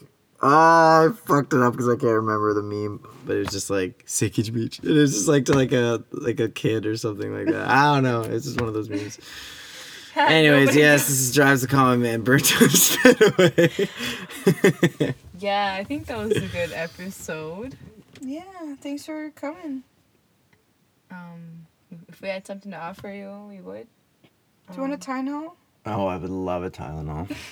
I 0.42 1.10
fucked 1.26 1.52
it 1.52 1.60
up 1.60 1.72
because 1.72 1.88
I 1.88 1.96
can't 1.96 2.14
remember 2.14 2.54
the 2.54 2.62
meme. 2.62 3.00
But 3.26 3.36
it 3.36 3.38
was 3.40 3.48
just 3.48 3.70
like 3.70 4.04
Sickage 4.06 4.52
Beach. 4.52 4.78
It 4.82 4.88
was 4.90 5.12
just 5.12 5.28
like 5.28 5.44
to 5.46 5.52
like 5.52 5.72
a 5.72 6.02
like 6.12 6.40
a 6.40 6.48
kid 6.48 6.86
or 6.86 6.96
something 6.96 7.32
like 7.32 7.46
that. 7.46 7.68
I 7.68 7.94
don't 7.94 8.02
know. 8.04 8.22
It's 8.22 8.46
just 8.46 8.58
one 8.60 8.68
of 8.68 8.74
those 8.74 8.88
memes. 8.88 9.18
Anyways, 10.16 10.74
yes, 10.74 11.06
this 11.06 11.20
is 11.20 11.34
drives 11.34 11.60
the 11.62 11.68
common 11.68 12.02
man. 12.02 12.22
Burnt 12.22 12.44
spit 12.46 13.20
away. 13.38 15.14
Yeah, 15.38 15.76
I 15.78 15.84
think 15.84 16.06
that 16.06 16.18
was 16.18 16.32
a 16.36 16.48
good 16.48 16.72
episode. 16.72 17.76
Yeah, 18.20 18.42
thanks 18.80 19.06
for 19.06 19.30
coming. 19.30 19.84
Um, 21.10 21.66
if 22.08 22.20
we 22.20 22.28
had 22.28 22.46
something 22.46 22.72
to 22.72 22.78
offer 22.78 23.10
you, 23.10 23.30
we 23.48 23.60
would. 23.60 23.86
Do 24.68 24.74
you 24.76 24.80
want 24.82 24.92
a 24.94 24.98
Tylenol? 24.98 25.52
oh, 25.86 26.06
I 26.06 26.16
would 26.16 26.30
love 26.30 26.62
a 26.64 26.70
Tylenol. 26.70 27.34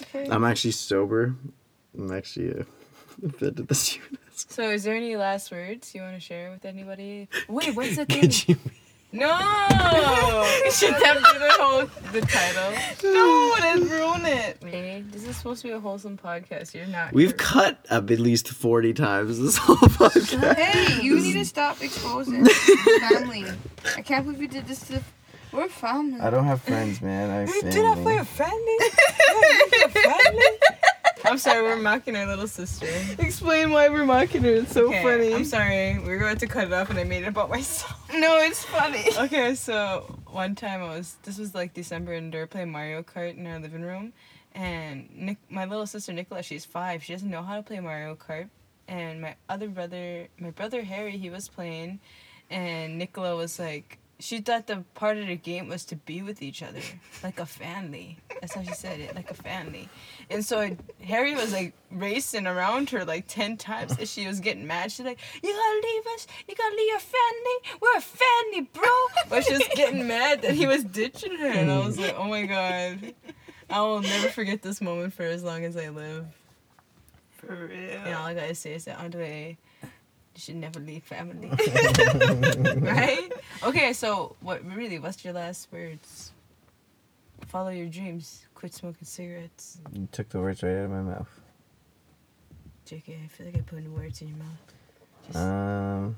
Okay. 0.00 0.26
I'm 0.30 0.42
actually 0.42 0.70
sober. 0.70 1.36
I'm 1.96 2.12
actually 2.12 2.50
uh, 2.60 2.64
offended 3.26 3.68
this 3.68 3.96
unit. 3.96 4.18
So, 4.34 4.70
is 4.70 4.84
there 4.84 4.96
any 4.96 5.16
last 5.16 5.50
words 5.50 5.94
you 5.94 6.00
want 6.02 6.14
to 6.14 6.20
share 6.20 6.50
with 6.50 6.64
anybody? 6.64 7.28
Wait, 7.48 7.74
what's 7.76 7.96
the 7.96 8.06
thing? 8.06 8.56
No! 9.14 9.28
Should 10.72 10.94
that 10.94 11.16
be 11.18 11.38
the 11.38 11.52
whole 11.60 11.84
the 12.12 12.22
title? 12.22 12.72
No, 13.12 13.54
let's 13.60 13.82
ruin 13.90 14.24
it. 14.24 14.56
Really? 14.62 15.02
This 15.10 15.24
is 15.28 15.36
supposed 15.36 15.60
to 15.62 15.68
be 15.68 15.74
a 15.74 15.78
wholesome 15.80 16.16
podcast. 16.16 16.72
You're 16.72 16.86
not. 16.86 17.12
We've 17.12 17.36
cut 17.36 17.84
up 17.90 18.10
at 18.10 18.18
least 18.18 18.48
40 18.48 18.94
times 18.94 19.38
this 19.38 19.58
whole 19.58 19.76
podcast. 19.76 20.54
Hey, 20.54 21.02
you 21.02 21.20
need 21.20 21.34
to 21.34 21.44
stop 21.44 21.82
exposing 21.82 22.46
family. 22.46 23.44
I 23.96 24.00
can't 24.00 24.24
believe 24.24 24.40
you 24.40 24.48
did 24.48 24.66
this 24.66 24.80
to. 24.88 25.02
We're 25.52 25.68
family. 25.68 26.18
I 26.18 26.30
don't 26.30 26.46
have 26.46 26.62
friends, 26.62 27.02
man. 27.02 27.28
I 27.28 27.40
have 27.40 27.50
We 27.50 27.60
do 27.70 27.82
that 27.82 27.98
for 27.98 28.24
family. 28.24 28.78
your 29.76 29.88
family? 29.90 30.58
I'm 31.32 31.38
sorry, 31.38 31.62
we're 31.62 31.76
mocking 31.76 32.14
our 32.14 32.26
little 32.26 32.46
sister. 32.46 32.86
Explain 33.18 33.70
why 33.70 33.88
we're 33.88 34.04
mocking 34.04 34.42
her. 34.42 34.50
It's 34.50 34.72
so 34.72 34.88
Okay, 34.88 35.02
funny. 35.02 35.32
I'm 35.32 35.46
sorry. 35.46 35.98
We 35.98 36.10
were 36.10 36.18
going 36.18 36.36
to 36.36 36.46
cut 36.46 36.66
it 36.66 36.72
off 36.74 36.90
and 36.90 36.98
I 36.98 37.04
made 37.04 37.22
it 37.22 37.28
about 37.28 37.48
myself. 37.48 37.98
No, 38.14 38.36
it's 38.40 38.62
funny. 38.62 39.06
Okay, 39.18 39.54
so 39.54 40.18
one 40.30 40.54
time 40.54 40.82
I 40.82 40.88
was 40.98 41.16
this 41.22 41.38
was 41.38 41.54
like 41.54 41.72
December 41.72 42.12
and 42.12 42.30
they 42.30 42.36
were 42.36 42.46
playing 42.46 42.70
Mario 42.70 43.02
Kart 43.02 43.38
in 43.38 43.46
our 43.46 43.58
living 43.58 43.80
room 43.80 44.12
and 44.54 45.08
Nick 45.16 45.38
my 45.48 45.64
little 45.64 45.86
sister 45.86 46.12
Nicola, 46.12 46.42
she's 46.42 46.66
five, 46.66 47.02
she 47.02 47.14
doesn't 47.14 47.30
know 47.30 47.42
how 47.42 47.56
to 47.56 47.62
play 47.62 47.80
Mario 47.80 48.14
Kart. 48.14 48.50
And 48.86 49.22
my 49.22 49.36
other 49.48 49.68
brother 49.68 50.28
my 50.38 50.50
brother 50.50 50.82
Harry, 50.82 51.16
he 51.16 51.30
was 51.30 51.48
playing 51.48 52.00
and 52.50 52.98
Nicola 52.98 53.34
was 53.34 53.58
like 53.58 53.96
she 54.22 54.40
thought 54.40 54.68
the 54.68 54.84
part 54.94 55.16
of 55.16 55.26
the 55.26 55.34
game 55.34 55.68
was 55.68 55.84
to 55.86 55.96
be 55.96 56.22
with 56.22 56.42
each 56.42 56.62
other, 56.62 56.80
like 57.24 57.40
a 57.40 57.46
family. 57.46 58.18
That's 58.40 58.54
how 58.54 58.62
she 58.62 58.72
said 58.72 59.00
it, 59.00 59.16
like 59.16 59.30
a 59.30 59.34
family. 59.34 59.88
And 60.30 60.44
so 60.44 60.76
Harry 61.02 61.34
was 61.34 61.52
like 61.52 61.74
racing 61.90 62.46
around 62.46 62.90
her 62.90 63.04
like 63.04 63.26
10 63.26 63.56
times 63.56 63.96
and 63.98 64.08
she 64.08 64.28
was 64.28 64.38
getting 64.38 64.66
mad. 64.66 64.92
She's 64.92 65.04
like, 65.04 65.18
You 65.42 65.52
gotta 65.52 65.80
leave 65.86 66.06
us. 66.14 66.26
You 66.48 66.54
gotta 66.54 66.76
leave 66.76 66.88
your 66.88 67.00
family. 67.00 67.78
We're 67.80 67.96
a 67.96 68.00
family, 68.00 68.70
bro. 68.72 69.28
But 69.28 69.44
she 69.44 69.54
was 69.54 69.68
getting 69.74 70.06
mad 70.06 70.42
that 70.42 70.54
he 70.54 70.66
was 70.66 70.84
ditching 70.84 71.36
her. 71.38 71.48
And 71.48 71.70
I 71.70 71.84
was 71.84 71.98
like, 71.98 72.14
Oh 72.16 72.28
my 72.28 72.46
god. 72.46 73.14
I 73.68 73.80
will 73.80 74.02
never 74.02 74.28
forget 74.28 74.62
this 74.62 74.80
moment 74.80 75.14
for 75.14 75.24
as 75.24 75.42
long 75.42 75.64
as 75.64 75.76
I 75.76 75.88
live. 75.88 76.26
For 77.38 77.66
real. 77.66 77.98
And 78.04 78.14
all 78.14 78.26
I 78.26 78.34
gotta 78.34 78.54
say 78.54 78.74
is 78.74 78.84
that 78.84 79.00
Andre, 79.00 79.58
you 80.34 80.40
should 80.40 80.56
never 80.56 80.80
leave 80.80 81.02
family. 81.04 81.48
right? 82.80 83.32
Okay, 83.64 83.92
so 83.92 84.36
what 84.40 84.64
really, 84.64 84.98
what's 84.98 85.24
your 85.24 85.34
last 85.34 85.68
words? 85.72 86.32
Follow 87.48 87.70
your 87.70 87.86
dreams. 87.86 88.46
Quit 88.54 88.72
smoking 88.74 89.04
cigarettes. 89.04 89.78
You 89.92 90.08
took 90.12 90.28
the 90.30 90.40
words 90.40 90.62
right 90.62 90.72
out 90.78 90.84
of 90.84 90.90
my 90.90 91.02
mouth. 91.02 91.40
JK, 92.86 93.24
I 93.24 93.28
feel 93.28 93.46
like 93.46 93.56
I'm 93.56 93.64
putting 93.64 93.92
words 93.94 94.22
in 94.22 94.28
your 94.28 94.36
mouth. 94.38 94.74
Just, 95.26 95.38
Um, 95.38 96.16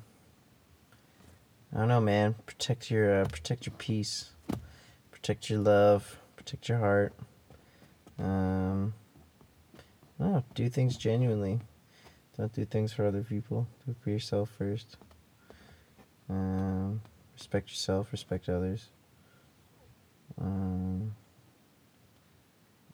I 1.74 1.78
don't 1.78 1.88
know, 1.88 2.00
man. 2.00 2.34
Protect 2.46 2.90
your 2.90 3.22
uh, 3.22 3.24
protect 3.26 3.66
your 3.66 3.74
peace, 3.76 4.30
protect 5.10 5.50
your 5.50 5.58
love, 5.58 6.18
protect 6.36 6.68
your 6.68 6.78
heart. 6.78 7.12
Um, 8.18 8.94
no, 10.18 10.44
do 10.54 10.68
things 10.68 10.96
genuinely. 10.96 11.60
Don't 12.36 12.52
do 12.52 12.64
things 12.64 12.92
for 12.92 13.06
other 13.06 13.22
people. 13.22 13.66
Do 13.84 13.92
it 13.92 13.96
for 14.02 14.10
yourself 14.10 14.50
first. 14.58 14.96
Um, 16.28 17.00
respect 17.34 17.70
yourself. 17.70 18.10
Respect 18.10 18.48
others. 18.48 18.88
Um, 20.40 21.14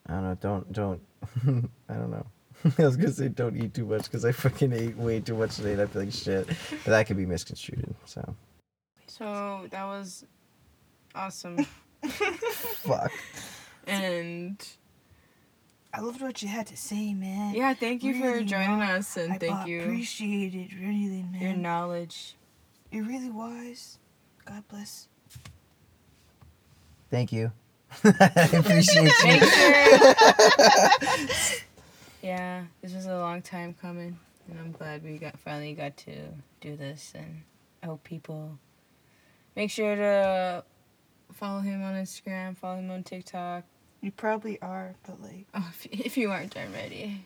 I 0.06 0.12
don't 0.12 0.22
know. 0.24 0.34
Don't 0.40 0.72
don't. 0.72 1.00
I 1.88 1.94
don't 1.94 2.10
know. 2.10 2.26
I 2.78 2.84
was 2.84 2.96
gonna 2.96 3.12
say 3.12 3.28
don't 3.28 3.56
eat 3.56 3.72
too 3.72 3.86
much 3.86 4.04
because 4.04 4.24
I 4.24 4.32
fucking 4.32 4.72
ate 4.72 4.96
way 4.96 5.20
too 5.20 5.34
much 5.34 5.56
today 5.56 5.72
and 5.72 5.82
I 5.82 5.86
feel 5.86 6.02
like 6.02 6.12
shit. 6.12 6.46
But 6.46 6.90
that 6.90 7.06
could 7.06 7.16
be 7.16 7.26
misconstrued. 7.26 7.94
So 8.04 8.34
so 9.06 9.66
that 9.70 9.84
was 9.84 10.26
awesome. 11.14 11.64
fuck. 12.06 13.12
and 13.86 14.66
I 15.92 16.00
loved 16.00 16.20
what 16.22 16.40
you 16.42 16.48
had 16.48 16.66
to 16.68 16.76
say, 16.76 17.14
man. 17.14 17.54
yeah, 17.54 17.74
thank 17.74 18.02
you 18.04 18.14
for 18.14 18.42
joining 18.44 18.78
Mom. 18.78 18.82
us 18.98 19.16
and 19.16 19.32
I 19.32 19.38
thank 19.38 19.64
ba- 19.64 19.68
you 19.68 19.80
appreciate 19.82 20.54
it, 20.54 20.70
really, 20.80 21.24
man. 21.32 21.40
your 21.42 21.54
knowledge. 21.54 22.36
You're 22.92 23.04
really 23.04 23.30
wise. 23.30 23.98
God 24.44 24.62
bless. 24.68 25.08
Thank 27.10 27.32
you. 27.32 27.50
I 28.04 28.48
appreciate 28.52 29.12
you. 29.24 29.40
Yeah, 32.22 32.64
this 32.82 32.92
was 32.94 33.06
a 33.06 33.16
long 33.16 33.40
time 33.40 33.74
coming, 33.80 34.18
and 34.48 34.58
I'm 34.58 34.72
glad 34.72 35.02
we 35.02 35.16
got 35.16 35.38
finally 35.38 35.72
got 35.72 35.96
to 35.98 36.12
do 36.60 36.76
this. 36.76 37.12
And 37.14 37.42
I 37.82 37.86
hope 37.86 38.04
people 38.04 38.58
make 39.56 39.70
sure 39.70 39.96
to 39.96 40.62
follow 41.32 41.60
him 41.60 41.82
on 41.82 41.94
Instagram, 41.94 42.58
follow 42.58 42.76
him 42.78 42.90
on 42.90 43.04
TikTok. 43.04 43.64
You 44.00 44.10
probably 44.10 44.60
are, 44.62 44.94
but 45.06 45.20
like, 45.22 45.46
Oh, 45.54 45.68
if, 45.70 45.86
if 46.06 46.16
you 46.16 46.30
aren't 46.30 46.56
already, 46.56 47.24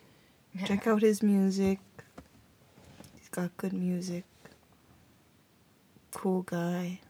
Check 0.64 0.86
out 0.86 1.02
his 1.02 1.22
music. 1.22 1.80
He's 3.18 3.28
got 3.28 3.56
good 3.56 3.72
music. 3.72 4.24
Cool 6.12 6.42
guy. 6.42 7.00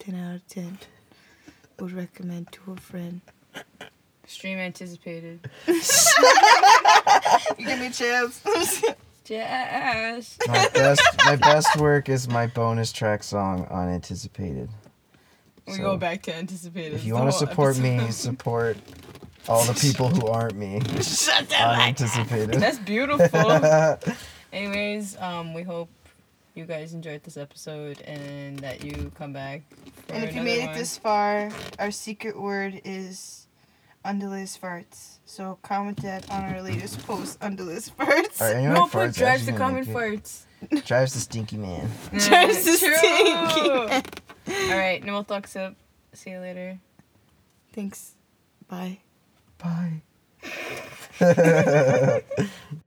10 0.00 0.14
out 0.16 0.34
of 0.36 0.46
10. 0.48 0.78
Would 1.78 1.92
recommend 1.92 2.50
to 2.52 2.72
a 2.72 2.76
friend. 2.76 3.20
Stream 4.26 4.58
anticipated. 4.58 5.48
You 5.66 5.74
give 7.58 7.78
me 7.78 7.86
a 7.86 7.90
chance. 7.90 8.42
Jazz. 9.24 10.36
My 10.48 10.68
best, 10.74 11.02
my 11.24 11.36
best 11.36 11.76
work 11.76 12.08
is 12.08 12.28
my 12.28 12.48
bonus 12.48 12.90
track 12.92 13.22
song 13.22 13.66
on 13.70 13.88
Anticipated. 13.88 14.68
We 15.66 15.74
So, 15.74 15.82
go 15.82 15.96
back 15.96 16.22
to 16.22 16.34
anticipated. 16.34 16.94
If 16.94 17.04
you 17.04 17.14
want 17.14 17.26
to 17.26 17.36
whole 17.36 17.46
support 17.46 17.78
me, 17.78 17.96
episode. 17.96 18.12
support 18.12 18.76
all 19.48 19.64
the 19.64 19.74
people 19.74 20.08
who 20.08 20.26
aren't 20.26 20.56
me 20.56 20.76
on 20.80 21.80
Anticipated. 21.80 22.54
That's 22.60 22.78
beautiful. 22.78 23.60
Anyways, 24.52 25.16
um, 25.20 25.54
we 25.54 25.62
hope 25.62 25.88
you 26.54 26.64
guys 26.64 26.94
enjoyed 26.94 27.22
this 27.22 27.36
episode 27.36 28.00
and 28.02 28.58
that 28.60 28.82
you 28.84 29.12
come 29.14 29.32
back. 29.32 29.62
For 30.06 30.14
and 30.14 30.24
if 30.24 30.34
you 30.34 30.40
another 30.40 30.56
made 30.58 30.70
it 30.70 30.74
this 30.74 30.96
far, 30.96 31.50
our 31.78 31.90
secret 31.90 32.40
word 32.40 32.80
is 32.84 33.46
Undelis 34.04 34.58
farts. 34.58 35.18
So 35.26 35.58
comment 35.62 36.00
that 36.02 36.30
on 36.30 36.44
our 36.44 36.62
latest 36.62 37.04
post, 37.06 37.38
Undelis 37.40 37.90
farts. 37.90 38.40
Alright, 38.40 38.56
anyone 38.56 38.74
no, 38.74 38.86
farts 38.86 39.08
put 39.08 39.14
drives 39.16 39.46
the 39.46 39.52
gonna 39.52 39.84
common 39.84 39.86
farts. 39.86 40.42
Drives 40.86 41.12
the 41.12 41.20
stinky 41.20 41.56
man. 41.58 41.90
Drives 42.16 42.64
the 42.64 42.78
True. 42.78 42.96
stinky. 42.96 44.22
All 44.70 44.76
right, 44.76 45.02
no 45.02 45.12
more 45.12 45.24
talks 45.24 45.56
up. 45.56 45.74
See 46.12 46.30
you 46.30 46.38
later. 46.38 46.78
Thanks. 47.72 48.12
Bye. 48.68 49.00
Bye. 49.58 50.02